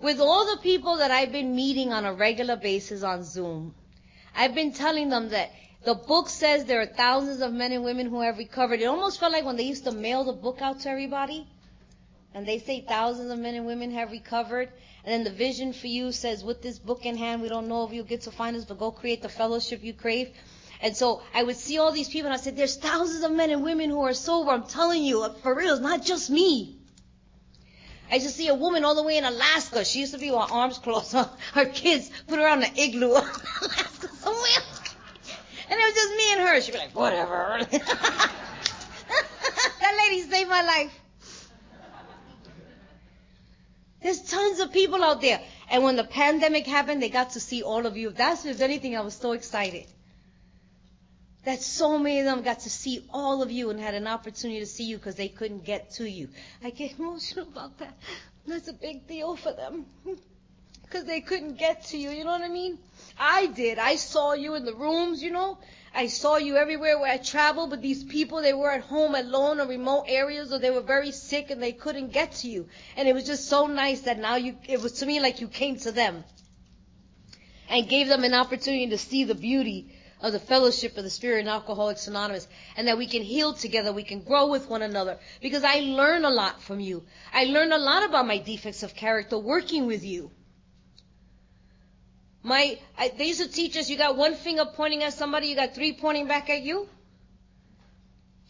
With 0.00 0.20
all 0.20 0.54
the 0.54 0.62
people 0.62 0.98
that 0.98 1.10
I've 1.10 1.32
been 1.32 1.56
meeting 1.56 1.92
on 1.92 2.04
a 2.04 2.12
regular 2.12 2.54
basis 2.54 3.02
on 3.02 3.24
Zoom, 3.24 3.74
I've 4.36 4.54
been 4.54 4.72
telling 4.72 5.08
them 5.08 5.30
that 5.30 5.50
the 5.84 5.94
book 5.94 6.28
says 6.28 6.64
there 6.64 6.80
are 6.80 6.86
thousands 6.86 7.40
of 7.40 7.52
men 7.52 7.72
and 7.72 7.82
women 7.82 8.06
who 8.06 8.20
have 8.20 8.38
recovered. 8.38 8.80
It 8.80 8.84
almost 8.84 9.18
felt 9.18 9.32
like 9.32 9.44
when 9.44 9.56
they 9.56 9.64
used 9.64 9.84
to 9.84 9.92
mail 9.92 10.22
the 10.22 10.32
book 10.32 10.60
out 10.60 10.80
to 10.80 10.90
everybody 10.90 11.46
and 12.36 12.44
they 12.44 12.58
say 12.58 12.82
thousands 12.82 13.30
of 13.30 13.38
men 13.38 13.54
and 13.54 13.64
women 13.64 13.92
have 13.92 14.10
recovered. 14.10 14.68
And 15.04 15.14
then 15.14 15.24
the 15.24 15.30
vision 15.30 15.72
for 15.72 15.86
you 15.86 16.12
says, 16.12 16.44
with 16.44 16.60
this 16.60 16.78
book 16.78 17.06
in 17.06 17.16
hand, 17.16 17.40
we 17.40 17.48
don't 17.48 17.66
know 17.66 17.86
if 17.86 17.94
you'll 17.94 18.04
get 18.04 18.20
to 18.22 18.30
find 18.30 18.54
us, 18.54 18.66
but 18.66 18.78
go 18.78 18.90
create 18.90 19.22
the 19.22 19.30
fellowship 19.30 19.82
you 19.82 19.94
crave. 19.94 20.28
And 20.82 20.94
so 20.94 21.22
I 21.34 21.42
would 21.42 21.56
see 21.56 21.78
all 21.78 21.92
these 21.92 22.10
people 22.10 22.26
and 22.26 22.34
I 22.34 22.36
said, 22.36 22.54
there's 22.54 22.76
thousands 22.76 23.24
of 23.24 23.32
men 23.32 23.48
and 23.48 23.64
women 23.64 23.88
who 23.88 24.02
are 24.02 24.12
sober. 24.12 24.50
I'm 24.50 24.64
telling 24.64 25.02
you, 25.02 25.26
for 25.42 25.54
real, 25.54 25.72
it's 25.72 25.80
not 25.80 26.04
just 26.04 26.28
me. 26.28 26.76
I 28.10 28.16
used 28.16 28.26
to 28.26 28.32
see 28.32 28.48
a 28.48 28.54
woman 28.54 28.84
all 28.84 28.94
the 28.94 29.02
way 29.02 29.16
in 29.16 29.24
Alaska. 29.24 29.82
She 29.86 30.00
used 30.00 30.12
to 30.12 30.18
be 30.18 30.30
with 30.30 30.38
her 30.38 30.54
arms 30.54 30.76
crossed. 30.76 31.14
Her 31.54 31.64
kids 31.64 32.10
put 32.28 32.38
her 32.38 32.46
on 32.46 32.60
the 32.60 32.70
igloo 32.78 33.16
in 33.16 33.24
Alaska 33.62 34.08
somewhere. 34.08 34.62
And 35.70 35.80
it 35.80 35.82
was 35.82 35.94
just 35.94 36.10
me 36.14 36.32
and 36.32 36.40
her. 36.42 36.60
She'd 36.60 36.72
be 36.72 36.78
like, 36.78 36.94
whatever. 36.94 37.60
that 37.70 38.30
lady 40.10 40.20
saved 40.20 40.50
my 40.50 40.60
life. 40.60 40.92
There's 44.06 44.22
tons 44.22 44.60
of 44.60 44.72
people 44.72 45.02
out 45.02 45.20
there. 45.20 45.40
And 45.68 45.82
when 45.82 45.96
the 45.96 46.04
pandemic 46.04 46.64
happened, 46.64 47.02
they 47.02 47.08
got 47.08 47.30
to 47.30 47.40
see 47.40 47.64
all 47.64 47.86
of 47.86 47.96
you. 47.96 48.10
That's 48.10 48.46
if 48.46 48.60
anything, 48.60 48.96
I 48.96 49.00
was 49.00 49.14
so 49.14 49.32
excited. 49.32 49.84
that 51.42 51.60
so 51.60 51.98
many 51.98 52.20
of 52.20 52.24
them 52.24 52.42
got 52.42 52.60
to 52.60 52.70
see 52.70 53.04
all 53.12 53.42
of 53.42 53.50
you 53.50 53.70
and 53.70 53.80
had 53.80 53.94
an 53.94 54.06
opportunity 54.06 54.60
to 54.60 54.66
see 54.66 54.84
you 54.84 54.96
because 54.96 55.16
they 55.16 55.26
couldn't 55.26 55.64
get 55.64 55.90
to 55.94 56.08
you. 56.08 56.28
I 56.62 56.70
get 56.70 57.00
emotional 57.00 57.48
about 57.48 57.78
that. 57.78 57.98
That's 58.46 58.68
a 58.68 58.72
big 58.72 59.08
deal 59.08 59.34
for 59.34 59.52
them 59.52 59.86
because 60.84 61.04
they 61.04 61.20
couldn't 61.20 61.58
get 61.58 61.86
to 61.86 61.98
you. 61.98 62.10
You 62.10 62.22
know 62.22 62.30
what 62.30 62.42
I 62.42 62.48
mean? 62.48 62.78
I 63.18 63.46
did. 63.46 63.80
I 63.80 63.96
saw 63.96 64.34
you 64.34 64.54
in 64.54 64.64
the 64.64 64.74
rooms, 64.76 65.20
you 65.20 65.32
know. 65.32 65.58
I 65.96 66.08
saw 66.08 66.36
you 66.36 66.56
everywhere 66.58 66.98
where 66.98 67.10
I 67.10 67.16
traveled, 67.16 67.70
but 67.70 67.80
these 67.80 68.04
people, 68.04 68.42
they 68.42 68.52
were 68.52 68.70
at 68.70 68.82
home 68.82 69.14
alone 69.14 69.60
or 69.60 69.66
remote 69.66 70.04
areas 70.06 70.52
or 70.52 70.58
they 70.58 70.70
were 70.70 70.82
very 70.82 71.10
sick 71.10 71.50
and 71.50 71.62
they 71.62 71.72
couldn't 71.72 72.12
get 72.12 72.32
to 72.32 72.48
you. 72.48 72.68
And 72.98 73.08
it 73.08 73.14
was 73.14 73.24
just 73.24 73.48
so 73.48 73.66
nice 73.66 74.02
that 74.02 74.18
now 74.18 74.36
you, 74.36 74.56
it 74.68 74.82
was 74.82 74.92
to 75.00 75.06
me 75.06 75.20
like 75.20 75.40
you 75.40 75.48
came 75.48 75.76
to 75.78 75.92
them 75.92 76.22
and 77.70 77.88
gave 77.88 78.08
them 78.08 78.24
an 78.24 78.34
opportunity 78.34 78.88
to 78.88 78.98
see 78.98 79.24
the 79.24 79.34
beauty 79.34 79.90
of 80.20 80.32
the 80.32 80.38
fellowship 80.38 80.98
of 80.98 81.04
the 81.04 81.08
Spirit 81.08 81.40
in 81.40 81.48
Alcoholics 81.48 82.08
Anonymous 82.08 82.46
and 82.76 82.88
that 82.88 82.98
we 82.98 83.06
can 83.06 83.22
heal 83.22 83.54
together, 83.54 83.90
we 83.90 84.02
can 84.02 84.20
grow 84.20 84.48
with 84.48 84.68
one 84.68 84.82
another 84.82 85.18
because 85.40 85.64
I 85.64 85.80
learn 85.80 86.26
a 86.26 86.30
lot 86.30 86.60
from 86.60 86.78
you. 86.78 87.04
I 87.32 87.44
learn 87.44 87.72
a 87.72 87.78
lot 87.78 88.04
about 88.06 88.26
my 88.26 88.36
defects 88.36 88.82
of 88.82 88.94
character 88.94 89.38
working 89.38 89.86
with 89.86 90.04
you. 90.04 90.30
My, 92.46 92.78
I, 92.96 93.08
they 93.08 93.24
used 93.24 93.42
to 93.42 93.48
teach 93.48 93.76
us 93.76 93.90
you 93.90 93.98
got 93.98 94.16
one 94.16 94.36
finger 94.36 94.64
pointing 94.66 95.02
at 95.02 95.12
somebody, 95.14 95.48
you 95.48 95.56
got 95.56 95.74
three 95.74 95.92
pointing 95.94 96.28
back 96.28 96.48
at 96.48 96.62
you. 96.62 96.88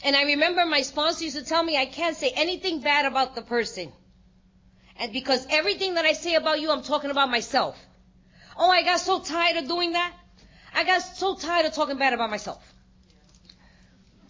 And 0.04 0.14
I 0.14 0.24
remember 0.24 0.66
my 0.66 0.82
sponsor 0.82 1.24
used 1.24 1.36
to 1.36 1.42
tell 1.42 1.62
me 1.62 1.78
I 1.78 1.86
can't 1.86 2.14
say 2.14 2.30
anything 2.36 2.82
bad 2.82 3.06
about 3.06 3.34
the 3.34 3.40
person. 3.40 3.90
And 4.98 5.14
because 5.14 5.46
everything 5.48 5.94
that 5.94 6.04
I 6.04 6.12
say 6.12 6.34
about 6.34 6.60
you, 6.60 6.70
I'm 6.70 6.82
talking 6.82 7.10
about 7.10 7.30
myself. 7.30 7.74
Oh, 8.58 8.70
I 8.70 8.82
got 8.82 9.00
so 9.00 9.20
tired 9.20 9.56
of 9.56 9.66
doing 9.66 9.92
that. 9.92 10.12
I 10.74 10.84
got 10.84 11.00
so 11.00 11.34
tired 11.34 11.64
of 11.64 11.72
talking 11.72 11.96
bad 11.96 12.12
about 12.12 12.28
myself. 12.28 12.62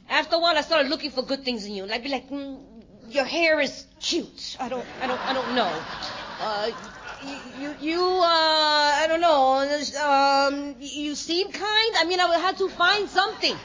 After 0.08 0.36
a 0.36 0.38
while, 0.38 0.56
I 0.56 0.60
started 0.60 0.88
looking 0.90 1.10
for 1.10 1.22
good 1.22 1.44
things 1.44 1.66
in 1.66 1.74
you, 1.74 1.82
and 1.82 1.90
I'd 1.90 2.04
be 2.04 2.08
like, 2.08 2.30
mm, 2.30 2.60
"Your 3.08 3.24
hair 3.24 3.60
is 3.60 3.84
cute." 4.00 4.56
I 4.60 4.68
don't, 4.68 4.86
I 5.00 5.08
don't, 5.08 5.20
I 5.26 5.32
don't 5.32 5.54
know. 5.56 5.82
Uh, 6.40 6.70
you, 7.60 7.74
you, 7.80 8.00
uh, 8.00 8.26
I 8.26 9.06
don't 9.08 9.20
know. 9.20 9.58
Um, 10.02 10.76
you 10.80 11.14
seem 11.14 11.50
kind. 11.50 11.94
I 11.98 12.04
mean, 12.06 12.20
I 12.20 12.38
had 12.38 12.58
to 12.58 12.68
find 12.68 13.08
something 13.08 13.56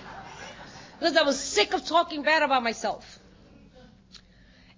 because 1.00 1.18
I 1.18 1.24
was 1.24 1.40
sick 1.40 1.74
of 1.74 1.86
talking 1.86 2.24
bad 2.24 2.44
about 2.44 2.64
myself. 2.64 3.20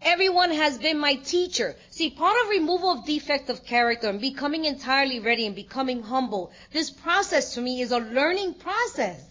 Everyone 0.02 0.52
has 0.52 0.78
been 0.78 0.98
my 0.98 1.16
teacher. 1.16 1.76
See, 1.90 2.10
part 2.10 2.36
of 2.44 2.50
removal 2.50 2.92
of 2.92 3.06
defect 3.06 3.50
of 3.50 3.66
character 3.66 4.10
and 4.10 4.20
becoming 4.20 4.66
entirely 4.66 5.20
ready 5.20 5.46
and 5.46 5.56
becoming 5.56 6.04
humble, 6.04 6.52
this 6.72 6.90
process 6.90 7.54
to 7.54 7.62
me 7.62 7.82
is 7.82 7.92
a 7.92 8.00
learning 8.00 8.56
process. 8.56 9.22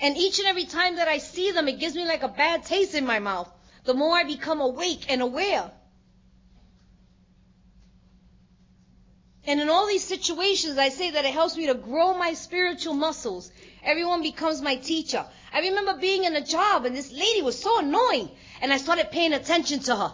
And 0.00 0.16
each 0.16 0.38
and 0.38 0.48
every 0.48 0.64
time 0.64 0.96
that 0.96 1.08
I 1.08 1.18
see 1.18 1.50
them, 1.50 1.68
it 1.68 1.78
gives 1.78 1.94
me 1.94 2.06
like 2.06 2.22
a 2.22 2.28
bad 2.28 2.64
taste 2.64 2.94
in 2.94 3.04
my 3.04 3.18
mouth. 3.18 3.50
The 3.84 3.94
more 3.94 4.16
I 4.16 4.24
become 4.24 4.60
awake 4.60 5.06
and 5.10 5.20
aware. 5.20 5.70
And 9.46 9.60
in 9.60 9.68
all 9.68 9.86
these 9.86 10.04
situations, 10.04 10.78
I 10.78 10.88
say 10.88 11.10
that 11.10 11.24
it 11.24 11.32
helps 11.32 11.56
me 11.56 11.66
to 11.66 11.74
grow 11.74 12.14
my 12.14 12.32
spiritual 12.32 12.94
muscles. 12.94 13.50
Everyone 13.82 14.22
becomes 14.22 14.62
my 14.62 14.76
teacher. 14.76 15.26
I 15.52 15.60
remember 15.60 15.98
being 16.00 16.24
in 16.24 16.34
a 16.34 16.44
job 16.44 16.86
and 16.86 16.96
this 16.96 17.12
lady 17.12 17.42
was 17.42 17.60
so 17.60 17.78
annoying 17.78 18.30
and 18.62 18.72
I 18.72 18.78
started 18.78 19.10
paying 19.10 19.34
attention 19.34 19.80
to 19.80 19.96
her. 19.96 20.12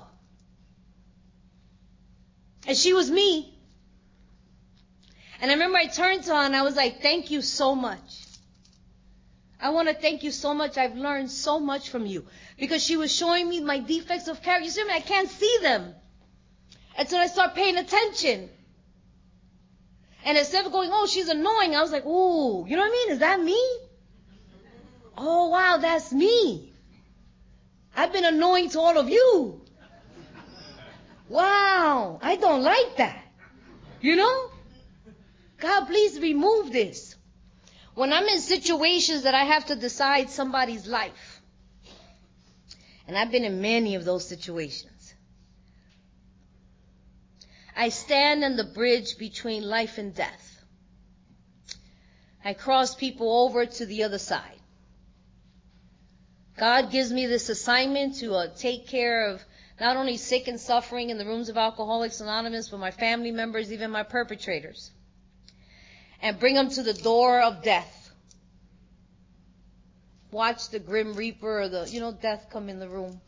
And 2.67 2.77
she 2.77 2.93
was 2.93 3.11
me. 3.11 3.57
And 5.41 5.51
I 5.51 5.55
remember 5.55 5.79
I 5.79 5.87
turned 5.87 6.25
to 6.25 6.35
her 6.35 6.43
and 6.43 6.55
I 6.55 6.63
was 6.63 6.77
like, 6.77 7.01
thank 7.01 7.31
you 7.31 7.41
so 7.41 7.75
much. 7.75 8.27
I 9.61 9.71
want 9.71 9.89
to 9.89 9.95
thank 9.95 10.25
you 10.25 10.31
so 10.31 10.55
much. 10.55 10.77
I've 10.77 10.97
learned 10.97 11.31
so 11.31 11.61
much 11.61 11.91
from 11.91 12.07
you. 12.07 12.27
Because 12.59 12.83
she 12.83 12.97
was 12.97 13.15
showing 13.15 13.49
me 13.49 13.61
my 13.61 13.79
defects 13.79 14.27
of 14.27 14.43
character. 14.43 14.65
You 14.65 14.71
see 14.71 14.85
me? 14.85 14.93
I 14.93 15.01
can't 15.01 15.29
see 15.29 15.59
them. 15.63 15.95
Until 16.99 17.19
I 17.19 17.27
start 17.27 17.55
paying 17.55 17.77
attention. 17.77 18.51
And 20.25 20.37
instead 20.37 20.67
of 20.67 20.73
going, 20.73 20.91
oh, 20.93 21.07
she's 21.07 21.29
annoying, 21.29 21.75
I 21.75 21.81
was 21.81 21.93
like, 21.93 22.05
ooh, 22.05 22.67
you 22.69 22.77
know 22.77 22.83
what 22.83 22.89
I 22.89 22.93
mean? 22.93 23.11
Is 23.11 23.19
that 23.21 23.41
me? 23.41 23.79
Oh, 25.17 25.49
wow, 25.49 25.79
that's 25.79 26.13
me. 26.13 26.73
I've 27.97 28.13
been 28.13 28.25
annoying 28.25 28.71
to 28.71 28.81
all 28.81 28.99
of 28.99 29.09
you. 29.09 29.61
Wow, 31.29 32.19
I 32.23 32.37
don't 32.37 32.63
like 32.63 32.97
that. 32.97 33.23
You 34.01 34.17
know? 34.17 34.51
God, 35.59 35.87
please 35.87 36.19
remove 36.19 36.73
this. 36.73 37.17
When 37.95 38.13
I'm 38.13 38.25
in 38.25 38.41
situations 38.41 39.23
that 39.23 39.35
I 39.35 39.45
have 39.45 39.67
to 39.67 39.77
decide 39.77 40.31
somebody's 40.31 40.87
life, 40.87 41.43
and 43.07 43.17
I've 43.17 43.31
been 43.31 43.45
in 43.45 43.61
many 43.61 43.95
of 43.97 44.05
those 44.05 44.27
situations, 44.27 44.90
I 47.81 47.89
stand 47.89 48.45
on 48.45 48.57
the 48.57 48.65
bridge 48.65 49.17
between 49.17 49.63
life 49.63 49.97
and 49.97 50.15
death. 50.15 50.63
I 52.45 52.53
cross 52.53 52.95
people 52.95 53.45
over 53.47 53.65
to 53.65 53.87
the 53.87 54.03
other 54.03 54.19
side. 54.19 54.61
God 56.59 56.91
gives 56.91 57.11
me 57.11 57.25
this 57.25 57.49
assignment 57.49 58.17
to 58.17 58.35
uh, 58.35 58.49
take 58.55 58.87
care 58.87 59.29
of 59.29 59.43
not 59.81 59.97
only 59.97 60.19
sick 60.19 60.47
and 60.47 60.61
suffering 60.61 61.09
in 61.09 61.17
the 61.17 61.25
rooms 61.25 61.49
of 61.49 61.57
Alcoholics 61.57 62.21
Anonymous, 62.21 62.69
but 62.69 62.81
my 62.81 62.91
family 62.91 63.31
members, 63.31 63.73
even 63.73 63.91
my 63.91 64.03
perpetrators, 64.03 64.91
and 66.21 66.39
bring 66.39 66.57
them 66.57 66.69
to 66.69 66.83
the 66.83 66.93
door 66.93 67.41
of 67.41 67.63
death. 67.63 68.13
Watch 70.31 70.69
the 70.69 70.81
grim 70.81 71.15
reaper 71.15 71.63
or 71.63 71.69
the, 71.71 71.89
you 71.89 72.01
know, 72.01 72.13
death 72.13 72.49
come 72.53 72.69
in 72.69 72.79
the 72.79 72.91
room. 72.91 73.23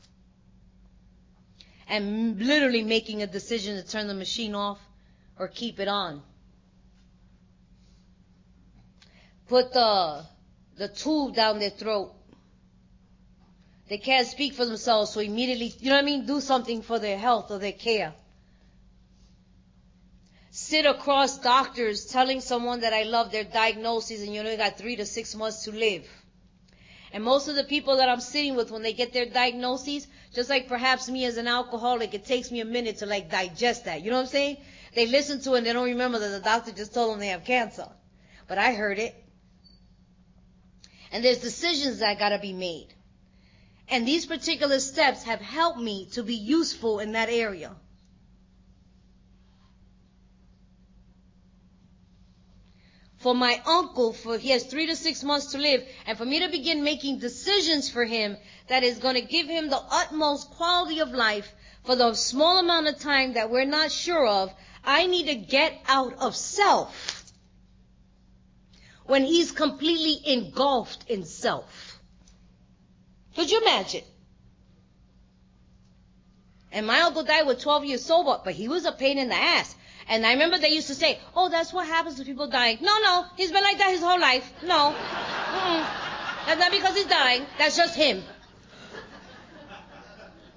And 1.92 2.40
literally 2.40 2.82
making 2.82 3.22
a 3.22 3.26
decision 3.26 3.76
to 3.76 3.86
turn 3.86 4.06
the 4.08 4.14
machine 4.14 4.54
off 4.54 4.78
or 5.38 5.48
keep 5.48 5.78
it 5.78 5.88
on. 5.88 6.22
Put 9.48 9.72
the, 9.72 10.24
the 10.76 10.88
tube 10.88 11.34
down 11.34 11.58
their 11.58 11.70
throat 11.70 12.12
they 13.92 13.98
can't 13.98 14.26
speak 14.26 14.54
for 14.54 14.64
themselves, 14.64 15.10
so 15.10 15.20
immediately, 15.20 15.74
you 15.78 15.90
know 15.90 15.96
what 15.96 16.02
I 16.02 16.06
mean? 16.06 16.24
Do 16.24 16.40
something 16.40 16.80
for 16.80 16.98
their 16.98 17.18
health 17.18 17.50
or 17.50 17.58
their 17.58 17.72
care. 17.72 18.14
Sit 20.50 20.86
across 20.86 21.36
doctors 21.38 22.06
telling 22.06 22.40
someone 22.40 22.80
that 22.80 22.94
I 22.94 23.02
love 23.02 23.32
their 23.32 23.44
diagnosis 23.44 24.22
and 24.22 24.34
you 24.34 24.42
know 24.42 24.48
only 24.48 24.56
got 24.56 24.78
three 24.78 24.96
to 24.96 25.04
six 25.04 25.34
months 25.34 25.64
to 25.64 25.72
live. 25.72 26.06
And 27.12 27.22
most 27.22 27.48
of 27.48 27.56
the 27.56 27.64
people 27.64 27.98
that 27.98 28.08
I'm 28.08 28.20
sitting 28.20 28.56
with 28.56 28.70
when 28.70 28.82
they 28.82 28.94
get 28.94 29.12
their 29.12 29.26
diagnoses, 29.26 30.06
just 30.34 30.48
like 30.48 30.66
perhaps 30.66 31.10
me 31.10 31.26
as 31.26 31.36
an 31.36 31.46
alcoholic, 31.46 32.14
it 32.14 32.24
takes 32.24 32.50
me 32.50 32.60
a 32.60 32.64
minute 32.64 32.98
to 32.98 33.06
like 33.06 33.30
digest 33.30 33.84
that. 33.84 34.02
You 34.02 34.10
know 34.10 34.16
what 34.16 34.22
I'm 34.22 34.28
saying? 34.28 34.56
They 34.94 35.06
listen 35.06 35.40
to 35.42 35.54
it 35.54 35.58
and 35.58 35.66
they 35.66 35.72
don't 35.74 35.84
remember 35.84 36.18
that 36.18 36.28
the 36.28 36.40
doctor 36.40 36.72
just 36.72 36.94
told 36.94 37.12
them 37.12 37.20
they 37.20 37.28
have 37.28 37.44
cancer. 37.44 37.88
But 38.48 38.58
I 38.58 38.72
heard 38.72 38.98
it. 38.98 39.14
And 41.12 41.22
there's 41.22 41.38
decisions 41.38 41.98
that 41.98 42.18
gotta 42.18 42.38
be 42.38 42.54
made. 42.54 42.88
And 43.88 44.08
these 44.08 44.24
particular 44.24 44.80
steps 44.80 45.24
have 45.24 45.40
helped 45.40 45.78
me 45.78 46.08
to 46.12 46.22
be 46.22 46.34
useful 46.34 46.98
in 47.00 47.12
that 47.12 47.28
area. 47.28 47.76
For 53.22 53.36
my 53.36 53.62
uncle, 53.64 54.12
for 54.12 54.36
he 54.36 54.50
has 54.50 54.64
three 54.64 54.86
to 54.86 54.96
six 54.96 55.22
months 55.22 55.52
to 55.52 55.58
live, 55.58 55.86
and 56.06 56.18
for 56.18 56.24
me 56.24 56.40
to 56.40 56.48
begin 56.48 56.82
making 56.82 57.20
decisions 57.20 57.88
for 57.88 58.04
him 58.04 58.36
that 58.66 58.82
is 58.82 58.98
going 58.98 59.14
to 59.14 59.20
give 59.20 59.46
him 59.46 59.68
the 59.68 59.80
utmost 59.90 60.50
quality 60.50 60.98
of 60.98 61.12
life 61.12 61.54
for 61.84 61.94
the 61.94 62.14
small 62.14 62.58
amount 62.58 62.88
of 62.88 62.98
time 62.98 63.34
that 63.34 63.48
we're 63.48 63.64
not 63.64 63.92
sure 63.92 64.26
of, 64.26 64.52
I 64.84 65.06
need 65.06 65.26
to 65.26 65.36
get 65.36 65.80
out 65.86 66.18
of 66.18 66.34
self 66.34 67.32
when 69.04 69.24
he's 69.24 69.52
completely 69.52 70.20
engulfed 70.32 71.08
in 71.08 71.24
self. 71.24 72.00
Could 73.36 73.52
you 73.52 73.60
imagine? 73.60 74.04
And 76.72 76.88
my 76.88 77.02
uncle 77.02 77.22
died 77.22 77.46
with 77.46 77.60
12 77.60 77.84
years 77.84 78.04
sober, 78.04 78.40
but 78.44 78.54
he 78.54 78.66
was 78.66 78.84
a 78.84 78.92
pain 78.92 79.18
in 79.18 79.28
the 79.28 79.36
ass. 79.36 79.76
And 80.08 80.26
I 80.26 80.32
remember 80.32 80.58
they 80.58 80.70
used 80.70 80.88
to 80.88 80.94
say, 80.94 81.18
oh, 81.36 81.48
that's 81.48 81.72
what 81.72 81.86
happens 81.86 82.16
to 82.16 82.24
people 82.24 82.48
dying. 82.48 82.78
No, 82.80 82.98
no, 83.00 83.24
he's 83.36 83.52
been 83.52 83.62
like 83.62 83.78
that 83.78 83.90
his 83.90 84.00
whole 84.00 84.20
life. 84.20 84.52
No. 84.62 84.94
Mm-mm. 84.94 85.86
That's 86.46 86.60
not 86.60 86.72
because 86.72 86.96
he's 86.96 87.06
dying. 87.06 87.46
That's 87.58 87.76
just 87.76 87.94
him. 87.94 88.22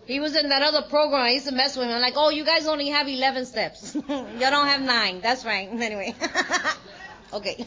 He 0.06 0.20
was 0.20 0.36
in 0.36 0.50
that 0.50 0.62
other 0.62 0.84
program. 0.84 1.22
I 1.22 1.32
used 1.32 1.48
to 1.48 1.54
mess 1.54 1.76
with 1.76 1.88
him. 1.88 1.94
I'm 1.94 2.02
like, 2.02 2.14
oh, 2.16 2.30
you 2.30 2.46
guys 2.46 2.68
only 2.68 2.90
have 2.90 3.08
11 3.08 3.46
steps. 3.46 3.96
you 3.96 4.02
don't 4.02 4.68
have 4.68 4.82
nine. 4.82 5.22
That's 5.22 5.46
right. 5.46 5.70
Anyway. 5.86 6.16
okay. 7.34 7.66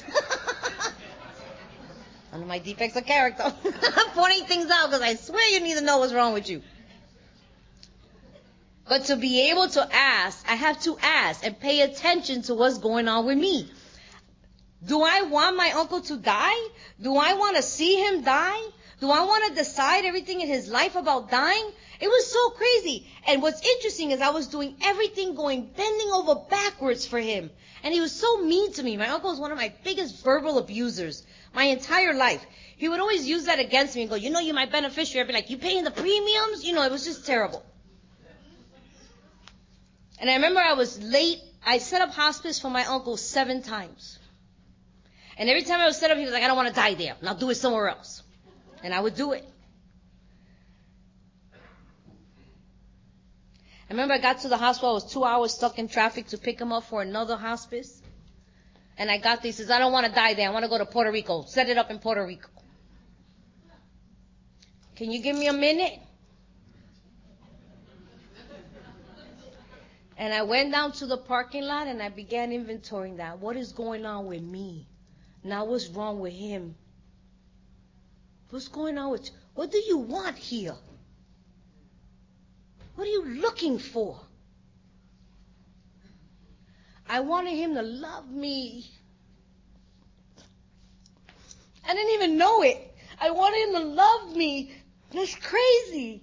One 2.30 2.42
of 2.42 2.48
my 2.48 2.58
defects 2.58 2.96
of 2.96 3.06
character. 3.06 3.42
I'm 3.44 4.10
pointing 4.10 4.44
things 4.44 4.70
out 4.70 4.90
because 4.90 5.02
I 5.02 5.14
swear 5.14 5.48
you 5.50 5.60
need 5.60 5.78
to 5.78 5.80
know 5.84 5.98
what's 5.98 6.12
wrong 6.12 6.32
with 6.32 6.48
you. 6.48 6.62
But 8.88 9.04
to 9.06 9.16
be 9.16 9.50
able 9.50 9.68
to 9.68 9.88
ask, 9.94 10.44
I 10.50 10.54
have 10.54 10.80
to 10.82 10.96
ask 11.02 11.44
and 11.44 11.58
pay 11.58 11.82
attention 11.82 12.42
to 12.42 12.54
what's 12.54 12.78
going 12.78 13.06
on 13.06 13.26
with 13.26 13.36
me. 13.36 13.70
Do 14.84 15.02
I 15.02 15.22
want 15.22 15.56
my 15.56 15.72
uncle 15.72 16.00
to 16.02 16.16
die? 16.16 16.68
Do 17.02 17.16
I 17.16 17.34
want 17.34 17.56
to 17.56 17.62
see 17.62 17.96
him 17.96 18.22
die? 18.22 18.60
Do 19.00 19.10
I 19.10 19.24
want 19.24 19.48
to 19.48 19.54
decide 19.54 20.04
everything 20.04 20.40
in 20.40 20.48
his 20.48 20.68
life 20.68 20.96
about 20.96 21.30
dying? 21.30 21.70
It 22.00 22.08
was 22.08 22.32
so 22.32 22.50
crazy. 22.50 23.06
And 23.26 23.42
what's 23.42 23.60
interesting 23.60 24.12
is 24.12 24.20
I 24.20 24.30
was 24.30 24.46
doing 24.46 24.76
everything 24.82 25.34
going 25.34 25.66
bending 25.76 26.10
over 26.12 26.36
backwards 26.48 27.06
for 27.06 27.18
him. 27.18 27.50
And 27.82 27.92
he 27.92 28.00
was 28.00 28.12
so 28.12 28.38
mean 28.42 28.72
to 28.74 28.82
me. 28.82 28.96
My 28.96 29.08
uncle 29.08 29.30
was 29.30 29.40
one 29.40 29.52
of 29.52 29.58
my 29.58 29.72
biggest 29.84 30.24
verbal 30.24 30.58
abusers 30.58 31.24
my 31.54 31.64
entire 31.64 32.14
life. 32.14 32.44
He 32.76 32.88
would 32.88 33.00
always 33.00 33.28
use 33.28 33.44
that 33.44 33.58
against 33.58 33.96
me 33.96 34.02
and 34.02 34.10
go, 34.10 34.16
you 34.16 34.30
know, 34.30 34.40
you're 34.40 34.54
my 34.54 34.66
beneficiary. 34.66 35.24
I'd 35.24 35.28
be 35.28 35.34
like, 35.34 35.50
you 35.50 35.58
paying 35.58 35.84
the 35.84 35.90
premiums? 35.90 36.64
You 36.64 36.72
know, 36.72 36.82
it 36.82 36.92
was 36.92 37.04
just 37.04 37.26
terrible. 37.26 37.64
And 40.20 40.28
I 40.30 40.34
remember 40.34 40.60
I 40.60 40.74
was 40.74 41.02
late. 41.02 41.38
I 41.64 41.78
set 41.78 42.02
up 42.02 42.10
hospice 42.10 42.58
for 42.58 42.70
my 42.70 42.84
uncle 42.84 43.16
seven 43.16 43.62
times. 43.62 44.18
And 45.36 45.48
every 45.48 45.62
time 45.62 45.80
I 45.80 45.86
was 45.86 45.96
set 45.96 46.10
up, 46.10 46.18
he 46.18 46.24
was 46.24 46.32
like, 46.32 46.42
I 46.42 46.48
don't 46.48 46.56
want 46.56 46.68
to 46.68 46.74
die 46.74 46.94
there. 46.94 47.14
Now 47.22 47.34
do 47.34 47.48
it 47.50 47.54
somewhere 47.54 47.88
else. 47.88 48.22
And 48.82 48.92
I 48.92 49.00
would 49.00 49.14
do 49.14 49.32
it. 49.32 49.46
I 53.88 53.94
remember 53.94 54.14
I 54.14 54.18
got 54.18 54.40
to 54.40 54.48
the 54.48 54.56
hospital. 54.56 54.90
I 54.90 54.94
was 54.94 55.10
two 55.10 55.24
hours 55.24 55.54
stuck 55.54 55.78
in 55.78 55.88
traffic 55.88 56.26
to 56.28 56.38
pick 56.38 56.60
him 56.60 56.72
up 56.72 56.84
for 56.84 57.00
another 57.00 57.36
hospice. 57.36 58.02
And 58.98 59.10
I 59.10 59.18
got 59.18 59.42
there. 59.42 59.50
He 59.50 59.52
says, 59.52 59.70
I 59.70 59.78
don't 59.78 59.92
want 59.92 60.06
to 60.06 60.12
die 60.12 60.34
there. 60.34 60.48
I 60.48 60.52
want 60.52 60.64
to 60.64 60.68
go 60.68 60.76
to 60.76 60.84
Puerto 60.84 61.12
Rico. 61.12 61.44
Set 61.44 61.68
it 61.68 61.78
up 61.78 61.90
in 61.90 62.00
Puerto 62.00 62.26
Rico. 62.26 62.48
Can 64.96 65.12
you 65.12 65.22
give 65.22 65.36
me 65.36 65.46
a 65.46 65.52
minute? 65.52 66.00
And 70.18 70.34
I 70.34 70.42
went 70.42 70.72
down 70.72 70.90
to 70.92 71.06
the 71.06 71.16
parking 71.16 71.62
lot 71.62 71.86
and 71.86 72.02
I 72.02 72.08
began 72.08 72.50
inventorying 72.50 73.18
that. 73.18 73.38
What 73.38 73.56
is 73.56 73.70
going 73.70 74.04
on 74.04 74.26
with 74.26 74.42
me? 74.42 74.88
Now 75.44 75.64
what's 75.64 75.86
wrong 75.86 76.18
with 76.18 76.32
him? 76.32 76.74
What's 78.50 78.66
going 78.66 78.98
on 78.98 79.12
with 79.12 79.26
you? 79.26 79.32
What 79.54 79.70
do 79.70 79.78
you 79.78 79.98
want 79.98 80.36
here? 80.36 80.74
What 82.96 83.06
are 83.06 83.10
you 83.10 83.26
looking 83.26 83.78
for? 83.78 84.20
I 87.08 87.20
wanted 87.20 87.54
him 87.54 87.74
to 87.74 87.82
love 87.82 88.28
me. 88.28 88.90
I 91.88 91.94
didn't 91.94 92.14
even 92.14 92.36
know 92.36 92.62
it. 92.62 92.92
I 93.20 93.30
wanted 93.30 93.68
him 93.68 93.82
to 93.82 93.88
love 93.94 94.36
me. 94.36 94.72
That's 95.12 95.36
crazy. 95.36 96.22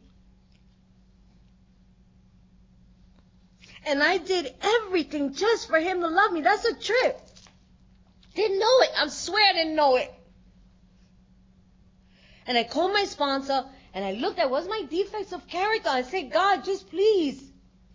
And 3.85 4.01
I 4.01 4.17
did 4.17 4.53
everything 4.61 5.33
just 5.33 5.67
for 5.67 5.79
him 5.79 6.01
to 6.01 6.07
love 6.07 6.31
me. 6.31 6.41
That's 6.41 6.65
a 6.65 6.73
trip. 6.73 7.21
Didn't 8.33 8.59
know 8.59 8.79
it. 8.81 8.89
I 8.97 9.07
swear 9.07 9.49
I 9.49 9.53
didn't 9.53 9.75
know 9.75 9.95
it. 9.95 10.13
And 12.47 12.57
I 12.57 12.63
called 12.63 12.93
my 12.93 13.05
sponsor 13.05 13.65
and 13.93 14.03
I 14.03 14.13
looked 14.13 14.39
at 14.39 14.49
what's 14.49 14.67
my 14.67 14.83
defects 14.89 15.31
of 15.31 15.47
character. 15.47 15.89
I 15.89 16.01
said, 16.01 16.31
God, 16.31 16.65
just 16.65 16.89
please 16.89 17.41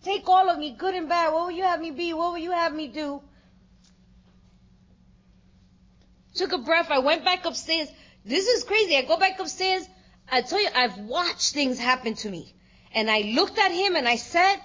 take 0.02 0.28
all 0.28 0.48
of 0.48 0.58
me, 0.58 0.74
good 0.76 0.94
and 0.94 1.08
bad. 1.08 1.32
What 1.32 1.42
will 1.42 1.50
you 1.50 1.64
have 1.64 1.80
me 1.80 1.90
be? 1.90 2.12
What 2.14 2.32
will 2.32 2.38
you 2.38 2.52
have 2.52 2.72
me 2.72 2.88
do? 2.88 3.22
Took 6.34 6.52
a 6.52 6.58
breath. 6.58 6.90
I 6.90 7.00
went 7.00 7.24
back 7.24 7.44
upstairs. 7.44 7.88
This 8.24 8.46
is 8.46 8.64
crazy. 8.64 8.96
I 8.96 9.02
go 9.02 9.18
back 9.18 9.38
upstairs. 9.38 9.86
I 10.30 10.42
tell 10.42 10.60
you, 10.60 10.68
I've 10.74 10.96
watched 10.98 11.52
things 11.52 11.78
happen 11.78 12.14
to 12.14 12.30
me. 12.30 12.54
And 12.94 13.10
I 13.10 13.20
looked 13.20 13.58
at 13.58 13.72
him 13.72 13.96
and 13.96 14.08
I 14.08 14.16
said, 14.16 14.56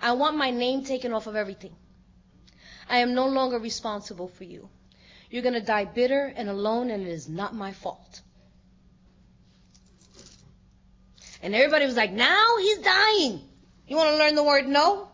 I 0.00 0.12
want 0.12 0.36
my 0.36 0.50
name 0.50 0.84
taken 0.84 1.12
off 1.12 1.26
of 1.26 1.36
everything. 1.36 1.74
I 2.88 2.98
am 2.98 3.14
no 3.14 3.26
longer 3.26 3.58
responsible 3.58 4.28
for 4.28 4.44
you. 4.44 4.68
You're 5.30 5.42
going 5.42 5.54
to 5.54 5.60
die 5.60 5.84
bitter 5.84 6.32
and 6.34 6.48
alone, 6.48 6.90
and 6.90 7.06
it 7.06 7.10
is 7.10 7.28
not 7.28 7.54
my 7.54 7.72
fault. 7.72 8.22
And 11.42 11.54
everybody 11.54 11.84
was 11.84 11.96
like, 11.96 12.12
now 12.12 12.56
he's 12.58 12.78
dying. 12.78 13.40
You 13.86 13.96
want 13.96 14.10
to 14.10 14.16
learn 14.16 14.34
the 14.34 14.42
word 14.42 14.66
no? 14.66 15.08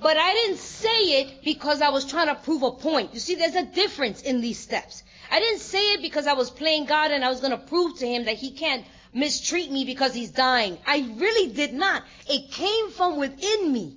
But 0.00 0.16
I 0.18 0.34
didn't 0.34 0.58
say 0.58 1.22
it 1.22 1.44
because 1.44 1.80
I 1.80 1.88
was 1.90 2.04
trying 2.04 2.26
to 2.26 2.34
prove 2.34 2.62
a 2.62 2.72
point. 2.72 3.14
You 3.14 3.20
see, 3.20 3.36
there's 3.36 3.54
a 3.54 3.64
difference 3.64 4.22
in 4.22 4.40
these 4.40 4.58
steps. 4.58 5.02
I 5.30 5.40
didn't 5.40 5.60
say 5.60 5.94
it 5.94 6.02
because 6.02 6.26
I 6.26 6.34
was 6.34 6.50
playing 6.50 6.84
God 6.84 7.10
and 7.10 7.24
I 7.24 7.30
was 7.30 7.40
going 7.40 7.52
to 7.52 7.58
prove 7.58 7.98
to 7.98 8.06
him 8.06 8.26
that 8.26 8.36
he 8.36 8.50
can't 8.50 8.84
mistreat 9.14 9.70
me 9.70 9.84
because 9.84 10.12
he's 10.12 10.30
dying. 10.30 10.76
I 10.86 11.08
really 11.16 11.52
did 11.52 11.72
not. 11.72 12.02
It 12.28 12.50
came 12.50 12.90
from 12.90 13.16
within 13.16 13.72
me 13.72 13.96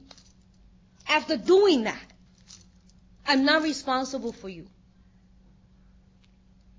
after 1.09 1.36
doing 1.36 1.84
that. 1.84 2.03
I'm 3.26 3.43
not 3.43 3.63
responsible 3.63 4.32
for 4.32 4.47
you. 4.47 4.68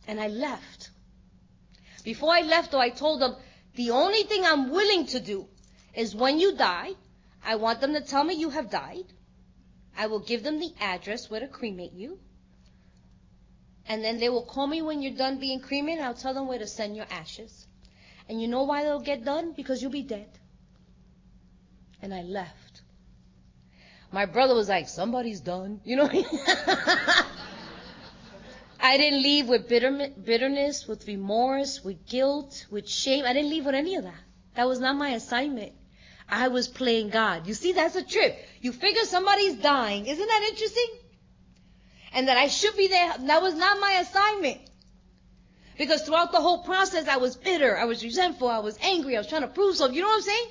And 0.06 0.18
I 0.18 0.28
left. 0.28 0.90
Before 2.04 2.32
I 2.32 2.40
left, 2.40 2.72
though, 2.72 2.80
I 2.80 2.88
told 2.88 3.20
them, 3.20 3.36
the 3.74 3.90
only 3.90 4.22
thing 4.22 4.44
I'm 4.44 4.70
willing 4.70 5.06
to 5.06 5.20
do 5.20 5.46
is 5.94 6.14
when 6.14 6.40
you 6.40 6.56
die, 6.56 6.92
I 7.44 7.56
want 7.56 7.80
them 7.80 7.92
to 7.92 8.00
tell 8.00 8.24
me 8.24 8.34
you 8.34 8.50
have 8.50 8.70
died. 8.70 9.04
I 9.96 10.06
will 10.06 10.20
give 10.20 10.42
them 10.42 10.58
the 10.58 10.72
address 10.80 11.28
where 11.28 11.40
to 11.40 11.48
cremate 11.48 11.92
you. 11.92 12.18
And 13.86 14.02
then 14.02 14.18
they 14.18 14.28
will 14.28 14.44
call 14.44 14.66
me 14.66 14.80
when 14.80 15.02
you're 15.02 15.16
done 15.16 15.38
being 15.38 15.60
cremated. 15.60 16.04
I'll 16.04 16.14
tell 16.14 16.34
them 16.34 16.46
where 16.46 16.58
to 16.58 16.66
send 16.66 16.96
your 16.96 17.06
ashes. 17.10 17.67
And 18.28 18.40
you 18.40 18.48
know 18.48 18.64
why 18.64 18.82
they'll 18.82 19.00
get 19.00 19.24
done? 19.24 19.52
Because 19.52 19.80
you'll 19.80 19.90
be 19.90 20.02
dead. 20.02 20.28
And 22.02 22.12
I 22.12 22.22
left. 22.22 22.82
My 24.12 24.26
brother 24.26 24.54
was 24.54 24.68
like, 24.68 24.88
somebody's 24.88 25.40
done. 25.40 25.80
You 25.84 25.96
know? 25.96 26.08
I 28.80 28.96
didn't 28.96 29.22
leave 29.22 29.48
with 29.48 29.68
bitter, 29.68 30.10
bitterness, 30.22 30.86
with 30.86 31.06
remorse, 31.08 31.82
with 31.82 32.06
guilt, 32.06 32.66
with 32.70 32.88
shame. 32.88 33.24
I 33.24 33.32
didn't 33.32 33.50
leave 33.50 33.66
with 33.66 33.74
any 33.74 33.96
of 33.96 34.04
that. 34.04 34.20
That 34.54 34.68
was 34.68 34.78
not 34.78 34.96
my 34.96 35.10
assignment. 35.10 35.72
I 36.28 36.48
was 36.48 36.68
playing 36.68 37.10
God. 37.10 37.46
You 37.46 37.54
see, 37.54 37.72
that's 37.72 37.96
a 37.96 38.04
trip. 38.04 38.38
You 38.60 38.72
figure 38.72 39.04
somebody's 39.04 39.54
dying. 39.56 40.06
Isn't 40.06 40.26
that 40.26 40.46
interesting? 40.50 40.88
And 42.12 42.28
that 42.28 42.36
I 42.36 42.48
should 42.48 42.76
be 42.76 42.88
there. 42.88 43.14
That 43.18 43.42
was 43.42 43.54
not 43.54 43.80
my 43.80 43.92
assignment. 43.92 44.67
Because 45.78 46.02
throughout 46.02 46.32
the 46.32 46.40
whole 46.40 46.64
process, 46.64 47.06
I 47.06 47.18
was 47.18 47.36
bitter, 47.36 47.78
I 47.78 47.84
was 47.84 48.02
resentful, 48.02 48.48
I 48.48 48.58
was 48.58 48.76
angry, 48.82 49.14
I 49.14 49.20
was 49.20 49.28
trying 49.28 49.42
to 49.42 49.48
prove 49.48 49.76
something. 49.76 49.94
You 49.94 50.02
know 50.02 50.08
what 50.08 50.16
I'm 50.16 50.22
saying? 50.22 50.48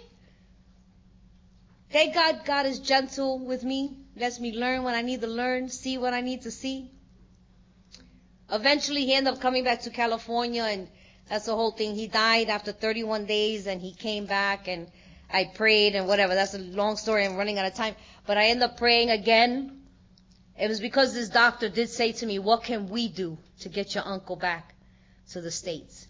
Thank 1.90 2.14
God 2.14 2.42
God 2.46 2.66
is 2.66 2.80
gentle 2.80 3.38
with 3.38 3.64
me, 3.64 3.98
lets 4.16 4.40
me 4.40 4.58
learn 4.58 4.84
what 4.84 4.96
I 4.96 5.02
need 5.02 5.20
to 5.22 5.28
learn, 5.28 5.68
see 5.68 5.98
what 5.98 6.14
I 6.14 6.22
need 6.22 6.44
to 6.44 6.52
see. 6.52 6.90
Eventually, 8.50 9.06
he 9.06 9.14
ended 9.14 9.34
up 9.34 9.42
coming 9.42 9.66
back 9.66 9.82
to 9.82 9.90
California, 9.90 10.64
and 10.64 10.88
that's 11.30 11.46
the 11.46 11.56
whole 11.56 11.72
thing. 11.72 11.96
He 11.96 12.08
died 12.08 12.48
after 12.48 12.72
31 12.72 13.26
days, 13.26 13.68
and 13.68 13.82
he 13.82 13.94
came 13.94 14.28
back, 14.28 14.70
and 14.70 14.88
I 15.30 15.52
prayed, 15.54 15.96
and 15.96 16.08
whatever. 16.08 16.36
That's 16.36 16.54
a 16.54 16.60
long 16.60 16.96
story. 16.96 17.26
I'm 17.26 17.36
running 17.36 17.58
out 17.60 17.66
of 17.66 17.74
time. 17.74 17.96
But 18.26 18.38
I 18.38 18.46
ended 18.46 18.64
up 18.64 18.78
praying 18.78 19.10
again. 19.10 19.82
It 20.58 20.70
was 20.70 20.80
because 20.80 21.14
this 21.14 21.28
doctor 21.28 21.68
did 21.68 21.90
say 21.90 22.14
to 22.14 22.26
me, 22.26 22.40
what 22.40 22.64
can 22.64 22.88
we 22.88 23.10
do 23.10 23.38
to 23.60 23.70
get 23.70 23.94
your 23.94 24.08
uncle 24.08 24.38
back? 24.38 24.74
To 25.32 25.42
the 25.42 25.52
States. 25.52 26.08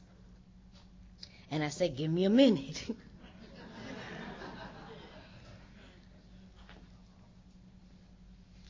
And 1.49 1.63
I 1.63 1.69
said, 1.69 1.95
give 1.95 2.11
me 2.11 2.25
a 2.25 2.29
minute. 2.29 2.83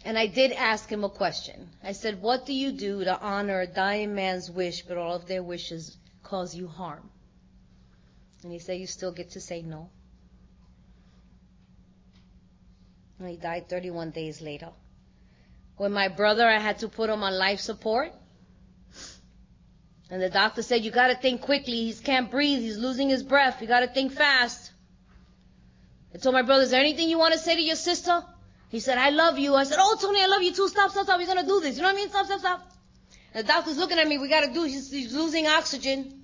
and 0.06 0.18
I 0.18 0.28
did 0.28 0.52
ask 0.52 0.88
him 0.90 1.04
a 1.04 1.10
question. 1.10 1.70
I 1.84 1.92
said, 1.94 2.22
what 2.22 2.46
do 2.46 2.54
you 2.54 2.72
do 2.72 3.04
to 3.04 3.20
honor 3.20 3.62
a 3.62 3.68
dying 3.68 4.14
man's 4.16 4.52
wish, 4.52 4.84
but 4.84 4.98
all 4.98 5.16
of 5.16 5.28
their 5.28 5.42
wishes 5.44 5.98
cause 6.24 6.56
you 6.56 6.68
harm? 6.68 7.10
And 8.44 8.52
he 8.52 8.60
said, 8.60 8.80
you 8.80 8.86
still 8.88 9.12
get 9.12 9.32
to 9.32 9.42
say 9.42 9.64
no. 9.64 9.90
And 13.20 13.28
he 13.30 13.36
died 13.38 13.68
31 13.68 14.12
days 14.12 14.42
later. 14.42 14.70
When 15.78 15.92
my 15.92 16.08
brother, 16.08 16.48
I 16.48 16.60
had 16.60 16.80
to 16.80 16.88
put 16.88 17.10
him 17.10 17.24
on 17.24 17.38
life 17.38 17.60
support. 17.60 18.14
And 20.10 20.22
the 20.22 20.30
doctor 20.30 20.62
said, 20.62 20.86
you 20.86 20.92
gotta 20.92 21.16
think 21.16 21.42
quickly. 21.42 21.92
He 21.92 21.94
can't 21.94 22.32
breathe. 22.32 22.60
He's 22.60 22.78
losing 22.78 23.10
his 23.10 23.24
breath. 23.24 23.62
You 23.62 23.68
gotta 23.68 23.88
think 23.88 24.14
fast. 24.14 24.72
I 26.16 26.18
told 26.18 26.34
my 26.34 26.44
brother, 26.44 26.64
is 26.64 26.72
there 26.72 26.80
anything 26.80 27.10
you 27.10 27.20
want 27.20 27.34
to 27.34 27.40
say 27.40 27.56
to 27.56 27.62
your 27.62 27.76
sister? 27.76 28.24
He 28.70 28.80
said, 28.80 28.98
I 28.98 29.10
love 29.10 29.38
you. 29.38 29.56
I 29.56 29.64
said, 29.64 29.78
oh, 29.80 29.98
Tony, 30.02 30.22
I 30.22 30.28
love 30.28 30.42
you 30.42 30.54
too. 30.54 30.68
Stop, 30.70 30.92
stop, 30.92 31.04
stop. 31.04 31.20
We're 31.20 31.28
gonna 31.28 31.46
do 31.46 31.60
this. 31.60 31.76
You 31.76 31.82
know 31.82 31.90
what 31.90 31.96
I 31.96 31.98
mean? 31.98 32.10
Stop, 32.10 32.26
stop, 32.26 32.40
stop. 32.40 32.72
And 33.34 33.46
the 33.46 33.48
doctor's 33.48 33.78
looking 33.78 34.00
at 34.00 34.08
me. 34.08 34.18
We 34.18 34.30
gotta 34.30 34.52
do, 34.54 34.64
he's, 34.64 34.90
he's 34.90 35.14
losing 35.14 35.46
oxygen. 35.48 36.24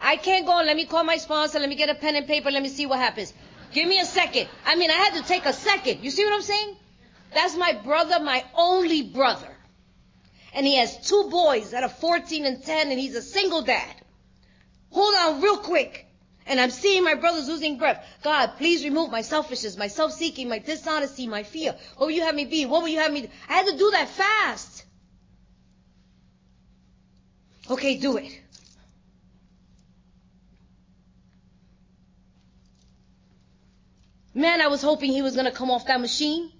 I 0.00 0.16
can't 0.16 0.46
go. 0.46 0.56
Let 0.56 0.76
me 0.76 0.84
call 0.84 1.04
my 1.04 1.16
sponsor. 1.16 1.58
Let 1.58 1.68
me 1.68 1.74
get 1.74 1.88
a 1.88 1.94
pen 1.94 2.16
and 2.16 2.26
paper. 2.26 2.50
Let 2.50 2.62
me 2.62 2.68
see 2.68 2.86
what 2.86 2.98
happens. 2.98 3.32
Give 3.72 3.88
me 3.88 3.98
a 3.98 4.04
second. 4.04 4.48
I 4.66 4.76
mean, 4.76 4.90
I 4.90 4.94
had 4.94 5.14
to 5.14 5.22
take 5.22 5.46
a 5.46 5.52
second. 5.52 6.02
You 6.02 6.10
see 6.10 6.24
what 6.24 6.34
I'm 6.34 6.42
saying? 6.42 6.76
That's 7.34 7.56
my 7.56 7.72
brother, 7.72 8.20
my 8.20 8.44
only 8.54 9.02
brother 9.02 9.49
and 10.54 10.66
he 10.66 10.76
has 10.76 11.08
two 11.08 11.28
boys 11.30 11.70
that 11.70 11.82
are 11.82 11.88
14 11.88 12.46
and 12.46 12.62
10 12.62 12.90
and 12.90 12.98
he's 12.98 13.14
a 13.14 13.22
single 13.22 13.62
dad. 13.62 13.94
Hold 14.90 15.14
on 15.14 15.40
real 15.40 15.58
quick. 15.58 16.06
And 16.46 16.58
I'm 16.58 16.70
seeing 16.70 17.04
my 17.04 17.14
brothers 17.14 17.48
losing 17.48 17.78
breath. 17.78 18.04
God, 18.24 18.54
please 18.56 18.82
remove 18.82 19.10
my 19.10 19.22
selfishness, 19.22 19.76
my 19.76 19.86
self-seeking, 19.86 20.48
my 20.48 20.58
dishonesty, 20.58 21.28
my 21.28 21.44
fear. 21.44 21.76
What 21.96 22.06
will 22.06 22.14
you 22.14 22.22
have 22.22 22.34
me 22.34 22.44
be? 22.44 22.66
What 22.66 22.82
will 22.82 22.88
you 22.88 22.98
have 22.98 23.12
me 23.12 23.22
do? 23.22 23.28
I 23.48 23.52
had 23.52 23.66
to 23.66 23.76
do 23.76 23.90
that 23.92 24.08
fast. 24.08 24.84
Okay, 27.70 27.98
do 27.98 28.16
it. 28.16 28.40
Man, 34.34 34.60
I 34.60 34.68
was 34.68 34.82
hoping 34.82 35.12
he 35.12 35.22
was 35.22 35.34
going 35.34 35.46
to 35.46 35.52
come 35.52 35.70
off 35.70 35.86
that 35.86 36.00
machine. 36.00 36.50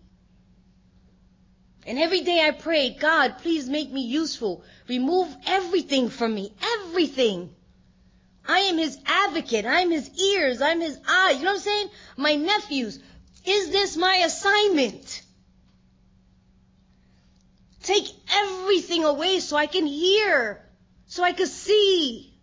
And 1.87 1.99
every 1.99 2.21
day 2.21 2.47
I 2.47 2.51
prayed, 2.51 3.01
God, 3.01 3.39
please 3.39 3.69
make 3.69 3.91
me 3.91 4.03
useful. 4.03 4.63
Remove 4.89 5.35
everything 5.47 6.11
from 6.11 6.35
me. 6.35 6.53
Everything. 6.79 7.55
I 8.47 8.61
am 8.61 8.79
his 8.79 8.99
advocate. 9.07 9.65
I'm 9.65 9.91
his 9.91 10.11
ears. 10.21 10.61
I'm 10.61 10.81
his 10.81 10.99
eyes. 11.09 11.39
You 11.39 11.45
know 11.45 11.53
what 11.53 11.57
I'm 11.57 11.63
saying? 11.63 11.89
My 12.17 12.35
nephews. 12.35 12.99
Is 13.45 13.71
this 13.71 13.97
my 13.97 14.17
assignment? 14.17 15.23
Take 17.83 18.09
everything 18.31 19.05
away 19.05 19.41
so 19.41 19.57
I 19.57 19.67
can 19.67 19.87
hear, 19.87 20.61
so 21.07 21.23
I 21.23 21.33
can 21.33 21.47
see. 21.47 22.35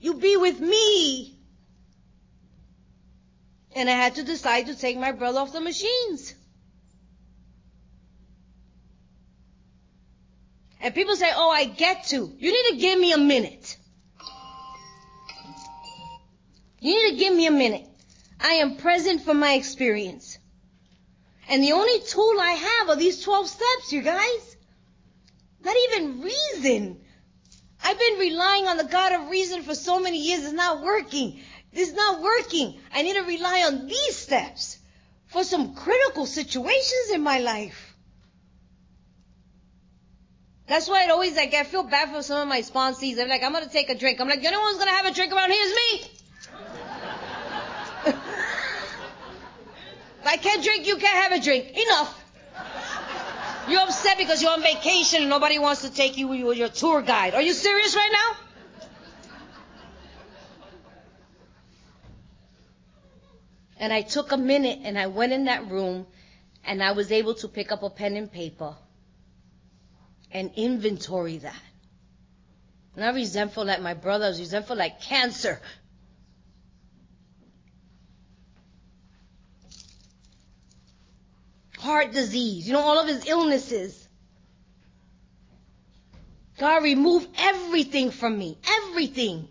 You 0.00 0.14
be 0.14 0.36
with 0.36 0.60
me. 0.60 1.38
And 3.74 3.90
I 3.90 3.94
had 3.94 4.16
to 4.16 4.22
decide 4.22 4.66
to 4.66 4.76
take 4.76 4.96
my 4.98 5.12
brother 5.12 5.40
off 5.40 5.52
the 5.52 5.60
machines. 5.60 6.34
And 10.82 10.92
people 10.94 11.14
say, 11.14 11.30
oh, 11.32 11.48
I 11.48 11.64
get 11.64 12.06
to. 12.08 12.16
You 12.38 12.52
need 12.52 12.70
to 12.72 12.76
give 12.76 12.98
me 12.98 13.12
a 13.12 13.18
minute. 13.18 13.76
You 16.80 16.94
need 16.94 17.10
to 17.10 17.16
give 17.16 17.34
me 17.34 17.46
a 17.46 17.52
minute. 17.52 17.86
I 18.40 18.54
am 18.54 18.76
present 18.76 19.22
for 19.22 19.32
my 19.32 19.52
experience. 19.52 20.38
And 21.48 21.62
the 21.62 21.72
only 21.72 22.00
tool 22.00 22.36
I 22.40 22.52
have 22.52 22.88
are 22.88 22.96
these 22.96 23.22
12 23.22 23.48
steps, 23.48 23.92
you 23.92 24.02
guys. 24.02 24.56
Not 25.64 25.76
even 25.88 26.22
reason. 26.22 27.00
I've 27.84 27.98
been 27.98 28.18
relying 28.18 28.66
on 28.66 28.76
the 28.76 28.84
God 28.84 29.12
of 29.12 29.30
reason 29.30 29.62
for 29.62 29.76
so 29.76 30.00
many 30.00 30.18
years. 30.18 30.42
It's 30.42 30.52
not 30.52 30.82
working. 30.82 31.40
It's 31.72 31.92
not 31.92 32.20
working. 32.20 32.80
I 32.92 33.02
need 33.02 33.14
to 33.14 33.22
rely 33.22 33.62
on 33.66 33.86
these 33.86 34.16
steps 34.16 34.78
for 35.28 35.44
some 35.44 35.76
critical 35.76 36.26
situations 36.26 37.10
in 37.12 37.22
my 37.22 37.38
life. 37.38 37.91
That's 40.72 40.88
why 40.88 41.04
it 41.04 41.10
always 41.10 41.36
like 41.36 41.52
I 41.52 41.64
feel 41.64 41.82
bad 41.82 42.08
for 42.14 42.22
some 42.22 42.40
of 42.40 42.48
my 42.48 42.62
sponsees. 42.62 43.16
They're 43.16 43.28
like, 43.28 43.42
I'm 43.42 43.52
gonna 43.52 43.68
take 43.68 43.90
a 43.90 43.94
drink. 43.94 44.22
I'm 44.22 44.26
like, 44.26 44.40
the 44.40 44.46
only 44.46 44.58
one's 44.58 44.78
gonna 44.78 44.90
have 44.92 45.04
a 45.04 45.12
drink 45.12 45.30
around 45.30 45.50
here 45.50 45.62
is 45.62 45.74
me. 45.74 46.00
I 50.24 50.38
can't 50.38 50.64
drink, 50.64 50.86
you 50.86 50.96
can't 50.96 51.30
have 51.30 51.32
a 51.38 51.44
drink. 51.44 51.76
Enough. 51.76 52.24
You're 53.68 53.82
upset 53.82 54.16
because 54.16 54.40
you're 54.40 54.50
on 54.50 54.62
vacation 54.62 55.20
and 55.20 55.28
nobody 55.28 55.58
wants 55.58 55.82
to 55.82 55.92
take 55.92 56.16
you 56.16 56.28
with 56.28 56.56
your 56.56 56.70
tour 56.70 57.02
guide. 57.02 57.34
Are 57.34 57.42
you 57.42 57.52
serious 57.52 57.94
right 57.94 58.10
now? 58.10 58.36
And 63.76 63.92
I 63.92 64.00
took 64.00 64.32
a 64.32 64.38
minute 64.38 64.78
and 64.84 64.98
I 64.98 65.08
went 65.08 65.34
in 65.34 65.44
that 65.44 65.70
room 65.70 66.06
and 66.64 66.82
I 66.82 66.92
was 66.92 67.12
able 67.12 67.34
to 67.34 67.48
pick 67.48 67.72
up 67.72 67.82
a 67.82 67.90
pen 67.90 68.16
and 68.16 68.32
paper 68.32 68.74
and 70.32 70.50
inventory 70.56 71.38
that. 71.38 71.62
I'm 72.96 73.02
not 73.02 73.14
resentful 73.14 73.64
like 73.64 73.80
my 73.80 73.94
brother, 73.94 74.26
I 74.26 74.28
was 74.28 74.40
resentful 74.40 74.76
like 74.76 75.00
cancer. 75.00 75.60
Heart 81.78 82.12
disease, 82.12 82.66
you 82.66 82.74
know, 82.74 82.80
all 82.80 83.00
of 83.00 83.08
his 83.08 83.26
illnesses. 83.26 84.08
God 86.58 86.84
remove 86.84 87.26
everything 87.36 88.10
from 88.10 88.38
me. 88.38 88.58
Everything. 88.84 89.48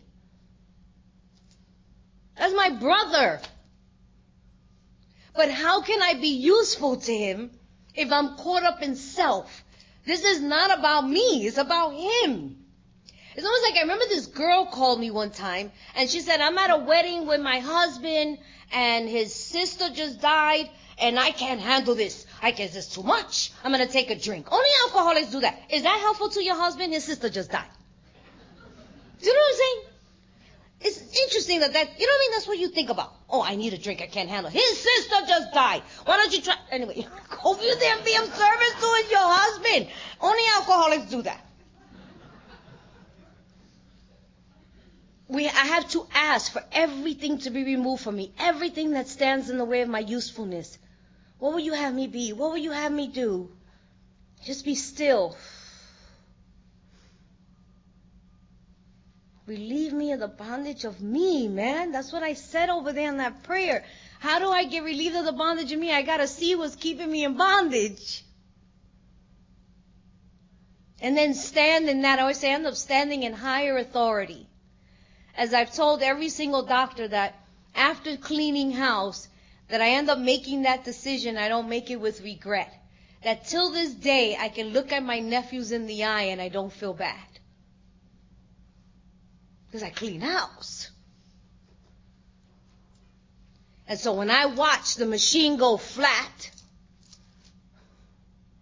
That's 2.38 2.54
my 2.54 2.70
brother. 2.70 3.42
But 5.36 5.52
how 5.52 5.82
can 5.82 6.02
I 6.02 6.14
be 6.14 6.30
useful 6.30 6.98
to 6.98 7.14
him 7.14 7.52
if 7.96 8.12
I'm 8.12 8.38
caught 8.38 8.64
up 8.64 8.82
in 8.82 8.96
self? 8.96 9.64
This 10.06 10.24
is 10.24 10.42
not 10.42 10.78
about 10.78 11.08
me. 11.08 11.46
It's 11.46 11.58
about 11.58 11.92
him. 11.92 12.58
It's 13.36 13.46
almost 13.46 13.64
like 13.64 13.78
I 13.78 13.82
remember 13.82 14.06
this 14.10 14.26
girl 14.26 14.66
called 14.66 15.00
me 15.00 15.10
one 15.10 15.32
time 15.32 15.72
and 15.96 16.10
she 16.10 16.20
said, 16.20 16.42
I'm 16.42 16.58
at 16.58 16.70
a 16.70 16.78
wedding 16.78 17.28
with 17.28 17.40
my 17.40 17.60
husband 17.60 18.40
and 18.74 19.08
his 19.08 19.34
sister 19.34 19.90
just 19.90 20.20
died 20.20 20.70
and 20.98 21.18
I 21.18 21.32
can't 21.32 21.62
handle 21.62 21.96
this. 21.96 22.26
I 22.42 22.52
guess 22.52 22.76
it's 22.76 22.94
too 22.94 23.04
much. 23.04 23.52
I'm 23.64 23.72
going 23.72 23.86
to 23.86 23.92
take 23.92 24.10
a 24.10 24.20
drink. 24.20 24.52
Only 24.52 24.70
alcoholics 24.86 25.32
do 25.32 25.40
that. 25.42 25.58
Is 25.70 25.84
that 25.84 26.00
helpful 26.00 26.30
to 26.30 26.44
your 26.44 26.56
husband? 26.56 26.92
His 26.94 27.06
sister 27.06 27.30
just 27.30 27.52
died. 27.52 27.64
Do 29.22 29.28
you 29.28 29.34
know 29.34 29.40
what 29.40 29.54
I'm 29.54 29.60
saying? 29.60 29.91
It's 30.84 31.00
interesting 31.00 31.60
that 31.60 31.74
that, 31.74 32.00
you 32.00 32.08
know 32.08 32.12
what 32.12 32.20
I 32.20 32.24
mean? 32.24 32.32
That's 32.32 32.48
what 32.48 32.58
you 32.58 32.70
think 32.70 32.90
about. 32.90 33.14
Oh, 33.30 33.44
I 33.44 33.56
need 33.56 33.74
a 33.74 33.78
drink. 33.78 34.02
I 34.02 34.08
can't 34.08 34.30
handle 34.30 34.52
it. 34.52 34.54
His 34.54 34.80
sister 34.80 35.16
just 35.28 35.54
died. 35.54 35.84
Why 36.06 36.18
don't 36.18 36.34
you 36.34 36.42
try? 36.42 36.56
Anyway, 36.72 37.06
go 37.44 37.62
you 37.62 37.76
there 37.80 37.98
be 37.98 38.16
of 38.16 38.26
service 38.26 38.76
to 38.80 39.04
your 39.12 39.20
husband. 39.22 39.88
Only 40.20 40.44
alcoholics 40.56 41.12
do 41.12 41.22
that. 41.22 41.46
We, 45.28 45.48
I 45.48 45.52
have 45.52 45.88
to 45.92 46.08
ask 46.14 46.52
for 46.52 46.64
everything 46.72 47.38
to 47.40 47.52
be 47.52 47.64
removed 47.64 48.04
from 48.04 48.16
me. 48.18 48.34
Everything 48.40 48.92
that 48.92 49.08
stands 49.08 49.50
in 49.50 49.58
the 49.58 49.66
way 49.66 49.82
of 49.82 49.88
my 49.88 50.00
usefulness. 50.00 50.78
What 51.40 51.54
will 51.54 51.60
you 51.60 51.74
have 51.74 51.94
me 51.94 52.08
be? 52.08 52.34
What 52.34 52.50
will 52.52 52.58
you 52.58 52.72
have 52.72 52.92
me 52.92 53.08
do? 53.08 53.50
Just 54.44 54.66
be 54.66 54.76
still. 54.76 55.38
Relieve 59.52 59.92
me 59.92 60.14
of 60.14 60.22
the 60.22 60.30
bondage 60.30 60.86
of 60.86 61.02
me, 61.02 61.50
man. 61.50 61.92
That's 61.92 62.14
what 62.14 62.24
I 62.24 62.36
said 62.36 62.70
over 62.70 62.94
there 62.94 63.10
in 63.10 63.18
that 63.18 63.44
prayer. 63.44 63.84
How 64.22 64.40
do 64.40 64.48
I 64.48 64.64
get 64.64 64.86
relieved 64.86 65.18
of 65.18 65.26
the 65.26 65.34
bondage 65.34 65.74
of 65.74 65.80
me? 65.80 65.92
I 65.92 66.04
gotta 66.04 66.26
see 66.26 66.56
what's 66.56 66.78
keeping 66.78 67.12
me 67.12 67.26
in 67.26 67.36
bondage. 67.36 68.24
And 71.02 71.18
then 71.18 71.34
stand 71.34 71.90
in 71.90 72.04
that. 72.04 72.18
I 72.18 72.22
always 72.22 72.38
say, 72.38 72.54
end 72.54 72.66
up 72.66 72.76
standing 72.76 73.24
in 73.24 73.34
higher 73.34 73.76
authority. 73.76 74.48
As 75.36 75.54
I've 75.54 75.76
told 75.76 76.02
every 76.02 76.30
single 76.30 76.64
doctor 76.64 77.10
that 77.10 77.36
after 77.76 78.16
cleaning 78.16 78.72
house, 78.72 79.28
that 79.68 79.82
I 79.82 79.90
end 79.90 80.10
up 80.10 80.18
making 80.20 80.62
that 80.62 80.86
decision, 80.86 81.36
I 81.36 81.50
don't 81.50 81.68
make 81.68 81.92
it 81.92 82.00
with 82.00 82.22
regret. 82.22 82.74
That 83.26 83.48
till 83.48 83.70
this 83.70 83.94
day, 83.94 84.38
I 84.40 84.48
can 84.48 84.68
look 84.68 84.94
at 84.94 85.04
my 85.04 85.20
nephews 85.20 85.74
in 85.74 85.88
the 85.88 86.06
eye 86.06 86.32
and 86.32 86.42
I 86.42 86.48
don't 86.48 86.72
feel 86.72 86.94
bad. 86.94 87.32
Because 89.72 89.84
I 89.84 89.90
clean 89.90 90.20
house. 90.20 90.92
And 93.88 93.98
so 93.98 94.14
when 94.14 94.30
I 94.30 94.48
watch 94.48 94.96
the 94.96 95.06
machine 95.06 95.56
go 95.56 95.78
flat, 95.78 96.52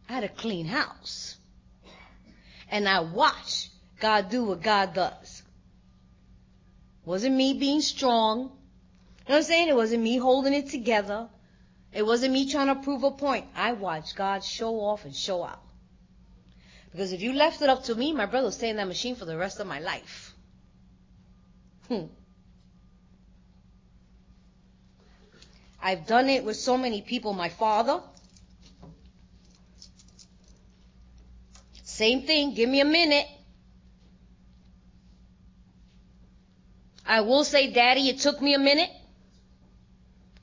I 0.08 0.14
had 0.14 0.24
a 0.24 0.30
clean 0.30 0.68
house. 0.68 1.36
And 2.70 2.88
I 2.88 3.00
watch 3.00 3.70
God 4.00 4.30
do 4.30 4.44
what 4.44 4.62
God 4.62 4.94
does. 4.94 5.42
Wasn't 7.06 7.36
me 7.36 7.56
being 7.56 7.82
strong. 7.82 8.40
You 8.40 8.46
know 8.46 8.52
what 9.26 9.36
I'm 9.38 9.44
saying? 9.44 9.70
It 9.70 9.76
wasn't 9.76 10.04
me 10.04 10.18
holding 10.18 10.54
it 10.54 10.70
together. 10.70 11.28
It 11.92 12.06
wasn't 12.06 12.34
me 12.34 12.48
trying 12.48 12.68
to 12.68 12.76
prove 12.76 13.04
a 13.04 13.10
point. 13.10 13.48
I 13.56 13.72
watched 13.72 14.16
God 14.16 14.44
show 14.44 14.76
off 14.80 15.06
and 15.06 15.16
show 15.16 15.44
out. 15.44 15.64
Because 16.92 17.14
if 17.14 17.22
you 17.22 17.34
left 17.34 17.64
it 17.64 17.70
up 17.70 17.84
to 17.86 17.96
me, 17.96 18.14
my 18.14 18.28
brother 18.28 18.46
would 18.46 18.54
stay 18.54 18.70
in 18.70 18.76
that 18.76 18.88
machine 18.88 19.16
for 19.16 19.26
the 19.26 19.38
rest 19.38 19.60
of 19.60 19.66
my 19.66 19.80
life. 19.80 20.29
Hmm. 21.90 22.06
I've 25.82 26.06
done 26.06 26.30
it 26.30 26.44
with 26.44 26.56
so 26.56 26.78
many 26.78 27.02
people. 27.02 27.34
My 27.34 27.50
father, 27.50 28.02
same 31.84 32.22
thing. 32.22 32.54
Give 32.54 32.70
me 32.70 32.82
a 32.82 32.86
minute. 32.86 33.26
I 37.06 37.22
will 37.22 37.44
say, 37.44 37.72
Daddy, 37.72 38.08
it 38.10 38.20
took 38.20 38.40
me 38.40 38.54
a 38.54 38.60
minute. 38.60 38.92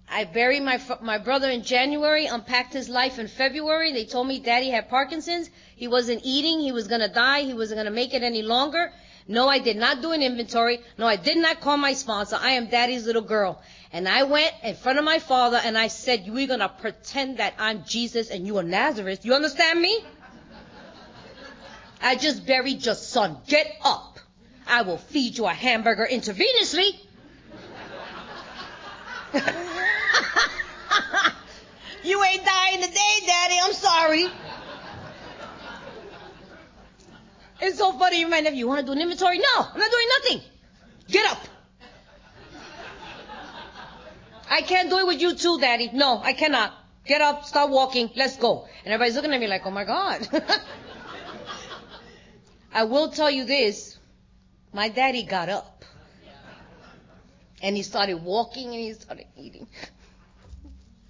I 0.09 0.24
buried 0.24 0.62
my 0.62 0.80
my 1.01 1.18
brother 1.18 1.49
in 1.49 1.62
January, 1.62 2.26
unpacked 2.26 2.72
his 2.72 2.88
life 2.88 3.18
in 3.20 3.28
February. 3.28 3.92
They 3.92 4.05
told 4.05 4.26
me 4.26 4.40
Daddy 4.40 4.70
had 4.70 4.88
Parkinson's. 4.88 5.49
He 5.76 5.86
wasn't 5.86 6.22
eating. 6.24 6.61
He 6.61 6.72
was 6.72 6.88
gonna 6.88 7.12
die. 7.12 7.42
He 7.42 7.55
wasn't 7.55 7.78
gonna 7.78 7.90
make 7.90 8.14
it 8.14 8.22
any 8.22 8.42
longer. 8.42 8.92
No, 9.29 9.49
I 9.49 9.59
did 9.59 9.77
not 9.77 10.03
do 10.03 10.12
an 10.12 10.22
inventory. 10.22 10.81
No, 10.99 11.07
I 11.07 11.16
did 11.16 11.37
not 11.37 11.61
call 11.61 11.77
my 11.77 11.95
sponsor. 11.95 12.39
I 12.41 12.53
am 12.53 12.66
daddy's 12.68 13.07
little 13.07 13.22
girl. 13.22 13.61
And 13.93 14.09
I 14.09 14.22
went 14.22 14.53
in 14.62 14.77
front 14.77 14.99
of 14.99 15.05
my 15.05 15.18
father 15.18 15.61
and 15.62 15.77
I 15.77 15.89
said, 15.89 16.27
we're 16.29 16.47
going 16.47 16.61
to 16.61 16.68
pretend 16.68 17.39
that 17.39 17.55
I'm 17.59 17.85
Jesus 17.85 18.31
and 18.31 18.47
you 18.47 18.59
are 18.59 18.62
Nazareth. 18.62 19.24
You 19.24 19.35
understand 19.35 19.81
me? 19.81 20.05
I 22.01 22.14
just 22.14 22.47
buried 22.47 22.85
your 22.85 22.95
son. 22.95 23.39
Get 23.49 23.66
up. 23.83 24.20
I 24.66 24.83
will 24.83 24.99
feed 24.99 25.39
you 25.39 25.47
a 25.47 25.53
hamburger 25.53 26.07
intravenously. 26.11 26.91
you 32.05 32.24
ain't 32.24 32.45
dying 32.45 32.83
today, 32.83 33.27
Daddy. 33.27 33.57
I'm 33.62 33.72
sorry. 33.72 34.29
It's 37.61 37.78
so 37.78 37.92
funny. 37.92 38.20
You 38.20 38.28
might 38.28 38.44
have, 38.44 38.54
you 38.54 38.68
want 38.68 38.80
to 38.80 38.86
do 38.86 38.92
an 38.92 39.00
inventory? 39.00 39.38
No, 39.38 39.44
I'm 39.59 39.78
not 39.78 39.90
doing 39.90 40.07
nothing. 40.18 40.40
Get 41.09 41.30
up. 41.30 41.38
I 44.48 44.61
can't 44.62 44.88
do 44.90 44.98
it 44.98 45.07
with 45.07 45.20
you 45.20 45.34
too, 45.34 45.59
Daddy. 45.61 45.90
No, 45.92 46.20
I 46.22 46.32
cannot. 46.32 46.72
Get 47.04 47.20
up, 47.20 47.44
start 47.44 47.70
walking, 47.70 48.11
let's 48.16 48.36
go. 48.36 48.66
And 48.84 48.92
everybody's 48.92 49.14
looking 49.14 49.32
at 49.32 49.40
me 49.40 49.46
like, 49.46 49.62
oh 49.64 49.70
my 49.70 49.84
God. 49.84 50.28
I 52.72 52.84
will 52.84 53.09
tell 53.11 53.30
you 53.30 53.44
this. 53.44 53.96
My 54.72 54.88
daddy 54.88 55.22
got 55.22 55.48
up. 55.48 55.84
And 57.62 57.76
he 57.76 57.82
started 57.82 58.22
walking 58.22 58.66
and 58.66 58.74
he 58.74 58.92
started 58.92 59.26
eating. 59.36 59.66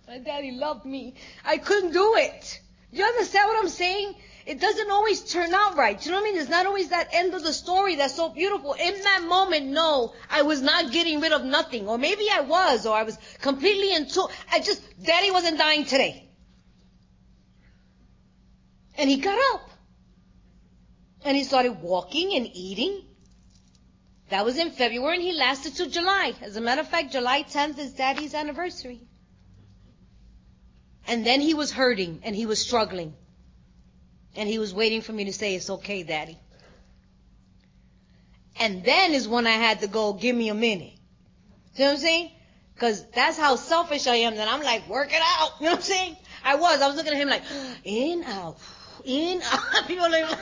My 0.07 0.18
daddy 0.18 0.53
loved 0.53 0.84
me. 0.84 1.14
I 1.44 1.59
couldn't 1.59 1.92
do 1.92 2.14
it. 2.16 2.61
You 2.92 3.05
understand 3.05 3.49
what 3.49 3.59
I'm 3.59 3.68
saying? 3.68 4.14
It 4.47 4.61
doesn't 4.61 4.90
always 4.92 5.22
turn 5.22 5.53
out 5.53 5.76
right. 5.76 6.07
You 6.07 6.12
know 6.12 6.18
what 6.18 6.28
I 6.28 6.30
mean? 6.30 6.40
It's 6.40 6.49
not 6.49 6.66
always 6.66 6.90
that 6.90 7.09
end 7.12 7.34
of 7.34 7.42
the 7.42 7.53
story 7.53 7.97
that's 7.97 8.14
so 8.14 8.28
beautiful. 8.28 8.74
In 8.74 8.94
that 9.03 9.24
moment, 9.28 9.66
no, 9.66 10.14
I 10.30 10.42
was 10.42 10.62
not 10.62 10.92
getting 10.92 11.20
rid 11.20 11.32
of 11.32 11.44
nothing. 11.44 11.88
Or 11.88 11.99
maybe 11.99 12.26
I 12.32 12.42
was, 12.42 12.86
or 12.86 12.94
I 12.97 13.03
was 13.03 13.18
completely 13.40 13.92
into, 13.92 14.24
I 14.53 14.61
just, 14.61 14.80
daddy 15.03 15.32
wasn't 15.32 15.59
dying 15.59 15.84
today. 15.84 16.30
And 18.97 19.11
he 19.11 19.16
got 19.16 19.36
up. 19.55 19.68
And 21.24 21.36
he 21.36 21.42
started 21.42 21.82
walking 21.82 22.34
and 22.36 22.49
eating. 22.55 23.03
That 24.28 24.44
was 24.44 24.59
in 24.59 24.70
February 24.70 25.16
and 25.16 25.24
he 25.24 25.32
lasted 25.32 25.74
till 25.74 25.90
July. 25.90 26.34
As 26.40 26.57
a 26.57 26.61
matter 26.61 26.82
of 26.82 26.88
fact, 26.88 27.11
July 27.11 27.42
10th 27.42 27.78
is 27.78 27.94
daddy's 27.94 28.32
anniversary. 28.32 29.01
And 31.09 31.26
then 31.26 31.40
he 31.40 31.55
was 31.55 31.72
hurting 31.72 32.20
and 32.22 32.36
he 32.36 32.47
was 32.47 32.61
struggling. 32.61 33.14
And 34.37 34.49
he 34.49 34.59
was 34.59 34.74
waiting 34.74 35.01
for 35.01 35.12
me 35.12 35.24
to 35.24 35.32
say, 35.32 35.55
it's 35.55 35.70
okay, 35.70 36.03
daddy. 36.03 36.39
And 38.59 38.84
then 38.84 39.12
is 39.12 39.28
when 39.28 39.47
I 39.47 39.53
had 39.53 39.80
to 39.80 39.87
go, 39.87 40.12
give 40.12 40.34
me 40.34 40.49
a 40.49 40.55
minute. 40.55 40.93
You 41.74 41.84
know 41.84 41.87
what 41.87 41.93
I'm 41.93 41.99
saying? 41.99 42.30
Cause 42.78 43.07
that's 43.14 43.39
how 43.39 43.57
selfish 43.57 44.07
I 44.07 44.16
am 44.16 44.37
that 44.37 44.49
I'm 44.49 44.62
like, 44.62 44.89
work 44.89 45.12
it 45.12 45.22
out. 45.22 45.53
You 45.61 45.66
know 45.66 45.72
what 45.72 45.78
I'm 45.78 45.82
saying? 45.82 46.16
I 46.45 46.57
was. 46.57 46.80
I 46.80 46.87
was 46.87 46.97
looking 46.97 47.12
at 47.12 47.18
him 47.18 47.28
like, 47.28 47.43
in, 47.84 48.22
out, 48.24 48.59
in, 49.05 49.41
out. 49.43 49.87
People 49.87 50.11
like, 50.11 50.26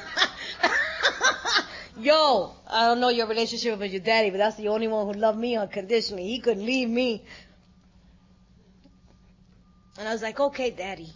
yo, 1.98 2.54
I 2.68 2.86
don't 2.86 3.00
know 3.00 3.08
your 3.08 3.26
relationship 3.26 3.78
with 3.78 3.92
your 3.92 4.00
daddy, 4.00 4.30
but 4.30 4.38
that's 4.38 4.56
the 4.56 4.68
only 4.68 4.88
one 4.88 5.06
who 5.06 5.12
loved 5.12 5.38
me 5.38 5.56
unconditionally. 5.56 6.26
He 6.26 6.40
couldn't 6.40 6.66
leave 6.66 6.88
me. 6.88 7.24
And 9.98 10.08
I 10.08 10.12
was 10.12 10.22
like, 10.22 10.40
okay, 10.40 10.70
daddy. 10.70 11.12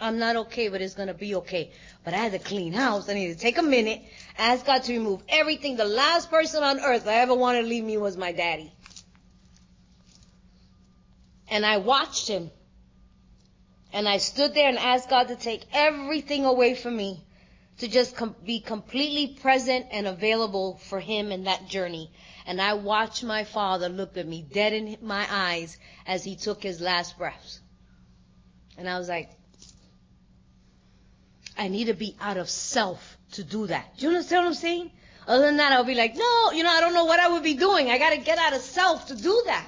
I'm 0.00 0.18
not 0.18 0.36
okay, 0.36 0.68
but 0.68 0.82
it's 0.82 0.94
gonna 0.94 1.14
be 1.14 1.36
okay. 1.36 1.72
But 2.04 2.14
I 2.14 2.18
had 2.18 2.32
to 2.32 2.38
clean 2.38 2.72
house. 2.72 3.08
I 3.08 3.14
need 3.14 3.32
to 3.32 3.38
take 3.38 3.58
a 3.58 3.62
minute, 3.62 4.02
ask 4.36 4.66
God 4.66 4.82
to 4.84 4.92
remove 4.92 5.22
everything. 5.28 5.76
The 5.76 5.84
last 5.84 6.30
person 6.30 6.62
on 6.62 6.80
earth 6.80 7.06
I 7.06 7.14
ever 7.14 7.34
wanted 7.34 7.62
to 7.62 7.68
leave 7.68 7.84
me 7.84 7.96
was 7.96 8.16
my 8.16 8.32
daddy. 8.32 8.72
And 11.48 11.64
I 11.64 11.78
watched 11.78 12.28
him. 12.28 12.50
And 13.92 14.08
I 14.08 14.16
stood 14.16 14.54
there 14.54 14.68
and 14.68 14.78
asked 14.78 15.08
God 15.08 15.28
to 15.28 15.36
take 15.36 15.64
everything 15.72 16.44
away 16.44 16.74
from 16.74 16.96
me 16.96 17.24
to 17.78 17.88
just 17.88 18.16
com- 18.16 18.34
be 18.44 18.60
completely 18.60 19.38
present 19.40 19.86
and 19.92 20.06
available 20.06 20.78
for 20.78 21.00
him 21.00 21.30
in 21.30 21.44
that 21.44 21.68
journey. 21.68 22.10
And 22.46 22.60
I 22.60 22.74
watched 22.74 23.22
my 23.22 23.44
father 23.44 23.88
look 23.88 24.16
at 24.16 24.26
me 24.26 24.42
dead 24.42 24.72
in 24.72 24.96
my 25.00 25.26
eyes 25.30 25.76
as 26.06 26.24
he 26.24 26.36
took 26.36 26.62
his 26.62 26.80
last 26.80 27.16
breaths. 27.18 27.60
And 28.76 28.88
I 28.88 28.98
was 28.98 29.08
like, 29.08 29.30
I 31.56 31.68
need 31.68 31.86
to 31.86 31.94
be 31.94 32.16
out 32.20 32.36
of 32.36 32.50
self 32.50 33.16
to 33.32 33.44
do 33.44 33.66
that. 33.68 33.96
Do 33.96 34.02
you 34.02 34.08
understand 34.08 34.44
what 34.44 34.48
I'm 34.48 34.54
saying? 34.54 34.90
Other 35.26 35.46
than 35.46 35.56
that, 35.56 35.72
I'll 35.72 35.84
be 35.84 35.94
like, 35.94 36.16
no, 36.16 36.50
you 36.52 36.62
know, 36.62 36.70
I 36.70 36.80
don't 36.80 36.94
know 36.94 37.04
what 37.04 37.20
I 37.20 37.32
would 37.32 37.42
be 37.42 37.54
doing. 37.54 37.90
I 37.90 37.98
got 37.98 38.10
to 38.10 38.18
get 38.18 38.38
out 38.38 38.52
of 38.52 38.60
self 38.60 39.06
to 39.06 39.14
do 39.14 39.42
that. 39.46 39.66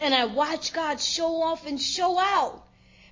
And 0.00 0.14
I 0.14 0.26
watch 0.26 0.72
God 0.72 1.00
show 1.00 1.42
off 1.42 1.66
and 1.66 1.80
show 1.80 2.18
out. 2.18 2.62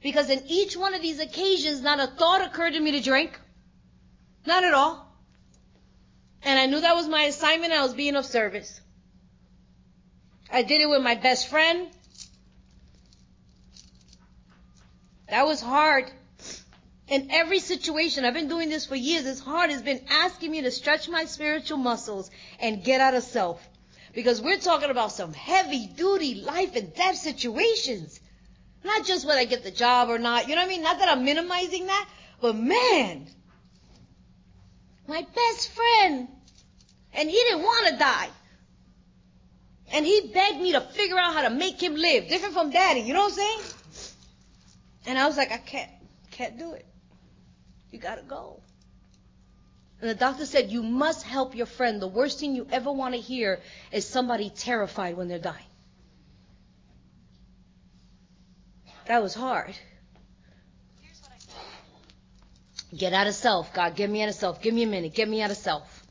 Because 0.03 0.29
in 0.29 0.43
each 0.47 0.77
one 0.77 0.93
of 0.93 1.01
these 1.01 1.21
occasions, 1.21 1.81
not 1.81 2.01
a 2.01 2.07
thought 2.07 2.43
occurred 2.43 2.75
to 2.75 2.81
me 2.81 2.93
to 2.93 3.01
drink. 3.01 3.41
Not 4.45 4.65
at 4.65 4.75
all. 4.75 5.11
And 6.43 6.59
I 6.59 6.67
knew 6.67 6.81
that 6.81 6.95
was 6.95 7.09
my 7.09 7.23
assignment. 7.23 7.73
I 7.73 7.83
was 7.83 7.95
being 7.95 8.17
of 8.17 8.27
service. 8.27 8.81
I 10.53 10.63
did 10.63 10.83
it 10.83 10.91
with 10.91 11.03
my 11.03 11.15
best 11.15 11.49
friend. 11.49 11.89
That 15.31 15.47
was 15.47 15.63
hard 15.63 16.13
in 17.07 17.29
every 17.31 17.61
situation, 17.61 18.25
I've 18.25 18.35
been 18.35 18.49
doing 18.49 18.71
this 18.71 18.87
for 18.87 18.97
years, 18.97 19.27
it's 19.27 19.41
hard, 19.41 19.71
it's 19.71 19.83
been 19.83 20.01
asking 20.09 20.51
me 20.51 20.63
to 20.63 20.71
stretch 20.71 21.09
my 21.09 21.27
spiritual 21.27 21.77
muscles 21.77 22.31
and 22.59 22.83
get 22.83 23.01
out 23.01 23.15
of 23.15 23.23
self. 23.23 23.67
Because 24.15 24.41
we're 24.41 24.59
talking 24.59 24.91
about 24.91 25.13
some 25.13 25.33
heavy 25.33 25.87
duty 25.87 26.37
life 26.37 26.77
and 26.77 26.95
death 26.95 27.17
situations. 27.17 28.21
Not 28.85 29.05
just 29.05 29.27
whether 29.27 29.41
I 29.41 29.45
get 29.45 29.65
the 29.65 29.71
job 29.71 30.09
or 30.09 30.19
not, 30.19 30.49
you 30.49 30.55
know 30.55 30.63
what 30.63 30.67
I 30.67 30.69
mean? 30.69 30.83
Not 30.83 30.99
that 31.01 31.11
I'm 31.11 31.25
minimizing 31.25 31.87
that, 31.87 32.09
but 32.41 32.57
man, 32.57 33.27
my 35.07 35.27
best 35.35 35.71
friend, 35.73 36.29
and 37.13 37.29
he 37.29 37.37
didn't 37.37 37.63
want 37.63 37.89
to 37.89 37.97
die. 37.99 38.29
And 39.93 40.07
he 40.07 40.31
begged 40.33 40.61
me 40.61 40.73
to 40.73 40.81
figure 40.81 41.19
out 41.19 41.35
how 41.35 41.43
to 41.43 41.51
make 41.51 41.83
him 41.83 41.97
live, 41.97 42.29
different 42.29 42.55
from 42.55 42.71
daddy, 42.71 43.01
you 43.01 43.13
know 43.13 43.21
what 43.21 43.33
I'm 43.33 43.39
saying? 43.39 43.61
And 45.07 45.19
I 45.19 45.27
was 45.27 45.37
like, 45.37 45.53
I 45.53 45.59
can't, 45.59 45.91
can't 46.31 46.59
do 46.59 46.73
it. 46.73 46.87
You 47.95 48.01
gotta 48.01 48.23
go. 48.23 48.61
And 50.01 50.11
the 50.11 50.17
doctor 50.17 50.47
said, 50.47 50.69
you 50.69 50.83
must 50.83 51.23
help 51.23 51.55
your 51.55 51.67
friend. 51.67 52.03
The 52.03 52.09
worst 52.09 52.41
thing 52.41 52.57
you 52.57 52.67
ever 52.73 52.91
want 52.91 53.15
to 53.15 53.21
hear 53.21 53.61
is 53.93 54.05
somebody 54.05 54.51
terrified 54.51 55.17
when 55.17 55.29
they're 55.29 55.39
dying. 55.39 55.71
That 59.07 59.23
was 59.23 59.33
hard. 59.33 59.77
Get 62.97 63.13
out 63.13 63.29
of 63.29 63.35
self. 63.35 63.73
God, 63.73 63.95
get 63.95 64.11
me 64.11 64.23
out 64.25 64.29
of 64.29 64.35
self. 64.35 64.61
Give 64.61 64.75
me 64.75 64.83
a 64.83 64.89
minute. 64.89 65.15
Get 65.15 65.29
me 65.29 65.41
out 65.41 65.53
of 65.53 65.57
self. 65.57 66.05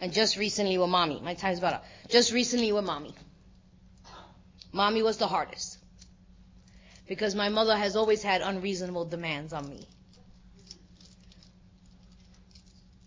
And 0.00 0.12
just 0.12 0.36
recently 0.36 0.78
with 0.78 0.88
mommy. 0.88 1.20
My 1.20 1.34
time's 1.34 1.58
about 1.58 1.74
up. 1.74 1.84
Just 2.08 2.32
recently 2.32 2.70
with 2.70 2.84
mommy. 2.84 3.16
Mommy 4.70 5.02
was 5.02 5.16
the 5.16 5.26
hardest. 5.26 5.78
Because 7.08 7.34
my 7.34 7.48
mother 7.48 7.76
has 7.76 7.96
always 7.96 8.22
had 8.22 8.42
unreasonable 8.42 9.06
demands 9.06 9.52
on 9.52 9.68
me. 9.68 9.88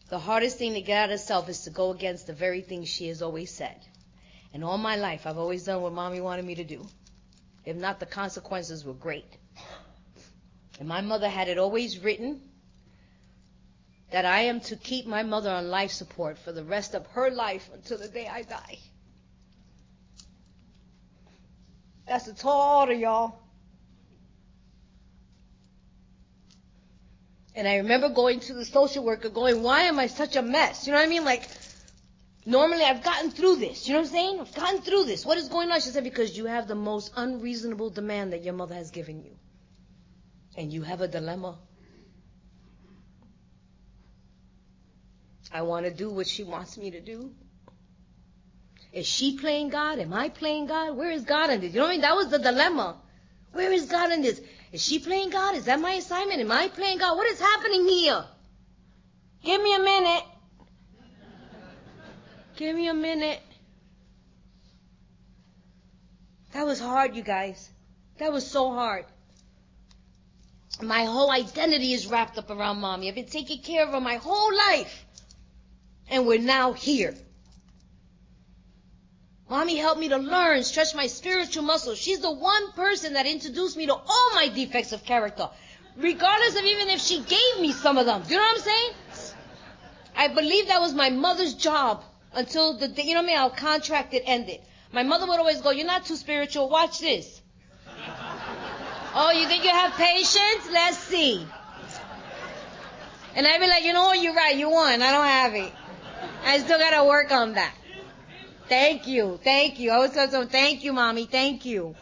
The 0.09 0.19
hardest 0.19 0.57
thing 0.57 0.73
to 0.73 0.81
get 0.81 1.03
out 1.03 1.11
of 1.11 1.19
self 1.19 1.49
is 1.49 1.61
to 1.61 1.69
go 1.69 1.91
against 1.91 2.27
the 2.27 2.33
very 2.33 2.61
thing 2.61 2.83
she 2.83 3.07
has 3.07 3.21
always 3.21 3.51
said. 3.51 3.77
And 4.53 4.63
all 4.63 4.79
my 4.79 4.95
life, 4.95 5.27
I've 5.27 5.37
always 5.37 5.63
done 5.63 5.83
what 5.83 5.93
mommy 5.93 6.19
wanted 6.19 6.45
me 6.45 6.55
to 6.55 6.63
do. 6.63 6.87
If 7.63 7.75
not, 7.75 7.99
the 7.99 8.07
consequences 8.07 8.83
were 8.83 8.93
great. 8.93 9.37
And 10.79 10.87
my 10.87 11.01
mother 11.01 11.29
had 11.29 11.47
it 11.47 11.59
always 11.59 11.99
written 11.99 12.41
that 14.11 14.25
I 14.25 14.41
am 14.41 14.59
to 14.61 14.75
keep 14.75 15.05
my 15.05 15.21
mother 15.21 15.51
on 15.51 15.69
life 15.69 15.91
support 15.91 16.39
for 16.39 16.51
the 16.51 16.63
rest 16.63 16.95
of 16.95 17.05
her 17.07 17.29
life 17.29 17.69
until 17.73 17.99
the 17.99 18.07
day 18.07 18.27
I 18.27 18.41
die. 18.41 18.79
That's 22.07 22.27
a 22.27 22.33
tall 22.33 22.79
order, 22.79 22.93
y'all. 22.93 23.35
And 27.59 27.67
I 27.67 27.75
remember 27.75 28.07
going 28.07 28.39
to 28.39 28.53
the 28.53 28.63
social 28.63 29.03
worker 29.03 29.27
going, 29.27 29.61
why 29.61 29.81
am 29.81 29.99
I 29.99 30.07
such 30.07 30.37
a 30.37 30.41
mess? 30.41 30.87
You 30.87 30.93
know 30.93 30.99
what 30.99 31.05
I 31.05 31.09
mean? 31.09 31.25
Like, 31.25 31.43
normally 32.45 32.85
I've 32.85 33.03
gotten 33.03 33.31
through 33.31 33.57
this. 33.57 33.85
You 33.85 33.95
know 33.95 33.99
what 33.99 34.05
I'm 34.07 34.13
saying? 34.13 34.39
I've 34.39 34.55
gotten 34.55 34.81
through 34.81 35.03
this. 35.03 35.25
What 35.25 35.37
is 35.37 35.49
going 35.49 35.69
on? 35.69 35.81
She 35.81 35.89
said, 35.89 36.05
because 36.05 36.37
you 36.37 36.45
have 36.45 36.69
the 36.69 36.75
most 36.75 37.11
unreasonable 37.17 37.89
demand 37.89 38.31
that 38.31 38.43
your 38.43 38.53
mother 38.53 38.75
has 38.75 38.91
given 38.91 39.21
you. 39.25 39.31
And 40.55 40.71
you 40.71 40.83
have 40.83 41.01
a 41.01 41.07
dilemma. 41.09 41.57
I 45.51 45.63
want 45.63 45.85
to 45.85 45.91
do 45.91 46.09
what 46.09 46.27
she 46.27 46.45
wants 46.45 46.77
me 46.77 46.91
to 46.91 47.01
do. 47.01 47.31
Is 48.93 49.05
she 49.05 49.37
playing 49.37 49.67
God? 49.67 49.99
Am 49.99 50.13
I 50.13 50.29
playing 50.29 50.67
God? 50.67 50.95
Where 50.95 51.11
is 51.11 51.23
God 51.23 51.49
in 51.49 51.59
this? 51.59 51.73
You 51.73 51.79
know 51.79 51.87
what 51.87 51.89
I 51.89 51.93
mean? 51.95 52.01
That 52.03 52.15
was 52.15 52.29
the 52.29 52.39
dilemma. 52.39 53.01
Where 53.51 53.69
is 53.73 53.87
God 53.87 54.13
in 54.13 54.21
this? 54.21 54.39
Is 54.71 54.83
she 54.83 54.99
playing 54.99 55.31
God? 55.31 55.55
Is 55.55 55.65
that 55.65 55.79
my 55.79 55.93
assignment? 55.93 56.41
Am 56.41 56.51
I 56.51 56.67
playing 56.67 56.99
God? 56.99 57.17
What 57.17 57.27
is 57.27 57.39
happening 57.39 57.87
here? 57.87 58.23
Give 59.43 59.61
me 59.61 59.75
a 59.75 59.79
minute. 59.79 60.23
Give 62.55 62.75
me 62.75 62.87
a 62.87 62.93
minute. 62.93 63.41
That 66.51 66.65
was 66.65 66.79
hard, 66.79 67.15
you 67.15 67.23
guys. 67.23 67.69
That 68.17 68.31
was 68.31 68.45
so 68.45 68.71
hard. 68.73 69.05
My 70.81 71.05
whole 71.05 71.31
identity 71.31 71.93
is 71.93 72.07
wrapped 72.07 72.37
up 72.37 72.49
around 72.49 72.79
mommy. 72.79 73.07
I've 73.07 73.15
been 73.15 73.25
taking 73.25 73.61
care 73.61 73.83
of 73.83 73.91
her 73.91 74.01
my 74.01 74.15
whole 74.15 74.55
life. 74.55 75.05
And 76.09 76.25
we're 76.27 76.39
now 76.39 76.73
here. 76.73 77.15
Mommy 79.49 79.77
helped 79.77 79.99
me 79.99 80.09
to 80.09 80.17
learn, 80.17 80.63
stretch 80.63 80.93
my 80.93 81.07
spiritual 81.07 81.63
muscles. 81.63 81.97
She's 81.97 82.19
the 82.19 82.31
one 82.31 82.71
person 82.73 83.13
that 83.13 83.25
introduced 83.25 83.75
me 83.75 83.87
to 83.87 83.95
all 83.95 84.31
my 84.35 84.47
defects 84.47 84.91
of 84.91 85.03
character. 85.03 85.49
Regardless 85.97 86.55
of 86.55 86.63
even 86.63 86.89
if 86.89 87.01
she 87.01 87.21
gave 87.21 87.59
me 87.59 87.71
some 87.71 87.97
of 87.97 88.05
them. 88.05 88.21
Do 88.21 88.29
you 88.29 88.37
know 88.37 88.43
what 88.43 88.57
I'm 88.57 88.61
saying? 88.61 88.91
I 90.15 90.27
believe 90.27 90.67
that 90.67 90.79
was 90.79 90.93
my 90.93 91.09
mother's 91.09 91.55
job 91.55 92.03
until 92.33 92.77
the 92.77 92.87
day, 92.87 93.03
you 93.03 93.15
know 93.15 93.21
what 93.21 93.29
I 93.29 93.33
mean, 93.33 93.37
our 93.37 93.49
contract 93.49 94.13
it 94.13 94.23
ended. 94.25 94.61
My 94.91 95.01
mother 95.01 95.25
would 95.25 95.39
always 95.39 95.61
go, 95.61 95.71
you're 95.71 95.87
not 95.87 96.05
too 96.05 96.15
spiritual, 96.15 96.69
watch 96.69 96.99
this. 96.99 97.41
oh, 99.15 99.31
you 99.31 99.47
think 99.47 99.63
you 99.63 99.71
have 99.71 99.93
patience? 99.93 100.69
Let's 100.71 100.97
see. 100.97 101.45
And 103.35 103.47
I'd 103.47 103.59
be 103.59 103.67
like, 103.67 103.83
you 103.83 103.93
know 103.93 104.03
what, 104.03 104.21
you're 104.21 104.35
right, 104.35 104.55
you 104.55 104.69
won, 104.69 105.01
I 105.01 105.11
don't 105.11 105.25
have 105.25 105.55
it. 105.55 105.73
I 106.43 106.59
still 106.59 106.77
gotta 106.77 107.07
work 107.07 107.31
on 107.31 107.53
that. 107.53 107.73
Thank 108.69 109.07
you. 109.07 109.39
Thank 109.43 109.79
you. 109.79 109.89
I 109.89 109.97
was 109.97 110.13
so, 110.13 110.45
thank 110.45 110.83
you, 110.83 110.93
mommy. 110.93 111.25
Thank 111.25 111.65
you. 111.65 111.95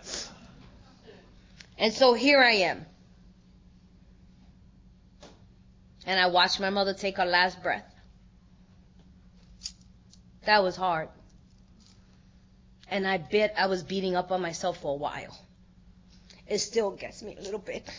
And 1.77 1.93
so 1.93 2.13
here 2.13 2.41
I 2.41 2.51
am. 2.51 2.85
And 6.05 6.19
I 6.19 6.27
watched 6.27 6.59
my 6.59 6.69
mother 6.69 6.93
take 6.93 7.17
her 7.17 7.25
last 7.25 7.63
breath. 7.63 7.85
That 10.45 10.61
was 10.61 10.75
hard. 10.75 11.09
And 12.89 13.07
I 13.07 13.17
bet 13.17 13.53
I 13.57 13.67
was 13.67 13.83
beating 13.83 14.15
up 14.15 14.31
on 14.31 14.41
myself 14.41 14.81
for 14.81 14.93
a 14.93 14.97
while. 14.97 15.37
It 16.47 16.59
still 16.59 16.91
gets 16.91 17.21
me 17.21 17.35
a 17.37 17.41
little 17.41 17.59
bit. 17.59 17.89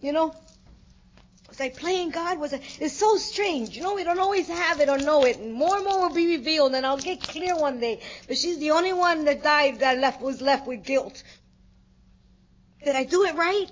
You 0.00 0.12
know? 0.12 0.34
I 1.60 1.70
playing 1.70 2.10
God? 2.10 2.38
Was 2.38 2.52
it? 2.52 2.62
It's 2.80 2.96
so 2.96 3.16
strange. 3.16 3.76
You 3.76 3.82
know, 3.82 3.94
we 3.94 4.04
don't 4.04 4.18
always 4.18 4.48
have 4.48 4.80
it 4.80 4.88
or 4.88 4.98
know 4.98 5.24
it. 5.24 5.38
And 5.38 5.52
more 5.52 5.76
and 5.76 5.84
more 5.84 6.00
will 6.00 6.14
be 6.14 6.36
revealed, 6.36 6.74
and 6.74 6.84
I'll 6.84 6.98
get 6.98 7.20
clear 7.20 7.56
one 7.56 7.80
day. 7.80 8.00
But 8.28 8.38
she's 8.38 8.58
the 8.58 8.72
only 8.72 8.92
one 8.92 9.24
that 9.24 9.42
died 9.42 9.80
that 9.80 9.98
left 9.98 10.20
was 10.20 10.40
left 10.40 10.66
with 10.66 10.84
guilt. 10.84 11.22
Did 12.84 12.94
I 12.94 13.04
do 13.04 13.24
it 13.24 13.34
right? 13.34 13.70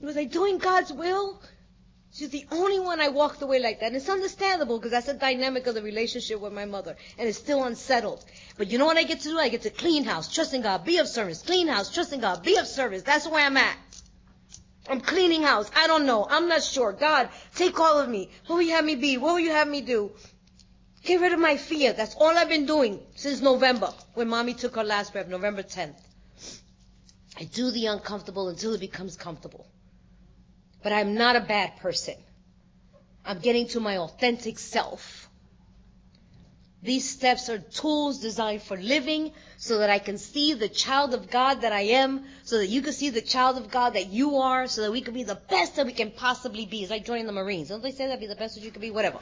Was 0.00 0.16
I 0.16 0.24
doing 0.24 0.58
God's 0.58 0.92
will? 0.92 1.42
She's 2.12 2.30
the 2.30 2.46
only 2.50 2.80
one 2.80 3.00
I 3.00 3.08
walked 3.08 3.40
away 3.40 3.60
like 3.60 3.80
that. 3.80 3.86
And 3.86 3.96
it's 3.96 4.08
understandable 4.08 4.78
because 4.78 4.90
that's 4.90 5.06
the 5.06 5.14
dynamic 5.14 5.66
of 5.66 5.74
the 5.74 5.82
relationship 5.82 6.40
with 6.40 6.52
my 6.52 6.64
mother. 6.64 6.96
And 7.18 7.28
it's 7.28 7.38
still 7.38 7.64
unsettled. 7.64 8.24
But 8.58 8.70
you 8.70 8.78
know 8.78 8.86
what 8.86 8.96
I 8.96 9.04
get 9.04 9.20
to 9.20 9.28
do? 9.28 9.38
I 9.38 9.48
get 9.48 9.62
to 9.62 9.70
clean 9.70 10.04
house, 10.04 10.32
trusting 10.32 10.62
God, 10.62 10.84
be 10.84 10.98
of 10.98 11.06
service. 11.06 11.42
Clean 11.42 11.68
house, 11.68 11.92
trusting 11.92 12.20
God, 12.20 12.42
be 12.42 12.56
of 12.56 12.66
service. 12.66 13.02
That's 13.02 13.28
where 13.28 13.46
I'm 13.46 13.56
at. 13.56 13.76
I'm 14.90 15.00
cleaning 15.00 15.42
house. 15.42 15.70
I 15.76 15.86
don't 15.86 16.04
know. 16.04 16.26
I'm 16.28 16.48
not 16.48 16.64
sure. 16.64 16.92
God, 16.92 17.28
take 17.54 17.78
all 17.78 18.00
of 18.00 18.08
me. 18.08 18.28
What 18.46 18.56
will 18.56 18.62
you 18.62 18.72
have 18.72 18.84
me 18.84 18.96
be? 18.96 19.16
What 19.18 19.34
will 19.34 19.40
you 19.40 19.52
have 19.52 19.68
me 19.68 19.82
do? 19.82 20.10
Get 21.04 21.20
rid 21.20 21.32
of 21.32 21.38
my 21.38 21.56
fear. 21.56 21.92
That's 21.92 22.16
all 22.16 22.36
I've 22.36 22.48
been 22.48 22.66
doing 22.66 23.00
since 23.14 23.40
November, 23.40 23.92
when 24.14 24.28
mommy 24.28 24.52
took 24.52 24.74
her 24.74 24.84
last 24.84 25.12
breath, 25.12 25.28
November 25.28 25.62
10th. 25.62 25.94
I 27.38 27.44
do 27.44 27.70
the 27.70 27.86
uncomfortable 27.86 28.48
until 28.48 28.74
it 28.74 28.80
becomes 28.80 29.16
comfortable. 29.16 29.66
But 30.82 30.92
I'm 30.92 31.14
not 31.14 31.36
a 31.36 31.40
bad 31.40 31.76
person. 31.76 32.16
I'm 33.24 33.38
getting 33.38 33.68
to 33.68 33.80
my 33.80 33.98
authentic 33.98 34.58
self. 34.58 35.29
These 36.82 37.10
steps 37.10 37.50
are 37.50 37.58
tools 37.58 38.20
designed 38.20 38.62
for 38.62 38.76
living 38.76 39.32
so 39.58 39.78
that 39.78 39.90
I 39.90 39.98
can 39.98 40.16
see 40.16 40.54
the 40.54 40.68
child 40.68 41.12
of 41.12 41.30
God 41.30 41.60
that 41.60 41.72
I 41.72 41.82
am, 41.82 42.24
so 42.44 42.56
that 42.56 42.68
you 42.68 42.80
can 42.80 42.94
see 42.94 43.10
the 43.10 43.20
child 43.20 43.58
of 43.58 43.70
God 43.70 43.94
that 43.94 44.06
you 44.08 44.38
are, 44.38 44.66
so 44.66 44.82
that 44.82 44.92
we 44.92 45.02
can 45.02 45.12
be 45.12 45.24
the 45.24 45.34
best 45.34 45.76
that 45.76 45.84
we 45.84 45.92
can 45.92 46.10
possibly 46.10 46.64
be. 46.64 46.80
It's 46.80 46.90
like 46.90 47.04
joining 47.04 47.26
the 47.26 47.32
Marines. 47.32 47.68
Don't 47.68 47.82
they 47.82 47.90
say 47.90 48.06
that? 48.06 48.18
Be 48.18 48.26
the 48.26 48.34
best 48.34 48.54
that 48.54 48.64
you 48.64 48.70
can 48.70 48.80
be? 48.80 48.90
Whatever. 48.90 49.18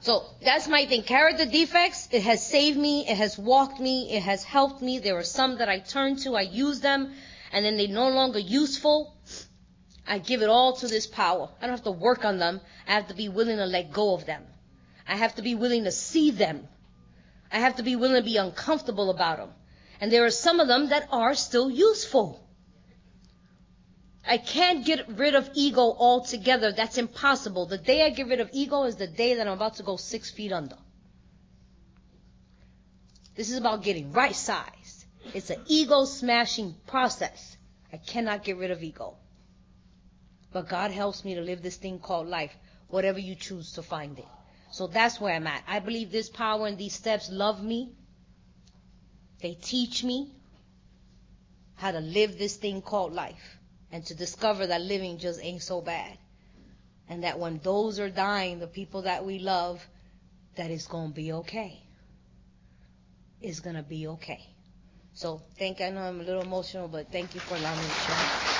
So 0.00 0.24
that's 0.42 0.68
my 0.68 0.84
thing. 0.84 1.02
Character 1.02 1.46
defects, 1.46 2.08
it 2.12 2.22
has 2.24 2.46
saved 2.46 2.76
me, 2.76 3.08
it 3.08 3.16
has 3.16 3.38
walked 3.38 3.80
me, 3.80 4.12
it 4.12 4.22
has 4.22 4.44
helped 4.44 4.82
me. 4.82 4.98
There 4.98 5.16
are 5.16 5.24
some 5.24 5.56
that 5.58 5.70
I 5.70 5.78
turn 5.78 6.16
to, 6.16 6.36
I 6.36 6.42
use 6.42 6.80
them, 6.80 7.14
and 7.52 7.64
then 7.64 7.78
they're 7.78 7.88
no 7.88 8.10
longer 8.10 8.38
useful. 8.38 9.16
I 10.06 10.18
give 10.18 10.42
it 10.42 10.50
all 10.50 10.74
to 10.74 10.88
this 10.88 11.06
power. 11.06 11.48
I 11.58 11.62
don't 11.62 11.70
have 11.70 11.84
to 11.84 11.90
work 11.90 12.26
on 12.26 12.36
them. 12.36 12.60
I 12.86 12.92
have 12.92 13.08
to 13.08 13.14
be 13.14 13.30
willing 13.30 13.56
to 13.56 13.64
let 13.64 13.92
go 13.92 14.12
of 14.12 14.26
them. 14.26 14.44
I 15.06 15.16
have 15.16 15.34
to 15.36 15.42
be 15.42 15.54
willing 15.54 15.84
to 15.84 15.92
see 15.92 16.30
them. 16.30 16.68
I 17.52 17.58
have 17.58 17.76
to 17.76 17.82
be 17.82 17.96
willing 17.96 18.16
to 18.16 18.22
be 18.22 18.36
uncomfortable 18.36 19.10
about 19.10 19.38
them. 19.38 19.50
And 20.00 20.10
there 20.10 20.24
are 20.24 20.30
some 20.30 20.60
of 20.60 20.68
them 20.68 20.88
that 20.88 21.08
are 21.12 21.34
still 21.34 21.70
useful. 21.70 22.40
I 24.26 24.38
can't 24.38 24.84
get 24.84 25.06
rid 25.08 25.34
of 25.34 25.50
ego 25.54 25.82
altogether. 25.82 26.72
That's 26.72 26.98
impossible. 26.98 27.66
The 27.66 27.78
day 27.78 28.04
I 28.04 28.10
get 28.10 28.26
rid 28.26 28.40
of 28.40 28.50
ego 28.52 28.84
is 28.84 28.96
the 28.96 29.06
day 29.06 29.34
that 29.34 29.46
I'm 29.46 29.52
about 29.52 29.76
to 29.76 29.82
go 29.82 29.96
six 29.96 30.30
feet 30.30 30.52
under. 30.52 30.78
This 33.34 33.50
is 33.50 33.58
about 33.58 33.82
getting 33.82 34.12
right 34.12 34.34
sized. 34.34 35.04
It's 35.34 35.50
an 35.50 35.60
ego 35.66 36.04
smashing 36.04 36.74
process. 36.86 37.56
I 37.92 37.98
cannot 37.98 38.44
get 38.44 38.56
rid 38.56 38.70
of 38.70 38.82
ego. 38.82 39.16
But 40.52 40.68
God 40.68 40.90
helps 40.90 41.24
me 41.24 41.34
to 41.34 41.40
live 41.40 41.62
this 41.62 41.76
thing 41.76 41.98
called 41.98 42.28
life, 42.28 42.56
whatever 42.88 43.18
you 43.18 43.34
choose 43.34 43.72
to 43.72 43.82
find 43.82 44.18
it. 44.18 44.26
So 44.74 44.88
that's 44.88 45.20
where 45.20 45.32
I'm 45.32 45.46
at. 45.46 45.62
I 45.68 45.78
believe 45.78 46.10
this 46.10 46.28
power 46.28 46.66
and 46.66 46.76
these 46.76 46.94
steps 46.94 47.30
love 47.30 47.62
me. 47.62 47.92
They 49.40 49.54
teach 49.54 50.02
me 50.02 50.32
how 51.76 51.92
to 51.92 52.00
live 52.00 52.36
this 52.38 52.56
thing 52.56 52.82
called 52.82 53.12
life 53.12 53.56
and 53.92 54.04
to 54.06 54.16
discover 54.16 54.66
that 54.66 54.80
living 54.80 55.18
just 55.18 55.40
ain't 55.40 55.62
so 55.62 55.80
bad. 55.80 56.18
And 57.08 57.22
that 57.22 57.38
when 57.38 57.60
those 57.62 58.00
are 58.00 58.10
dying, 58.10 58.58
the 58.58 58.66
people 58.66 59.02
that 59.02 59.24
we 59.24 59.38
love, 59.38 59.86
that 60.56 60.72
it's 60.72 60.88
going 60.88 61.10
to 61.10 61.14
be 61.14 61.30
okay. 61.34 61.80
It's 63.40 63.60
going 63.60 63.76
to 63.76 63.84
be 63.84 64.08
okay. 64.08 64.44
So 65.12 65.40
thank, 65.56 65.82
I 65.82 65.90
know 65.90 66.00
I'm 66.00 66.20
a 66.20 66.24
little 66.24 66.42
emotional, 66.42 66.88
but 66.88 67.12
thank 67.12 67.32
you 67.32 67.40
for 67.40 67.54
allowing 67.54 67.78
me 67.78 67.84
to 67.84 67.90
share. 67.90 68.53